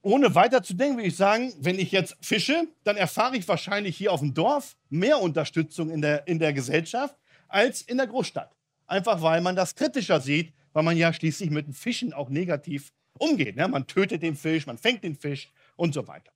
Ohne 0.06 0.36
weiter 0.36 0.62
zu 0.62 0.74
denken, 0.74 0.98
würde 0.98 1.08
ich 1.08 1.16
sagen, 1.16 1.54
wenn 1.60 1.80
ich 1.80 1.94
jetzt 1.94 2.18
fische, 2.20 2.68
dann 2.84 2.98
erfahre 2.98 3.38
ich 3.38 3.48
wahrscheinlich 3.48 3.96
hier 3.96 4.12
auf 4.12 4.20
dem 4.20 4.34
Dorf 4.34 4.76
mehr 4.90 5.22
Unterstützung 5.22 5.90
in 5.90 6.02
der, 6.02 6.28
in 6.28 6.40
der 6.40 6.52
Gesellschaft 6.52 7.16
als 7.48 7.82
in 7.82 7.98
der 7.98 8.08
Großstadt. 8.08 8.54
Einfach 8.86 9.22
weil 9.22 9.40
man 9.40 9.56
das 9.56 9.76
kritischer 9.76 10.20
sieht, 10.20 10.54
weil 10.74 10.84
man 10.84 10.98
ja 10.98 11.14
schließlich 11.14 11.50
mit 11.52 11.68
dem 11.68 11.74
Fischen 11.74 12.12
auch 12.12 12.30
negativ 12.30 12.92
umgeht. 13.18 13.56
Ne? 13.56 13.66
Man 13.70 13.88
tötet 13.88 14.24
den 14.24 14.36
Fisch, 14.36 14.68
man 14.68 14.78
fängt 14.78 15.06
den 15.06 15.16
Fisch 15.16 15.54
und 15.78 15.94
so 15.94 16.06
weiter. 16.06 16.34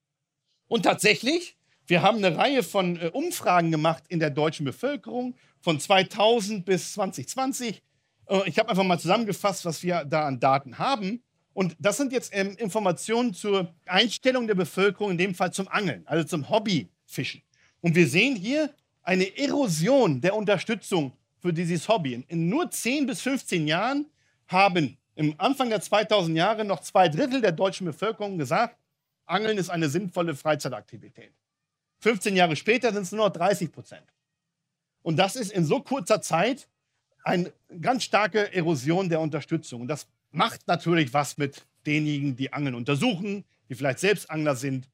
Und 0.69 0.83
tatsächlich, 0.83 1.57
wir 1.87 2.01
haben 2.01 2.23
eine 2.23 2.37
Reihe 2.37 2.63
von 2.63 2.97
äh, 2.97 3.09
Umfragen 3.11 3.71
gemacht 3.71 4.05
in 4.07 4.19
der 4.19 4.29
deutschen 4.29 4.65
Bevölkerung 4.65 5.35
von 5.59 5.77
2000 5.77 6.65
bis 6.65 6.93
2020. 6.93 7.81
Äh, 8.29 8.47
ich 8.47 8.59
habe 8.59 8.69
einfach 8.69 8.85
mal 8.85 8.99
zusammengefasst, 8.99 9.65
was 9.65 9.83
wir 9.83 10.05
da 10.05 10.25
an 10.25 10.39
Daten 10.39 10.77
haben. 10.77 11.21
Und 11.57 11.75
das 11.79 11.97
sind 11.97 12.11
jetzt 12.13 12.29
ähm, 12.35 12.55
Informationen 12.57 13.33
zur 13.33 13.73
Einstellung 13.87 14.45
der 14.45 14.53
Bevölkerung, 14.53 15.09
in 15.09 15.17
dem 15.17 15.33
Fall 15.33 15.51
zum 15.51 15.67
Angeln, 15.67 16.03
also 16.05 16.23
zum 16.23 16.47
Hobbyfischen. 16.51 17.41
Und 17.81 17.95
wir 17.95 18.07
sehen 18.07 18.35
hier 18.35 18.71
eine 19.01 19.35
Erosion 19.35 20.21
der 20.21 20.35
Unterstützung 20.35 21.13
für 21.39 21.51
dieses 21.51 21.87
Hobby. 21.87 22.23
In, 22.27 22.47
nur 22.47 22.69
10 22.69 23.07
bis 23.07 23.21
15 23.21 23.67
Jahren 23.67 24.05
haben 24.47 24.99
im 25.15 25.33
Anfang 25.39 25.71
der 25.71 25.81
2000 25.81 26.37
Jahre 26.37 26.63
noch 26.63 26.81
zwei 26.81 27.09
Drittel 27.09 27.41
der 27.41 27.53
deutschen 27.53 27.85
Bevölkerung 27.87 28.37
gesagt, 28.37 28.77
Angeln 29.25 29.57
ist 29.57 29.71
eine 29.71 29.89
sinnvolle 29.89 30.35
Freizeitaktivität. 30.35 31.31
15 32.01 32.35
Jahre 32.35 32.55
später 32.55 32.93
sind 32.93 33.01
es 33.01 33.11
nur 33.11 33.25
noch 33.25 33.33
30 33.33 33.71
Prozent. 33.71 34.05
Und 35.01 35.17
das 35.17 35.35
ist 35.35 35.51
in 35.51 35.65
so 35.65 35.79
kurzer 35.79 36.21
Zeit 36.21 36.67
eine 37.23 37.51
ganz 37.81 38.03
starke 38.03 38.53
Erosion 38.53 39.09
der 39.09 39.21
Unterstützung. 39.21 39.81
Und 39.81 39.87
das 39.87 40.05
macht 40.31 40.67
natürlich 40.67 41.13
was 41.13 41.37
mit 41.37 41.65
denjenigen, 41.85 42.35
die 42.35 42.53
Angeln 42.53 42.75
untersuchen, 42.75 43.45
die 43.69 43.75
vielleicht 43.75 43.99
selbst 43.99 44.29
Angler 44.29 44.55
sind. 44.55 44.89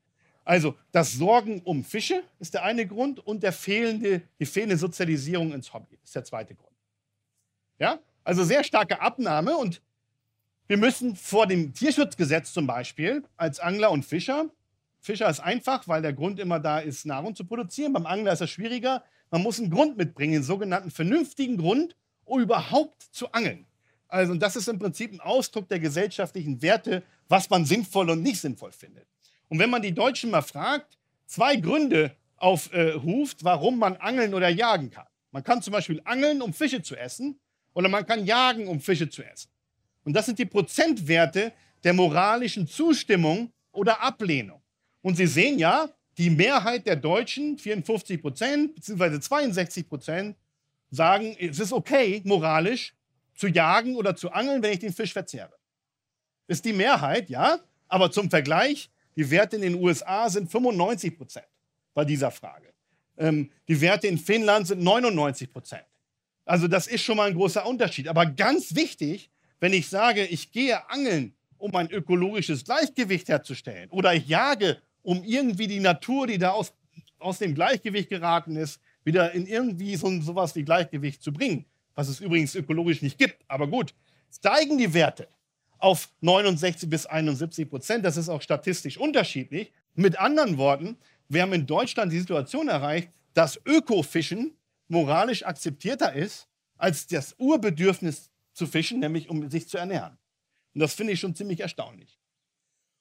Also 0.45 0.75
das 0.91 1.13
Sorgen 1.13 1.61
um 1.61 1.83
Fische 1.83 2.23
ist 2.39 2.53
der 2.53 2.63
eine 2.63 2.85
Grund 2.85 3.19
und 3.19 3.43
der 3.43 3.53
fehlende, 3.53 4.21
die 4.39 4.45
fehlende 4.45 4.77
Sozialisierung 4.77 5.53
ins 5.53 5.73
Hobby 5.73 5.97
ist 6.03 6.15
der 6.15 6.23
zweite 6.23 6.53
Grund. 6.55 6.75
Ja, 7.79 7.99
also 8.23 8.43
sehr 8.43 8.63
starke 8.63 9.01
Abnahme 9.01 9.57
und 9.57 9.81
wir 10.67 10.77
müssen 10.77 11.15
vor 11.15 11.47
dem 11.47 11.73
Tierschutzgesetz 11.73 12.53
zum 12.53 12.67
Beispiel 12.67 13.23
als 13.37 13.59
Angler 13.59 13.91
und 13.91 14.05
Fischer, 14.05 14.49
Fischer 15.03 15.29
ist 15.29 15.41
einfach, 15.41 15.85
weil 15.89 16.01
der 16.01 16.13
Grund 16.13 16.39
immer 16.39 16.61
da 16.61 16.79
ist, 16.79 17.05
Nahrung 17.05 17.35
zu 17.35 17.43
produzieren. 17.43 17.91
Beim 17.91 18.05
Angler 18.05 18.31
ist 18.31 18.41
es 18.41 18.49
schwieriger. 18.49 19.03
Man 19.31 19.43
muss 19.43 19.59
einen 19.59 19.69
Grund 19.69 19.97
mitbringen, 19.97 20.35
einen 20.35 20.43
sogenannten 20.45 20.91
vernünftigen 20.91 21.57
Grund, 21.57 21.97
um 22.23 22.39
überhaupt 22.39 23.01
zu 23.11 23.29
angeln. 23.33 23.65
Also 24.07 24.35
das 24.35 24.55
ist 24.55 24.67
im 24.67 24.79
Prinzip 24.79 25.11
ein 25.11 25.19
Ausdruck 25.19 25.67
der 25.69 25.79
gesellschaftlichen 25.79 26.61
Werte, 26.61 27.03
was 27.27 27.49
man 27.49 27.65
sinnvoll 27.65 28.09
und 28.09 28.21
nicht 28.21 28.39
sinnvoll 28.39 28.71
findet. 28.71 29.07
Und 29.49 29.59
wenn 29.59 29.69
man 29.69 29.81
die 29.81 29.93
Deutschen 29.93 30.29
mal 30.29 30.41
fragt, 30.41 30.97
zwei 31.25 31.55
Gründe 31.55 32.15
aufruft, 32.37 33.43
warum 33.43 33.79
man 33.79 33.95
angeln 33.97 34.33
oder 34.33 34.49
jagen 34.49 34.91
kann. 34.91 35.07
Man 35.31 35.43
kann 35.43 35.61
zum 35.61 35.71
Beispiel 35.73 36.01
angeln, 36.03 36.41
um 36.41 36.53
Fische 36.53 36.81
zu 36.81 36.95
essen, 36.95 37.39
oder 37.73 37.89
man 37.89 38.05
kann 38.05 38.25
jagen, 38.25 38.67
um 38.67 38.79
Fische 38.79 39.09
zu 39.09 39.23
essen. 39.23 39.49
Und 40.03 40.13
das 40.13 40.27
sind 40.27 40.37
die 40.37 40.45
Prozentwerte 40.45 41.53
der 41.83 41.93
moralischen 41.93 42.67
Zustimmung 42.67 43.51
oder 43.71 44.01
Ablehnung. 44.01 44.61
Und 45.01 45.15
Sie 45.15 45.27
sehen 45.27 45.57
ja, 45.57 45.89
die 46.17 46.29
Mehrheit 46.29 46.85
der 46.85 46.95
Deutschen, 46.95 47.57
54 47.57 48.21
Prozent 48.21 48.75
bzw. 48.75 49.19
62 49.19 49.89
Prozent, 49.89 50.37
sagen, 50.91 51.35
es 51.39 51.59
ist 51.59 51.73
okay 51.73 52.21
moralisch, 52.23 52.93
zu 53.35 53.47
jagen 53.47 53.95
oder 53.95 54.15
zu 54.15 54.31
angeln, 54.31 54.61
wenn 54.61 54.73
ich 54.73 54.79
den 54.79 54.93
Fisch 54.93 55.13
verzehre. 55.13 55.53
Ist 56.47 56.65
die 56.65 56.73
Mehrheit, 56.73 57.29
ja, 57.29 57.59
aber 57.87 58.11
zum 58.11 58.29
Vergleich, 58.29 58.89
die 59.15 59.29
Werte 59.29 59.55
in 59.55 59.61
den 59.61 59.75
USA 59.75 60.29
sind 60.29 60.51
95 60.51 61.17
Prozent 61.17 61.47
bei 61.93 62.05
dieser 62.05 62.31
Frage. 62.31 62.73
Ähm, 63.17 63.51
die 63.67 63.79
Werte 63.79 64.07
in 64.07 64.17
Finnland 64.17 64.67
sind 64.67 64.81
99 64.81 65.51
Prozent. 65.51 65.85
Also 66.45 66.67
das 66.67 66.87
ist 66.87 67.03
schon 67.03 67.17
mal 67.17 67.29
ein 67.29 67.35
großer 67.35 67.65
Unterschied. 67.65 68.07
Aber 68.07 68.25
ganz 68.25 68.75
wichtig, 68.75 69.29
wenn 69.59 69.73
ich 69.73 69.87
sage, 69.89 70.25
ich 70.25 70.51
gehe 70.51 70.89
angeln, 70.89 71.35
um 71.57 71.73
ein 71.75 71.89
ökologisches 71.89 72.65
Gleichgewicht 72.65 73.29
herzustellen, 73.29 73.89
oder 73.91 74.13
ich 74.13 74.27
jage, 74.27 74.81
um 75.01 75.23
irgendwie 75.23 75.67
die 75.67 75.79
Natur, 75.79 76.27
die 76.27 76.37
da 76.37 76.51
aus, 76.51 76.73
aus 77.19 77.39
dem 77.39 77.55
Gleichgewicht 77.55 78.09
geraten 78.09 78.57
ist, 78.57 78.81
wieder 79.05 79.31
in 79.31 79.45
irgendwie 79.45 79.95
so 79.95 80.21
sowas 80.21 80.55
wie 80.55 80.63
Gleichgewicht 80.63 81.23
zu 81.23 81.31
bringen, 81.31 81.65
was 81.95 82.07
es 82.07 82.19
übrigens 82.19 82.55
ökologisch 82.55 83.01
nicht 83.01 83.17
gibt. 83.17 83.37
Aber 83.47 83.67
gut, 83.67 83.93
steigen 84.31 84.77
die 84.77 84.93
Werte 84.93 85.27
auf 85.77 86.09
69 86.21 86.89
bis 86.89 87.05
71 87.05 87.69
Prozent. 87.69 88.05
Das 88.05 88.17
ist 88.17 88.29
auch 88.29 88.41
statistisch 88.41 88.97
unterschiedlich. 88.97 89.71
Mit 89.95 90.19
anderen 90.19 90.57
Worten, 90.57 90.97
wir 91.27 91.41
haben 91.41 91.53
in 91.53 91.67
Deutschland 91.67 92.11
die 92.11 92.19
Situation 92.19 92.67
erreicht, 92.67 93.09
dass 93.33 93.59
Ökofischen 93.65 94.55
moralisch 94.87 95.43
akzeptierter 95.43 96.13
ist 96.13 96.47
als 96.77 97.07
das 97.07 97.35
Urbedürfnis 97.37 98.31
zu 98.53 98.67
fischen, 98.67 98.99
nämlich 98.99 99.29
um 99.29 99.49
sich 99.49 99.67
zu 99.67 99.77
ernähren. 99.77 100.17
Und 100.73 100.81
das 100.81 100.93
finde 100.93 101.13
ich 101.13 101.19
schon 101.19 101.35
ziemlich 101.35 101.59
erstaunlich. 101.59 102.19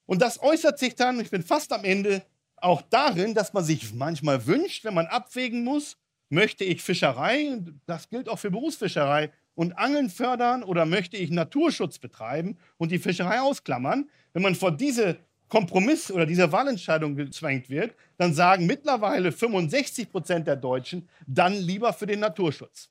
Und 0.06 0.20
das 0.20 0.42
äußert 0.42 0.78
sich 0.78 0.94
dann, 0.94 1.20
ich 1.20 1.30
bin 1.30 1.42
fast 1.42 1.72
am 1.72 1.84
Ende, 1.84 2.22
auch 2.56 2.82
darin, 2.82 3.34
dass 3.34 3.52
man 3.52 3.64
sich 3.64 3.92
manchmal 3.92 4.46
wünscht, 4.46 4.84
wenn 4.84 4.94
man 4.94 5.06
abwägen 5.06 5.64
muss, 5.64 5.96
Möchte 6.32 6.64
ich 6.64 6.80
Fischerei, 6.80 7.58
das 7.84 8.08
gilt 8.08 8.26
auch 8.26 8.38
für 8.38 8.50
Berufsfischerei, 8.50 9.30
und 9.54 9.74
Angeln 9.74 10.08
fördern 10.08 10.62
oder 10.62 10.86
möchte 10.86 11.18
ich 11.18 11.30
Naturschutz 11.30 11.98
betreiben 11.98 12.56
und 12.78 12.90
die 12.90 12.98
Fischerei 12.98 13.42
ausklammern? 13.42 14.08
Wenn 14.32 14.40
man 14.40 14.54
vor 14.54 14.72
diese 14.72 15.18
Kompromiss 15.48 16.10
oder 16.10 16.24
diese 16.24 16.50
Wahlentscheidung 16.50 17.16
gezwängt 17.16 17.68
wird, 17.68 17.94
dann 18.16 18.32
sagen 18.32 18.64
mittlerweile 18.64 19.30
65 19.30 20.10
Prozent 20.10 20.46
der 20.46 20.56
Deutschen 20.56 21.06
dann 21.26 21.52
lieber 21.52 21.92
für 21.92 22.06
den 22.06 22.20
Naturschutz, 22.20 22.88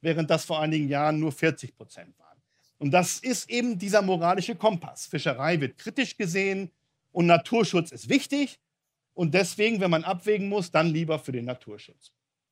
während 0.00 0.28
das 0.28 0.44
vor 0.44 0.60
einigen 0.60 0.88
Jahren 0.88 1.20
nur 1.20 1.30
40 1.30 1.76
Prozent 1.76 2.18
waren. 2.18 2.42
Und 2.78 2.90
das 2.90 3.20
ist 3.20 3.48
eben 3.48 3.78
dieser 3.78 4.02
moralische 4.02 4.56
Kompass. 4.56 5.06
Fischerei 5.06 5.60
wird 5.60 5.78
kritisch 5.78 6.16
gesehen 6.16 6.72
und 7.12 7.26
Naturschutz 7.26 7.92
ist 7.92 8.08
wichtig. 8.08 8.58
Und 9.14 9.34
deswegen, 9.34 9.80
wenn 9.80 9.92
man 9.92 10.02
abwägen 10.02 10.48
muss, 10.48 10.72
dann 10.72 10.88
lieber 10.88 11.20
für 11.20 11.30
den 11.30 11.44
Naturschutz 11.44 12.10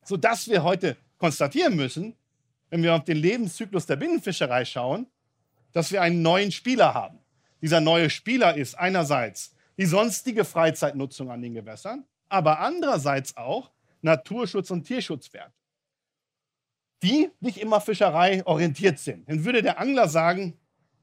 sodass 0.09 0.49
wir 0.49 0.63
heute 0.63 0.97
konstatieren 1.19 1.77
müssen, 1.77 2.17
wenn 2.71 2.83
wir 2.83 2.95
auf 2.95 3.05
den 3.05 3.19
Lebenszyklus 3.19 3.87
der 3.87 3.97
Binnenfischerei 3.97 4.65
schauen, 4.65 5.07
dass 5.73 5.93
wir 5.93 6.03
einen 6.03 6.23
neuen 6.23 6.51
Spieler 6.51 6.95
haben. 6.95 7.19
Dieser 7.61 7.81
neue 7.81 8.09
Spieler 8.09 8.57
ist 8.57 8.79
einerseits 8.79 9.55
die 9.77 9.87
sonstige 9.87 10.45
Freizeitnutzung 10.45 11.31
an 11.31 11.43
den 11.43 11.55
Gewässern, 11.55 12.05
aber 12.29 12.61
andererseits 12.61 13.37
auch 13.37 13.71
Naturschutz 14.01 14.71
und 14.71 14.85
Tierschutzwerte, 14.85 15.53
die 17.03 17.31
nicht 17.41 17.59
immer 17.59 17.81
Fischerei 17.81 18.45
orientiert 18.47 18.99
sind. 18.99 19.29
Dann 19.29 19.45
würde 19.45 19.63
der 19.63 19.79
Angler 19.79 20.09
sagen, 20.09 20.59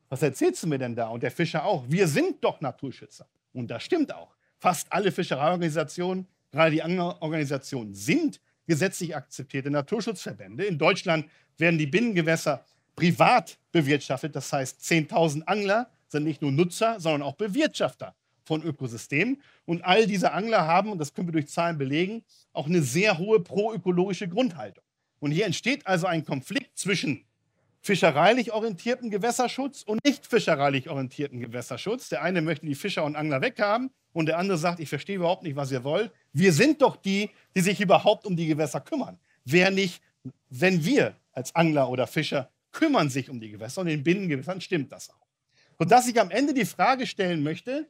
was 0.10 0.22
erzählst 0.22 0.64
du 0.64 0.68
mir 0.68 0.78
denn 0.78 0.96
da? 0.96 1.08
Und 1.10 1.24
der 1.24 1.32
Fischer 1.32 1.66
auch, 1.66 1.86
wir 1.88 2.08
sind 2.08 2.44
doch 2.44 2.62
Naturschützer. 2.62 3.28
Und 3.54 3.68
das 3.68 3.84
stimmt 3.84 4.14
auch. 4.14 4.36
Fast 4.58 4.92
alle 4.92 5.12
Fischereiorganisationen, 5.12 6.28
gerade 6.52 6.72
die 6.72 6.84
Anglerorganisationen, 6.84 7.94
sind 7.94 8.40
gesetzlich 8.68 9.16
akzeptierte 9.16 9.70
Naturschutzverbände. 9.70 10.66
In 10.66 10.78
Deutschland 10.78 11.26
werden 11.58 11.78
die 11.78 11.88
Binnengewässer 11.88 12.66
privat 12.96 13.58
bewirtschaftet. 13.72 14.36
Das 14.36 14.52
heißt, 14.52 14.82
10.000 14.82 15.44
Angler 15.44 15.90
sind 16.08 16.24
nicht 16.24 16.42
nur 16.42 16.52
Nutzer, 16.52 17.00
sondern 17.00 17.24
auch 17.24 17.36
Bewirtschafter 17.36 18.16
von 18.46 18.64
Ökosystemen. 18.64 19.42
Und 19.66 19.84
all 19.84 20.08
diese 20.08 20.32
Angler 20.32 20.66
haben, 20.68 20.92
und 20.92 21.00
das 21.00 21.14
können 21.14 21.28
wir 21.28 21.34
durch 21.34 21.48
Zahlen 21.48 21.78
belegen, 21.78 22.24
auch 22.54 22.68
eine 22.68 22.82
sehr 22.82 23.18
hohe 23.18 23.40
proökologische 23.40 24.28
Grundhaltung. 24.28 24.84
Und 25.20 25.32
hier 25.32 25.46
entsteht 25.46 25.88
also 25.88 26.08
ein 26.08 26.24
Konflikt 26.24 26.78
zwischen 26.78 27.26
fischereilich 27.82 28.52
orientierten 28.52 29.10
Gewässerschutz 29.10 29.84
und 29.84 30.04
nicht 30.04 30.26
fischereilich 30.26 30.90
orientierten 30.90 31.40
Gewässerschutz. 31.40 32.10
Der 32.10 32.22
eine 32.22 32.42
möchte 32.42 32.66
die 32.66 32.76
Fischer 32.76 33.04
und 33.04 33.16
Angler 33.16 33.42
weghaben 33.42 33.92
und 34.16 34.28
der 34.28 34.38
andere 34.38 34.58
sagt, 34.58 34.80
ich 34.80 34.88
verstehe 34.88 35.18
überhaupt 35.18 35.44
nicht, 35.44 35.58
was 35.58 35.72
ihr 35.72 35.84
wollt. 35.84 36.10
Wir 36.32 36.54
sind 36.54 36.82
doch 36.82 36.96
die, 36.96 37.30
die 37.54 37.60
sich 37.60 37.82
überhaupt 37.82 38.26
um 38.26 38.38
die 38.38 38.48
Gewässer 38.48 38.80
kümmern. 38.80 39.20
wer 39.44 39.70
nicht, 39.70 40.02
wenn 40.50 40.84
wir 40.86 41.16
als 41.34 41.54
Angler 41.54 41.90
oder 41.90 42.08
Fischer 42.08 42.50
kümmern 42.72 43.10
sich 43.10 43.30
um 43.30 43.40
die 43.42 43.52
Gewässer 43.52 43.82
und 43.82 43.88
in 43.88 44.04
Binnengewässern 44.04 44.62
stimmt 44.62 44.92
das 44.92 45.10
auch. 45.10 45.28
Sodass 45.78 46.08
ich 46.08 46.20
am 46.20 46.32
Ende 46.32 46.54
die 46.54 46.66
Frage 46.66 47.06
stellen 47.06 47.44
möchte, 47.44 47.90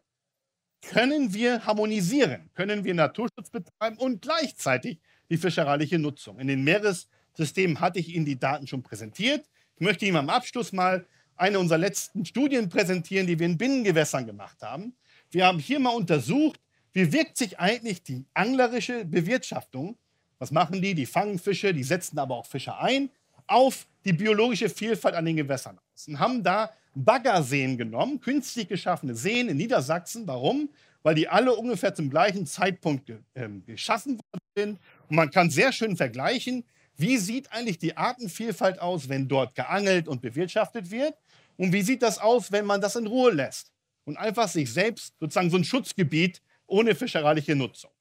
können 0.81 1.33
wir 1.33 1.65
harmonisieren, 1.65 2.49
können 2.55 2.83
wir 2.83 2.95
Naturschutz 2.95 3.51
betreiben 3.51 3.97
und 3.97 4.23
gleichzeitig 4.23 4.99
die 5.29 5.37
fischereiliche 5.37 5.99
Nutzung. 5.99 6.39
In 6.39 6.47
den 6.47 6.63
Meeressystemen 6.63 7.79
hatte 7.79 7.99
ich 7.99 8.09
Ihnen 8.09 8.25
die 8.25 8.39
Daten 8.39 8.65
schon 8.65 8.81
präsentiert. 8.81 9.47
Ich 9.75 9.81
möchte 9.81 10.05
Ihnen 10.05 10.17
am 10.17 10.29
Abschluss 10.29 10.73
mal 10.73 11.05
eine 11.35 11.59
unserer 11.59 11.77
letzten 11.77 12.25
Studien 12.25 12.69
präsentieren, 12.69 13.27
die 13.27 13.37
wir 13.37 13.45
in 13.45 13.57
Binnengewässern 13.57 14.25
gemacht 14.25 14.61
haben. 14.61 14.95
Wir 15.35 15.47
haben 15.47 15.59
hier 15.59 15.81
mal 15.81 15.89
untersucht, 15.89 16.61
wie 16.93 17.11
wirkt 17.11 17.35
sich 17.35 17.59
eigentlich 17.59 18.01
die 18.01 18.23
anglerische 18.33 19.03
Bewirtschaftung, 19.03 19.97
was 20.39 20.49
machen 20.49 20.81
die? 20.81 20.95
Die 20.95 21.05
fangen 21.05 21.39
Fische, 21.39 21.73
die 21.73 21.83
setzen 21.83 22.17
aber 22.19 22.35
auch 22.35 22.45
Fische 22.45 22.77
ein, 22.77 23.09
auf 23.45 23.85
die 24.05 24.13
biologische 24.13 24.69
Vielfalt 24.69 25.13
an 25.13 25.25
den 25.25 25.35
Gewässern 25.35 25.77
aus. 25.77 26.07
Und 26.07 26.19
haben 26.19 26.41
da 26.41 26.71
Baggerseen 26.95 27.77
genommen, 27.77 28.21
künstlich 28.21 28.69
geschaffene 28.69 29.13
Seen 29.13 29.49
in 29.49 29.57
Niedersachsen. 29.57 30.25
Warum? 30.25 30.69
Weil 31.03 31.15
die 31.15 31.27
alle 31.27 31.53
ungefähr 31.53 31.93
zum 31.93 32.09
gleichen 32.09 32.45
Zeitpunkt 32.47 33.05
ge 33.05 33.17
äh, 33.33 33.49
geschaffen 33.65 34.13
worden 34.13 34.41
sind. 34.55 34.79
Und 35.09 35.17
man 35.17 35.31
kann 35.31 35.49
sehr 35.49 35.73
schön 35.73 35.97
vergleichen, 35.97 36.63
wie 36.95 37.17
sieht 37.17 37.51
eigentlich 37.51 37.77
die 37.77 37.97
Artenvielfalt 37.97 38.79
aus, 38.79 39.09
wenn 39.09 39.27
dort 39.27 39.53
geangelt 39.53 40.07
und 40.07 40.21
bewirtschaftet 40.21 40.91
wird? 40.91 41.13
Und 41.57 41.73
wie 41.73 41.81
sieht 41.81 42.03
das 42.03 42.19
aus, 42.19 42.53
wenn 42.53 42.65
man 42.65 42.79
das 42.79 42.95
in 42.95 43.05
Ruhe 43.05 43.33
lässt? 43.33 43.74
Und 44.05 44.17
einfach 44.17 44.47
sich 44.47 44.71
selbst 44.71 45.15
sozusagen 45.19 45.49
so 45.49 45.57
ein 45.57 45.63
Schutzgebiet 45.63 46.41
ohne 46.67 46.95
fischereiliche 46.95 47.55
Nutzung. 47.55 47.91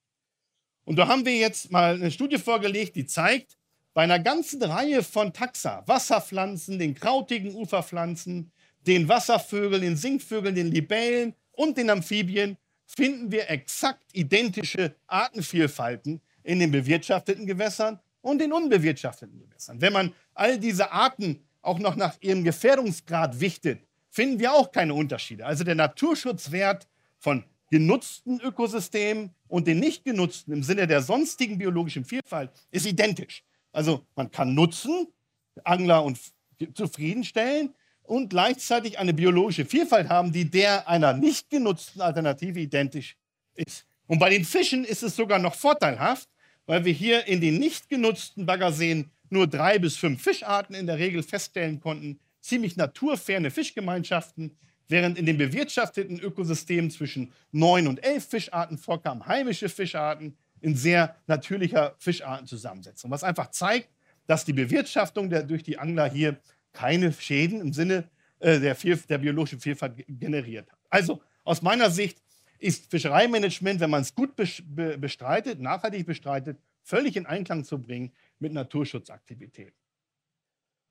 Und 0.85 0.97
da 0.97 1.09
haben 1.09 1.25
wir 1.25 1.37
jetzt 1.37 1.73
mal 1.73 1.95
eine 1.95 2.11
Studie 2.11 2.39
vorgelegt, 2.39 2.95
die 2.97 3.07
zeigt, 3.07 3.57
bei 3.95 4.03
einer 4.03 4.19
ganzen 4.19 4.63
Reihe 4.63 5.03
von 5.03 5.33
Taxa, 5.33 5.83
Wasserpflanzen, 5.87 6.79
den 6.79 6.95
krautigen 6.95 7.55
Uferpflanzen, 7.55 8.53
den 8.87 9.09
Wasservögeln, 9.09 9.83
den 9.83 9.97
Singvögeln, 9.97 10.55
den 10.55 10.71
Libellen 10.71 11.35
und 11.53 11.79
den 11.79 11.89
Amphibien 11.91 12.59
finden 12.87 13.31
wir 13.33 13.49
exakt 13.49 14.05
identische 14.13 14.95
Artenvielfalten 15.07 16.21
in 16.43 16.59
den 16.59 16.71
bewirtschafteten 16.71 17.47
Gewässern 17.47 17.99
und 18.21 18.41
den 18.41 18.53
unbewirtschafteten 18.53 19.39
Gewässern. 19.39 19.81
Wenn 19.81 19.93
man 19.93 20.13
all 20.35 20.59
diese 20.59 20.91
Arten 20.93 21.43
auch 21.63 21.79
noch 21.79 21.97
nach 21.97 22.17
ihrem 22.21 22.45
Gefährdungsgrad 22.45 23.41
wichtet, 23.41 23.81
finden 24.15 24.39
wir 24.39 24.53
auch 24.53 24.71
keine 24.71 24.95
Unterschiede. 24.95 25.45
Also 25.45 25.65
der 25.65 25.75
Naturschutzwert 25.75 26.87
von 27.19 27.45
genutzten 27.71 28.41
Ökosystemen 28.41 29.35
und 29.49 29.67
den 29.67 29.81
nicht 29.81 30.05
genutzten 30.05 30.53
im 30.53 30.63
Sinne 30.63 30.87
der 30.87 31.03
sonstigen 31.03 31.59
biologischen 31.59 32.05
Vielfalt 32.05 32.53
ist 32.71 32.87
identisch. 32.87 33.43
Also 33.73 34.07
man 34.15 34.31
kann 34.31 34.55
nutzen, 34.55 35.09
Angler 35.65 36.05
und 36.05 36.21
zufriedenstellen 36.75 37.75
und 38.05 38.29
gleichzeitig 38.31 39.01
eine 39.01 39.13
biologische 39.13 39.65
Vielfalt 39.65 40.09
haben, 40.09 40.31
die 40.31 40.49
der 40.49 40.89
einer 40.89 41.13
nicht 41.13 41.51
genutzten 41.51 42.01
Alternative 42.01 42.61
identisch 42.61 43.17
ist. 43.55 43.85
Und 44.07 44.21
bei 44.21 44.31
den 44.31 44.45
Fischen 44.45 44.85
ist 44.85 45.03
es 45.03 45.17
sogar 45.17 45.41
noch 45.41 45.57
vorteilhaft, 45.57 46.29
weil 46.67 46.85
wir 46.85 46.93
hier 46.93 47.27
in 47.27 47.41
den 47.41 47.59
nicht 47.59 47.89
genutzten 47.89 48.47
Baggerseen 48.47 49.11
nur 49.29 49.49
drei 49.49 49.81
bis 49.81 49.97
fünf 49.97 50.23
Fischarten 50.23 50.77
in 50.77 50.87
der 50.87 50.99
Regel 50.99 51.25
feststellen 51.25 51.81
konnten, 51.81 52.21
ziemlich 52.45 52.77
naturferne 52.77 53.51
Fischgemeinschaften, 53.51 54.57
während 54.89 55.19
in 55.19 55.25
den 55.25 55.39
bewirtschafteten 55.39 56.21
Ökosystemen 56.21 56.91
zwischen 56.91 57.33
neun 57.53 57.87
und 57.87 58.05
elf 58.05 58.29
Fischarten 58.29 58.77
vorkamen 58.77 59.27
heimische 59.27 59.71
Fischarten 59.71 60.37
in 60.61 60.77
sehr 60.77 61.17
natürlicher 61.27 61.95
Fischartenzusammensetzung, 61.99 63.11
was 63.11 63.25
einfach 63.25 63.51
zeigt, 63.51 63.89
dass 64.27 64.45
die 64.45 64.53
Bewirtschaftung 64.53 65.31
der, 65.31 65.43
durch 65.43 65.63
die 65.63 65.79
Angler 65.79 66.09
hier 66.11 66.39
keine 66.73 67.13
Schäden 67.13 67.61
im 67.61 67.73
Sinne 67.73 68.11
äh, 68.41 68.61
der, 68.61 68.75
der 68.75 69.19
biologischen 69.19 69.61
Vielfalt 69.61 70.05
generiert 70.07 70.71
hat. 70.71 70.79
Also 70.91 71.23
aus 71.45 71.63
meiner 71.63 71.91
Sicht 71.91 72.19
ist 72.59 72.91
Fischereimanagement, 72.91 73.81
wenn 73.81 73.91
man 73.91 74.03
es 74.03 74.15
gut 74.15 74.35
bestreitet, 74.37 75.61
nachhaltig 75.61 76.07
bestreitet, 76.07 76.59
völlig 76.83 77.17
in 77.17 77.27
Einklang 77.27 77.65
zu 77.65 77.79
bringen 77.79 78.13
mit 78.39 78.53
Naturschutzaktivitäten. 78.53 79.75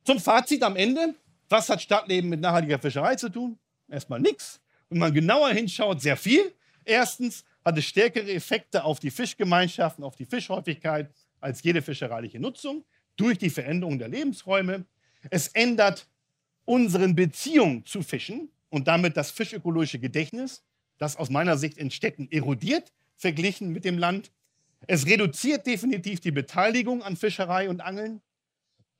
Zum 0.03 0.19
Fazit 0.19 0.63
am 0.63 0.75
Ende. 0.75 1.15
Was 1.49 1.69
hat 1.69 1.81
Stadtleben 1.81 2.29
mit 2.29 2.39
nachhaltiger 2.39 2.79
Fischerei 2.79 3.15
zu 3.15 3.29
tun? 3.29 3.57
Erstmal 3.89 4.19
nichts. 4.19 4.59
Wenn 4.89 4.99
man 4.99 5.13
genauer 5.13 5.49
hinschaut, 5.49 6.01
sehr 6.01 6.17
viel. 6.17 6.53
Erstens 6.85 7.43
hat 7.63 7.77
es 7.77 7.85
stärkere 7.85 8.31
Effekte 8.31 8.83
auf 8.83 8.99
die 8.99 9.11
Fischgemeinschaften, 9.11 10.03
auf 10.03 10.15
die 10.15 10.25
Fischhäufigkeit 10.25 11.11
als 11.39 11.63
jede 11.63 11.81
fischereiliche 11.81 12.39
Nutzung 12.39 12.83
durch 13.15 13.37
die 13.37 13.49
Veränderung 13.49 13.99
der 13.99 14.07
Lebensräume. 14.07 14.85
Es 15.29 15.47
ändert 15.49 16.07
unseren 16.65 17.15
Beziehung 17.15 17.85
zu 17.85 18.01
Fischen 18.01 18.49
und 18.69 18.87
damit 18.87 19.17
das 19.17 19.31
fischökologische 19.31 19.99
Gedächtnis, 19.99 20.63
das 20.97 21.17
aus 21.17 21.29
meiner 21.29 21.57
Sicht 21.57 21.77
in 21.77 21.91
Städten 21.91 22.27
erodiert, 22.31 22.91
verglichen 23.17 23.69
mit 23.69 23.85
dem 23.85 23.97
Land. 23.97 24.31
Es 24.87 25.05
reduziert 25.05 25.65
definitiv 25.65 26.19
die 26.19 26.31
Beteiligung 26.31 27.03
an 27.03 27.15
Fischerei 27.15 27.69
und 27.69 27.81
Angeln. 27.81 28.21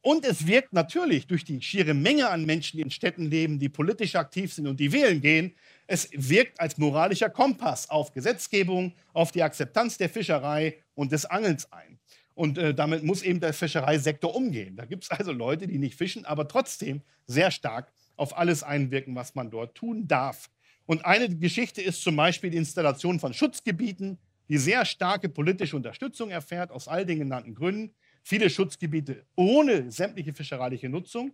Und 0.04 0.26
es 0.26 0.46
wirkt 0.46 0.74
natürlich 0.74 1.28
durch 1.28 1.46
die 1.46 1.62
schiere 1.62 1.94
Menge 1.94 2.28
an 2.28 2.46
Menschen, 2.46 2.76
die 2.76 2.84
in 2.84 2.92
Städten 2.92 3.24
leben, 3.24 3.58
die 3.58 3.70
politisch 3.70 4.16
aktiv 4.16 4.54
sind 4.54 4.68
und 4.68 4.78
die 4.78 4.92
wählen 4.92 5.22
gehen, 5.22 5.54
es 5.88 6.10
wirkt 6.12 6.60
als 6.60 6.78
moralischer 6.78 7.30
Kompass 7.30 7.90
auf 7.90 8.12
Gesetzgebung, 8.12 8.94
auf 9.14 9.32
die 9.32 9.42
Akzeptanz 9.42 9.98
der 9.98 10.10
Fischerei 10.10 10.76
und 10.94 11.14
des 11.14 11.24
Angelns 11.24 11.72
ein. 11.72 12.00
Und 12.36 12.58
äh, 12.58 12.74
damit 12.74 13.04
muss 13.04 13.22
eben 13.22 13.40
der 13.40 13.54
Fischereisektor 13.54 14.36
umgehen. 14.36 14.76
Da 14.76 14.84
gibt 14.84 15.06
es 15.06 15.12
also 15.12 15.32
Leute, 15.32 15.68
die 15.68 15.78
nicht 15.80 15.96
fischen, 15.96 16.26
aber 16.26 16.50
trotzdem 16.50 17.02
sehr 17.26 17.50
stark 17.50 17.94
auf 18.18 18.38
alles 18.38 18.62
einwirken, 18.62 19.16
was 19.16 19.36
man 19.36 19.52
dort 19.52 19.74
tun 19.74 20.06
darf. 20.06 20.50
Und 20.86 21.06
eine 21.06 21.30
Geschichte 21.30 21.82
ist 21.82 22.02
zum 22.02 22.18
Beispiel 22.18 22.50
die 22.50 22.58
Installation 22.58 23.22
von 23.22 23.34
Schutzgebieten, 23.34 24.18
die 24.50 24.58
sehr 24.58 24.84
starke 24.84 25.30
politische 25.30 25.78
Unterstützung 25.78 26.30
erfährt, 26.30 26.72
aus 26.72 26.90
all 26.90 27.06
den 27.06 27.20
genannten 27.20 27.56
Gründen. 27.56 27.94
Viele 28.24 28.50
Schutzgebiete 28.50 29.26
ohne 29.36 29.92
sämtliche 29.92 30.34
fischereiliche 30.34 30.90
Nutzung, 30.90 31.34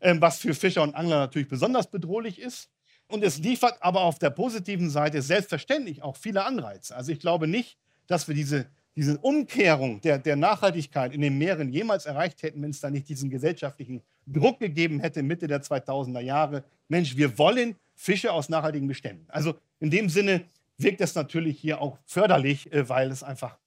äh, 0.00 0.14
was 0.18 0.38
für 0.38 0.54
Fischer 0.54 0.82
und 0.82 0.94
Angler 0.94 1.20
natürlich 1.20 1.48
besonders 1.48 1.90
bedrohlich 1.90 2.38
ist. 2.38 2.70
Und 3.06 3.22
es 3.22 3.38
liefert 3.38 3.76
aber 3.80 4.02
auf 4.02 4.18
der 4.18 4.30
positiven 4.30 4.90
Seite 4.90 5.22
selbstverständlich 5.22 6.02
auch 6.02 6.16
viele 6.16 6.44
Anreize. 6.44 6.94
Also 6.96 7.12
ich 7.12 7.20
glaube 7.20 7.46
nicht, 7.46 7.78
dass 8.06 8.28
wir 8.28 8.34
diese 8.34 8.66
diese 8.96 9.18
Umkehrung 9.18 10.00
der, 10.00 10.18
der 10.18 10.36
Nachhaltigkeit 10.36 11.12
in 11.12 11.20
den 11.20 11.36
Meeren 11.36 11.72
jemals 11.72 12.06
erreicht 12.06 12.42
hätten, 12.42 12.62
wenn 12.62 12.70
es 12.70 12.80
da 12.80 12.90
nicht 12.90 13.08
diesen 13.08 13.28
gesellschaftlichen 13.28 14.02
Druck 14.26 14.60
gegeben 14.60 15.00
hätte 15.00 15.22
Mitte 15.22 15.46
der 15.46 15.62
2000er 15.62 16.20
Jahre. 16.20 16.64
Mensch, 16.88 17.16
wir 17.16 17.36
wollen 17.38 17.76
Fische 17.94 18.32
aus 18.32 18.48
nachhaltigen 18.48 18.86
Beständen. 18.86 19.26
Also 19.28 19.54
in 19.80 19.90
dem 19.90 20.08
Sinne 20.08 20.44
wirkt 20.78 21.00
das 21.00 21.14
natürlich 21.14 21.58
hier 21.58 21.80
auch 21.80 21.98
förderlich, 22.04 22.72
äh, 22.72 22.88
weil 22.88 23.10
es 23.10 23.22
einfach 23.22 23.58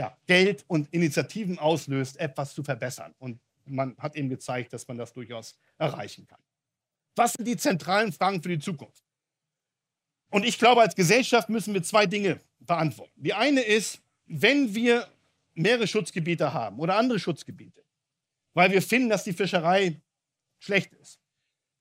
ja, 0.00 0.16
Geld 0.26 0.64
und 0.66 0.88
Initiativen 0.94 1.58
auslöst, 1.58 2.18
etwas 2.18 2.54
zu 2.54 2.62
verbessern. 2.62 3.14
Und 3.18 3.38
man 3.66 3.94
hat 3.98 4.16
eben 4.16 4.30
gezeigt, 4.30 4.72
dass 4.72 4.88
man 4.88 4.96
das 4.96 5.12
durchaus 5.12 5.58
erreichen 5.76 6.26
kann. 6.26 6.40
Was 7.16 7.34
sind 7.34 7.44
die 7.44 7.58
zentralen 7.58 8.10
Fragen 8.10 8.42
für 8.42 8.48
die 8.48 8.58
Zukunft? 8.58 9.04
Und 10.30 10.46
ich 10.46 10.58
glaube, 10.58 10.80
als 10.80 10.94
Gesellschaft 10.94 11.50
müssen 11.50 11.74
wir 11.74 11.82
zwei 11.82 12.06
Dinge 12.06 12.40
beantworten. 12.60 13.12
Die 13.16 13.34
eine 13.34 13.60
ist, 13.60 14.00
wenn 14.24 14.74
wir 14.74 15.06
mehrere 15.52 15.86
Schutzgebiete 15.86 16.54
haben 16.54 16.78
oder 16.78 16.96
andere 16.96 17.18
Schutzgebiete, 17.18 17.84
weil 18.54 18.70
wir 18.70 18.80
finden, 18.80 19.10
dass 19.10 19.24
die 19.24 19.34
Fischerei 19.34 20.00
schlecht 20.60 20.94
ist 20.94 21.20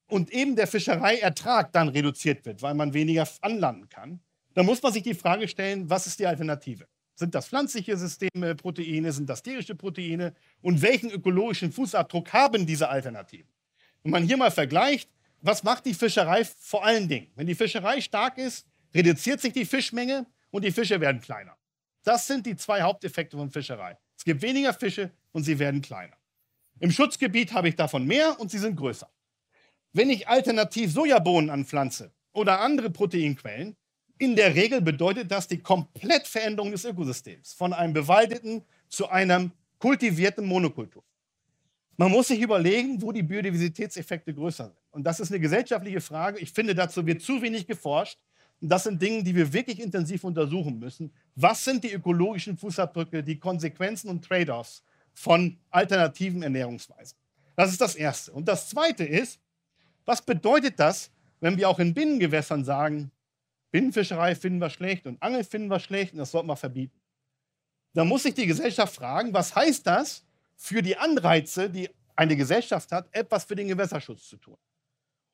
und 0.08 0.30
eben 0.32 0.58
der 0.58 0.68
Fischereiertrag 0.68 1.72
dann 1.72 1.88
reduziert 1.88 2.46
wird, 2.46 2.62
weil 2.62 2.74
man 2.74 2.94
weniger 2.94 3.26
anlanden 3.40 3.88
kann, 3.88 4.20
dann 4.56 4.66
muss 4.66 4.82
man 4.82 4.92
sich 4.92 5.04
die 5.04 5.14
Frage 5.14 5.48
stellen, 5.48 5.90
was 5.90 6.06
ist 6.06 6.20
die 6.20 6.28
Alternative? 6.28 6.86
Sind 7.20 7.36
das 7.36 7.50
pflanzliche 7.50 7.98
Systeme, 7.98 8.56
Proteine, 8.56 9.12
sind 9.12 9.30
das 9.30 9.44
tierische 9.44 9.76
Proteine 9.76 10.34
und 10.62 10.82
welchen 10.82 11.12
ökologischen 11.12 11.70
Fußabdruck 11.70 12.32
haben 12.32 12.66
diese 12.66 12.88
Alternativen? 12.88 13.50
Wenn 14.04 14.12
man 14.14 14.24
hier 14.24 14.38
mal 14.38 14.52
vergleicht, 14.52 15.10
was 15.42 15.64
macht 15.64 15.86
die 15.86 15.94
Fischerei 15.94 16.46
vor 16.46 16.86
allen 16.86 17.10
Dingen? 17.10 17.28
Wenn 17.36 17.46
die 17.46 17.56
Fischerei 17.56 18.00
stark 18.00 18.38
ist, 18.38 18.66
reduziert 18.96 19.42
sich 19.42 19.52
die 19.52 19.66
Fischmenge 19.66 20.28
und 20.52 20.64
die 20.64 20.72
Fische 20.72 21.02
werden 21.02 21.20
kleiner. 21.20 21.58
Das 22.04 22.26
sind 22.26 22.46
die 22.46 22.56
zwei 22.56 22.84
Haupteffekte 22.84 23.36
von 23.36 23.52
Fischerei. 23.52 23.98
Es 24.18 24.24
gibt 24.24 24.42
weniger 24.42 24.74
Fische 24.74 25.12
und 25.34 25.44
sie 25.44 25.60
werden 25.60 25.82
kleiner. 25.82 26.16
Im 26.80 26.90
Schutzgebiet 26.90 27.52
habe 27.52 27.68
ich 27.68 27.76
davon 27.76 28.08
mehr 28.08 28.40
und 28.40 28.50
sie 28.50 28.60
sind 28.60 28.78
größer. 28.78 29.10
Wenn 29.92 30.10
ich 30.10 30.30
alternativ 30.30 30.94
Sojabohnen 30.94 31.50
anpflanze 31.50 32.14
oder 32.32 32.62
andere 32.62 32.90
Proteinquellen, 32.90 33.76
in 34.20 34.36
der 34.36 34.54
Regel 34.54 34.82
bedeutet 34.82 35.32
das 35.32 35.48
die 35.48 35.58
Komplettveränderung 35.58 36.72
des 36.72 36.86
Ökosystems 36.86 37.54
von 37.54 37.74
einem 37.74 37.94
bewaldeten 37.94 38.64
zu 38.88 39.10
einem 39.10 39.52
kultivierten 39.80 40.46
Monokultur. 40.46 41.04
Man 41.98 42.12
muss 42.12 42.28
sich 42.28 42.40
überlegen, 42.40 43.02
wo 43.02 43.12
die 43.12 43.24
Biodiversitätseffekte 43.24 44.34
größer 44.34 44.66
sind. 44.66 44.78
Und 44.92 45.04
das 45.04 45.20
ist 45.20 45.32
eine 45.32 45.40
gesellschaftliche 45.40 46.02
Frage. 46.02 46.40
Ich 46.40 46.52
finde, 46.52 46.76
dazu 46.76 47.06
wird 47.06 47.22
zu 47.22 47.42
wenig 47.42 47.66
geforscht. 47.66 48.20
Und 48.62 48.70
das 48.70 48.84
sind 48.84 49.02
Dinge, 49.02 49.24
die 49.24 49.36
wir 49.36 49.52
wirklich 49.52 49.80
intensiv 49.80 50.24
untersuchen 50.24 50.80
müssen. 50.80 51.12
Was 51.36 51.64
sind 51.64 51.84
die 51.84 51.92
ökologischen 51.92 52.58
Fußabdrücke, 52.58 53.24
die 53.24 53.40
Konsequenzen 53.40 54.10
und 54.10 54.24
Trade-offs 54.24 54.84
von 55.20 55.58
alternativen 55.70 56.44
Ernährungsweisen. 56.44 57.18
Das 57.56 57.72
ist 57.72 57.82
das 57.82 57.96
Erste. 57.96 58.32
Und 58.32 58.48
das 58.48 58.70
Zweite 58.70 59.04
ist, 59.04 59.40
was 60.06 60.22
bedeutet 60.22 60.80
das, 60.80 61.12
wenn 61.42 61.58
wir 61.58 61.68
auch 61.68 61.80
in 61.80 61.94
Binnengewässern 61.94 62.64
sagen, 62.64 63.12
Binnenfischerei 63.72 64.36
finden 64.36 64.60
wir 64.60 64.70
schlecht 64.70 65.06
und 65.06 65.22
Angeln 65.22 65.44
finden 65.44 65.70
wir 65.70 65.80
schlecht 65.80 66.14
und 66.14 66.20
das 66.20 66.32
sollten 66.32 66.48
wir 66.48 66.56
verbieten? 66.56 67.00
Da 67.94 68.04
muss 68.04 68.24
sich 68.24 68.34
die 68.34 68.48
Gesellschaft 68.48 68.96
fragen, 68.96 69.34
was 69.34 69.56
heißt 69.56 69.86
das 69.86 70.26
für 70.56 70.82
die 70.82 70.98
Anreize, 70.98 71.70
die 71.70 71.90
eine 72.16 72.36
Gesellschaft 72.36 72.92
hat, 72.92 73.08
etwas 73.12 73.46
für 73.46 73.56
den 73.56 73.68
Gewässerschutz 73.68 74.28
zu 74.28 74.38
tun? 74.38 74.58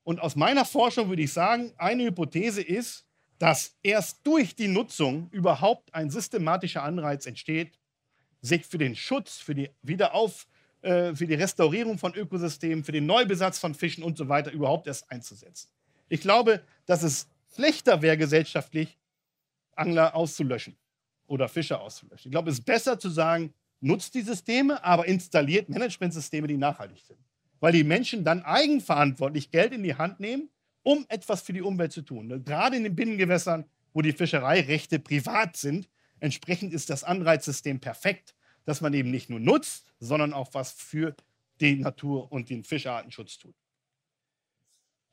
Und 0.04 0.20
aus 0.20 0.36
meiner 0.36 0.66
Forschung 0.66 1.10
würde 1.10 1.24
ich 1.24 1.34
sagen, 1.34 1.74
eine 1.78 2.04
Hypothese 2.04 2.62
ist, 2.62 3.06
dass 3.40 3.76
erst 3.84 4.26
durch 4.26 4.56
die 4.56 4.68
Nutzung 4.68 5.30
überhaupt 5.32 5.94
ein 5.94 6.10
systematischer 6.10 6.84
Anreiz 6.84 7.26
entsteht, 7.26 7.80
sich 8.42 8.66
für 8.66 8.78
den 8.78 8.96
Schutz, 8.96 9.38
für 9.38 9.56
die 9.56 9.70
Wiederauf, 9.82 10.48
äh, 10.82 11.16
für 11.16 11.28
die 11.28 11.34
Restaurierung 11.34 11.98
von 11.98 12.14
Ökosystemen, 12.14 12.84
für 12.84 12.92
den 12.92 13.06
Neubesatz 13.06 13.60
von 13.60 13.74
Fischen 13.74 14.04
und 14.04 14.18
so 14.18 14.30
weiter 14.30 14.52
überhaupt 14.52 14.88
erst 14.88 15.10
einzusetzen. 15.12 15.70
Ich 16.08 16.22
glaube, 16.22 16.62
dass 16.86 17.02
es 17.02 17.28
schlechter 17.56 18.02
wäre 18.02 18.18
gesellschaftlich, 18.18 18.98
Angler 19.76 20.16
auszulöschen 20.16 20.78
oder 21.28 21.50
Fischer 21.50 21.82
auszulöschen. 21.82 22.30
Ich 22.30 22.32
glaube, 22.32 22.50
es 22.50 22.60
ist 22.60 22.66
besser 22.66 23.00
zu 23.00 23.10
sagen, 23.10 23.54
nutzt 23.82 24.14
die 24.16 24.22
Systeme, 24.22 24.84
aber 24.84 25.06
installiert 25.06 25.70
Managementsysteme, 25.70 26.48
die 26.48 26.58
nachhaltig 26.58 27.00
sind. 27.06 27.20
Weil 27.60 27.74
die 27.74 27.84
Menschen 27.84 28.24
dann 28.24 28.44
eigenverantwortlich 28.44 29.52
Geld 29.52 29.74
in 29.74 29.84
die 29.84 29.96
Hand 29.96 30.20
nehmen 30.20 30.50
um 30.86 31.04
etwas 31.10 31.42
für 31.42 31.52
die 31.52 31.64
Umwelt 31.64 31.92
zu 31.92 32.04
tun. 32.04 32.28
Ne, 32.28 32.40
gerade 32.40 32.78
in 32.78 32.84
den 32.84 32.96
Binnengewässern, 32.96 33.66
wo 33.94 34.02
die 34.02 34.14
Fischereirechte 34.14 35.00
privat 35.00 35.58
sind, 35.58 35.90
entsprechend 36.20 36.74
ist 36.74 36.90
das 36.92 37.04
Anreizsystem 37.04 37.80
perfekt, 37.80 38.36
dass 38.66 38.82
man 38.82 38.94
eben 38.94 39.10
nicht 39.10 39.30
nur 39.30 39.40
nutzt, 39.40 39.94
sondern 40.00 40.32
auch 40.32 40.54
was 40.54 40.72
für 40.72 41.16
die 41.60 41.78
Natur 41.78 42.32
und 42.32 42.50
den 42.50 42.64
Fischartenschutz 42.64 43.40
tut. 43.40 43.56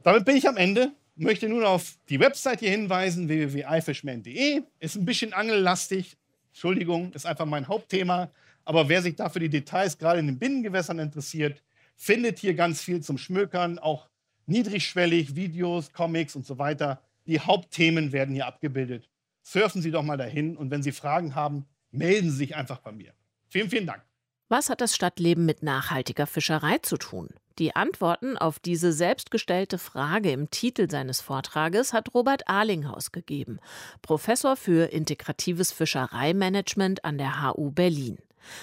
Damit 0.02 0.26
bin 0.26 0.36
ich 0.36 0.46
am 0.46 0.58
Ende. 0.58 0.92
Möchte 1.14 1.48
nun 1.48 1.64
auf 1.64 1.98
die 2.08 2.20
Website 2.20 2.60
hier 2.60 2.70
hinweisen, 2.70 3.28
www.ifishman.de. 3.28 4.62
Ist 4.80 4.96
ein 4.96 5.04
bisschen 5.04 5.32
angellastig. 5.32 6.16
Entschuldigung, 6.48 7.12
ist 7.12 7.26
einfach 7.26 7.44
mein 7.46 7.68
Hauptthema. 7.68 8.30
Aber 8.64 8.88
wer 8.88 9.02
sich 9.02 9.16
dafür 9.16 9.40
die 9.40 9.50
Details 9.50 9.98
gerade 9.98 10.20
in 10.20 10.26
den 10.26 10.38
Binnengewässern 10.38 10.98
interessiert, 10.98 11.62
findet 11.96 12.38
hier 12.38 12.54
ganz 12.54 12.82
viel 12.82 13.02
zum 13.02 13.18
Schmökern, 13.18 13.78
auch 13.78 14.08
niedrigschwellig, 14.46 15.34
Videos, 15.34 15.92
Comics 15.92 16.36
und 16.36 16.46
so 16.46 16.58
weiter. 16.58 17.02
Die 17.26 17.40
Hauptthemen 17.40 18.12
werden 18.12 18.34
hier 18.34 18.46
abgebildet. 18.46 19.08
Surfen 19.42 19.82
Sie 19.82 19.90
doch 19.90 20.02
mal 20.02 20.16
dahin 20.16 20.56
und 20.56 20.70
wenn 20.70 20.82
Sie 20.82 20.92
Fragen 20.92 21.34
haben, 21.34 21.66
melden 21.90 22.30
Sie 22.30 22.36
sich 22.36 22.56
einfach 22.56 22.78
bei 22.78 22.92
mir. 22.92 23.12
Vielen, 23.48 23.68
vielen 23.68 23.86
Dank. 23.86 24.02
Was 24.48 24.70
hat 24.70 24.80
das 24.80 24.94
Stadtleben 24.94 25.46
mit 25.46 25.62
nachhaltiger 25.62 26.26
Fischerei 26.26 26.78
zu 26.78 26.96
tun? 26.96 27.28
Die 27.58 27.76
Antworten 27.76 28.38
auf 28.38 28.58
diese 28.58 28.92
selbstgestellte 28.92 29.78
Frage 29.78 30.30
im 30.32 30.50
Titel 30.50 30.90
seines 30.90 31.20
Vortrages 31.20 31.92
hat 31.92 32.14
Robert 32.14 32.48
Arlinghaus 32.48 33.12
gegeben, 33.12 33.58
Professor 34.00 34.56
für 34.56 34.92
integratives 34.92 35.72
Fischereimanagement 35.72 37.04
an 37.04 37.18
der 37.18 37.42
HU 37.42 37.70
Berlin. 37.70 38.18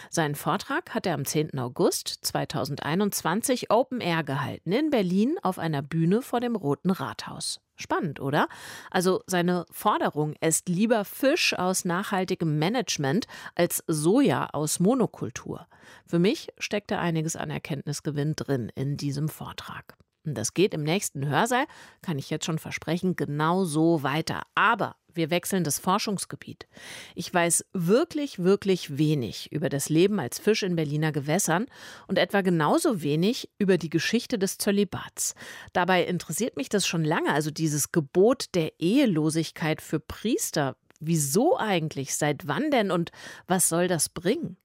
Seinen 0.09 0.35
Vortrag 0.35 0.93
hat 0.93 1.05
er 1.05 1.13
am 1.13 1.25
10. 1.25 1.57
August 1.59 2.19
2021 2.21 3.71
Open 3.71 4.01
Air 4.01 4.23
gehalten 4.23 4.71
in 4.71 4.89
Berlin 4.89 5.37
auf 5.41 5.59
einer 5.59 5.81
Bühne 5.81 6.21
vor 6.21 6.39
dem 6.39 6.55
Roten 6.55 6.91
Rathaus. 6.91 7.61
Spannend, 7.75 8.19
oder? 8.19 8.49
Also 8.91 9.21
seine 9.25 9.65
Forderung, 9.71 10.33
esst 10.41 10.67
lieber 10.67 11.05
Fisch 11.05 11.57
aus 11.57 11.85
nachhaltigem 11.85 12.59
Management 12.59 13.25
als 13.55 13.83
Soja 13.87 14.49
aus 14.51 14.81
Monokultur. 14.81 15.65
Für 16.05 16.19
mich 16.19 16.49
steckt 16.57 16.91
da 16.91 16.99
einiges 16.99 17.37
an 17.37 17.49
Erkenntnisgewinn 17.49 18.35
drin 18.35 18.69
in 18.75 18.97
diesem 18.97 19.29
Vortrag. 19.29 19.95
Das 20.25 20.53
geht 20.53 20.73
im 20.73 20.83
nächsten 20.83 21.25
Hörsaal, 21.27 21.65
kann 22.01 22.19
ich 22.19 22.29
jetzt 22.29 22.45
schon 22.45 22.59
versprechen, 22.59 23.15
genau 23.15 23.63
so 23.63 24.03
weiter. 24.03 24.41
Aber 24.55 24.95
wir 25.13 25.29
wechseln 25.29 25.63
das 25.63 25.79
Forschungsgebiet. 25.79 26.67
Ich 27.15 27.33
weiß 27.33 27.65
wirklich, 27.73 28.39
wirklich 28.39 28.97
wenig 28.97 29.51
über 29.51 29.69
das 29.69 29.89
Leben 29.89 30.19
als 30.19 30.39
Fisch 30.39 30.63
in 30.63 30.75
Berliner 30.75 31.11
Gewässern 31.11 31.65
und 32.07 32.17
etwa 32.17 32.41
genauso 32.41 33.01
wenig 33.01 33.49
über 33.57 33.77
die 33.77 33.89
Geschichte 33.89 34.39
des 34.39 34.57
Zölibats. 34.57 35.35
Dabei 35.73 36.03
interessiert 36.03 36.57
mich 36.57 36.69
das 36.69 36.87
schon 36.87 37.03
lange, 37.03 37.33
also 37.33 37.51
dieses 37.51 37.91
Gebot 37.91 38.45
der 38.55 38.79
Ehelosigkeit 38.79 39.81
für 39.81 39.99
Priester. 39.99 40.75
Wieso 40.99 41.57
eigentlich? 41.57 42.15
Seit 42.15 42.47
wann 42.47 42.71
denn? 42.71 42.91
Und 42.91 43.11
was 43.47 43.69
soll 43.69 43.87
das 43.87 44.09
bringen? 44.09 44.57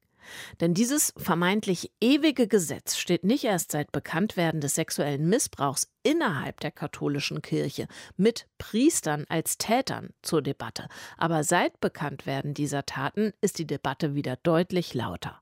Denn 0.61 0.75
dieses 0.75 1.13
vermeintlich 1.17 1.91
ewige 2.01 2.49
Gesetz 2.49 2.97
steht 2.97 3.25
nicht 3.25 3.45
erst 3.45 3.73
seit 3.73 3.93
Bekanntwerden 3.93 4.61
des 4.61 4.75
sexuellen 4.75 5.29
Missbrauchs 5.29 5.89
innerhalb 6.03 6.61
der 6.61 6.71
katholischen 6.71 7.43
Kirche 7.43 7.89
mit 8.17 8.47
Priestern 8.59 9.25
als 9.29 9.59
Tätern 9.59 10.11
zur 10.23 10.43
Debatte. 10.43 10.89
Aber 11.17 11.45
seit 11.45 11.81
Bekanntwerden 11.81 12.55
dieser 12.55 12.87
Taten 12.87 13.33
ist 13.41 13.59
die 13.59 13.67
Debatte 13.67 14.15
wieder 14.15 14.37
deutlich 14.37 14.95
lauter. 14.95 15.41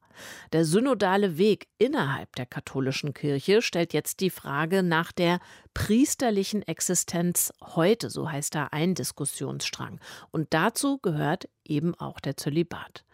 Der 0.52 0.64
synodale 0.64 1.38
Weg 1.38 1.68
innerhalb 1.78 2.34
der 2.36 2.46
katholischen 2.46 3.14
Kirche 3.14 3.62
stellt 3.62 3.92
jetzt 3.92 4.20
die 4.20 4.30
Frage 4.30 4.82
nach 4.82 5.12
der 5.12 5.40
priesterlichen 5.74 6.62
Existenz 6.62 7.52
heute, 7.62 8.10
so 8.10 8.30
heißt 8.30 8.54
da 8.54 8.68
ein 8.72 8.94
Diskussionsstrang. 8.94 10.00
Und 10.30 10.52
dazu 10.52 10.98
gehört 10.98 11.48
eben 11.64 11.94
auch 11.94 12.20
der 12.20 12.36
Zölibat. 12.36 13.04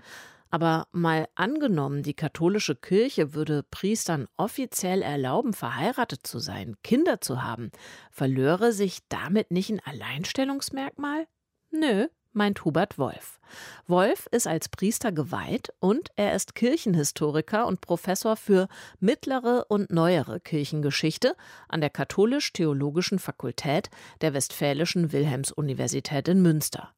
Aber 0.51 0.89
mal 0.93 1.29
angenommen, 1.35 2.03
die 2.03 2.15
katholische 2.15 2.75
Kirche 2.75 3.35
würde 3.35 3.63
Priestern 3.63 4.29
offiziell 4.37 5.03
erlauben, 5.03 5.53
verheiratet 5.53 6.27
zu 6.27 6.39
sein, 6.39 6.77
Kinder 6.83 7.21
zu 7.21 7.43
haben, 7.43 7.71
verlöre 8.11 8.73
sich 8.73 9.01
damit 9.09 9.51
nicht 9.51 9.71
ein 9.71 9.81
Alleinstellungsmerkmal? 9.85 11.27
Nö, 11.71 12.09
meint 12.39 12.65
Hubert 12.65 12.97
Wolf. 12.97 13.39
Wolf 13.87 14.27
ist 14.31 14.47
als 14.47 14.71
Priester 14.71 15.13
geweiht 15.13 15.73
und 15.81 16.11
er 16.17 16.35
ist 16.35 16.55
Kirchenhistoriker 16.55 17.67
und 17.67 17.83
Professor 17.83 18.37
für 18.37 18.69
mittlere 19.01 19.67
und 19.69 19.91
neuere 19.91 20.41
Kirchengeschichte 20.41 21.35
an 21.69 21.83
der 21.83 21.91
Katholisch-Theologischen 21.91 23.19
Fakultät 23.19 23.91
der 24.23 24.33
Westfälischen 24.33 25.13
Wilhelms-Universität 25.13 26.29
in 26.29 26.41
Münster. 26.41 26.91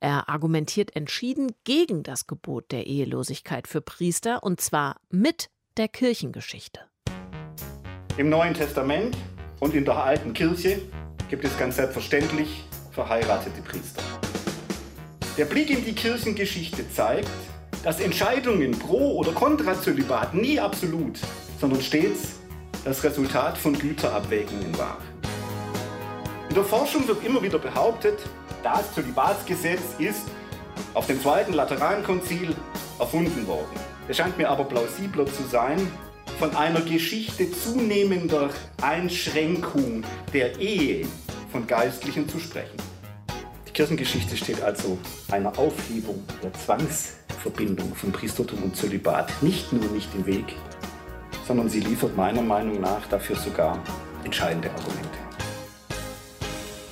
Er 0.00 0.28
argumentiert 0.28 0.96
entschieden 0.96 1.52
gegen 1.64 2.02
das 2.02 2.26
Gebot 2.26 2.72
der 2.72 2.86
Ehelosigkeit 2.86 3.68
für 3.68 3.80
Priester 3.80 4.42
und 4.42 4.60
zwar 4.60 4.96
mit 5.10 5.50
der 5.76 5.88
Kirchengeschichte. 5.88 6.80
Im 8.16 8.30
Neuen 8.30 8.54
Testament 8.54 9.16
und 9.60 9.74
in 9.74 9.84
der 9.84 9.96
alten 9.96 10.32
Kirche 10.32 10.80
gibt 11.28 11.44
es 11.44 11.56
ganz 11.58 11.76
selbstverständlich 11.76 12.64
verheiratete 12.90 13.60
Priester. 13.62 14.02
Der 15.38 15.44
Blick 15.44 15.70
in 15.70 15.84
die 15.84 15.92
Kirchengeschichte 15.92 16.90
zeigt, 16.90 17.30
dass 17.84 18.00
Entscheidungen 18.00 18.72
pro 18.72 19.18
oder 19.18 19.30
contra 19.30 19.80
Zölibat 19.80 20.34
nie 20.34 20.58
absolut, 20.58 21.20
sondern 21.60 21.80
stets 21.80 22.40
das 22.84 23.04
Resultat 23.04 23.56
von 23.56 23.78
Güterabwägungen 23.78 24.76
waren. 24.76 25.04
In 26.48 26.56
der 26.56 26.64
Forschung 26.64 27.06
wird 27.06 27.24
immer 27.24 27.40
wieder 27.40 27.60
behauptet, 27.60 28.18
das 28.64 28.92
Zölibatsgesetz 28.94 29.80
ist 30.00 30.24
auf 30.94 31.06
dem 31.06 31.22
Zweiten 31.22 31.52
Laterankonzil 31.52 32.56
erfunden 32.98 33.46
worden. 33.46 33.78
Es 34.08 34.16
scheint 34.16 34.36
mir 34.38 34.50
aber 34.50 34.64
plausibler 34.64 35.26
zu 35.26 35.44
sein, 35.44 35.78
von 36.40 36.56
einer 36.56 36.80
Geschichte 36.80 37.48
zunehmender 37.52 38.50
Einschränkung 38.82 40.02
der 40.32 40.58
Ehe 40.58 41.06
von 41.52 41.64
Geistlichen 41.64 42.28
zu 42.28 42.40
sprechen. 42.40 42.76
Kirchengeschichte 43.78 44.36
steht 44.36 44.60
also 44.60 44.98
einer 45.30 45.56
Aufhebung 45.56 46.20
der 46.42 46.52
Zwangsverbindung 46.52 47.94
von 47.94 48.10
Priestertum 48.10 48.64
und 48.64 48.74
Zölibat 48.74 49.40
nicht 49.40 49.72
nur 49.72 49.88
nicht 49.92 50.12
im 50.16 50.26
Weg, 50.26 50.56
sondern 51.46 51.68
sie 51.68 51.78
liefert 51.78 52.16
meiner 52.16 52.42
Meinung 52.42 52.80
nach 52.80 53.06
dafür 53.06 53.36
sogar 53.36 53.80
entscheidende 54.24 54.68
Argumente. 54.72 55.18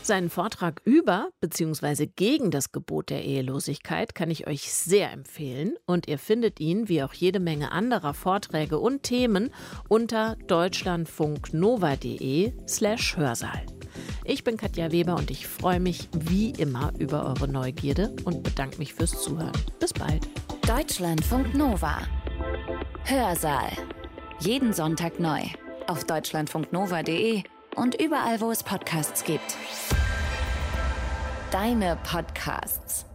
Seinen 0.02 0.30
Vortrag 0.30 0.80
über 0.84 1.30
bzw. 1.40 2.06
gegen 2.06 2.52
das 2.52 2.70
Gebot 2.70 3.10
der 3.10 3.24
Ehelosigkeit 3.24 4.14
kann 4.14 4.30
ich 4.30 4.46
euch 4.46 4.72
sehr 4.72 5.10
empfehlen 5.10 5.74
und 5.86 6.06
ihr 6.06 6.20
findet 6.20 6.60
ihn, 6.60 6.88
wie 6.88 7.02
auch 7.02 7.14
jede 7.14 7.40
Menge 7.40 7.72
anderer 7.72 8.14
Vorträge 8.14 8.78
und 8.78 9.02
Themen, 9.02 9.52
unter 9.88 10.36
deutschlandfunknova.de 10.46 12.52
slash 12.68 13.16
Hörsaal. 13.16 13.75
Ich 14.24 14.44
bin 14.44 14.56
Katja 14.56 14.92
Weber 14.92 15.16
und 15.16 15.30
ich 15.30 15.46
freue 15.46 15.80
mich 15.80 16.08
wie 16.12 16.50
immer 16.50 16.92
über 16.98 17.26
eure 17.26 17.48
Neugierde 17.48 18.14
und 18.24 18.42
bedanke 18.42 18.78
mich 18.78 18.94
fürs 18.94 19.22
Zuhören. 19.22 19.52
Bis 19.78 19.92
bald. 19.92 20.28
Deutschlandfunk 20.66 21.54
Nova. 21.54 21.98
Hörsaal. 23.04 23.70
Jeden 24.40 24.72
Sonntag 24.72 25.20
neu. 25.20 25.40
Auf 25.86 26.04
deutschlandfunknova.de 26.04 27.44
und 27.76 28.00
überall, 28.00 28.40
wo 28.40 28.50
es 28.50 28.62
Podcasts 28.62 29.22
gibt. 29.24 29.56
Deine 31.50 31.96
Podcasts. 32.02 33.05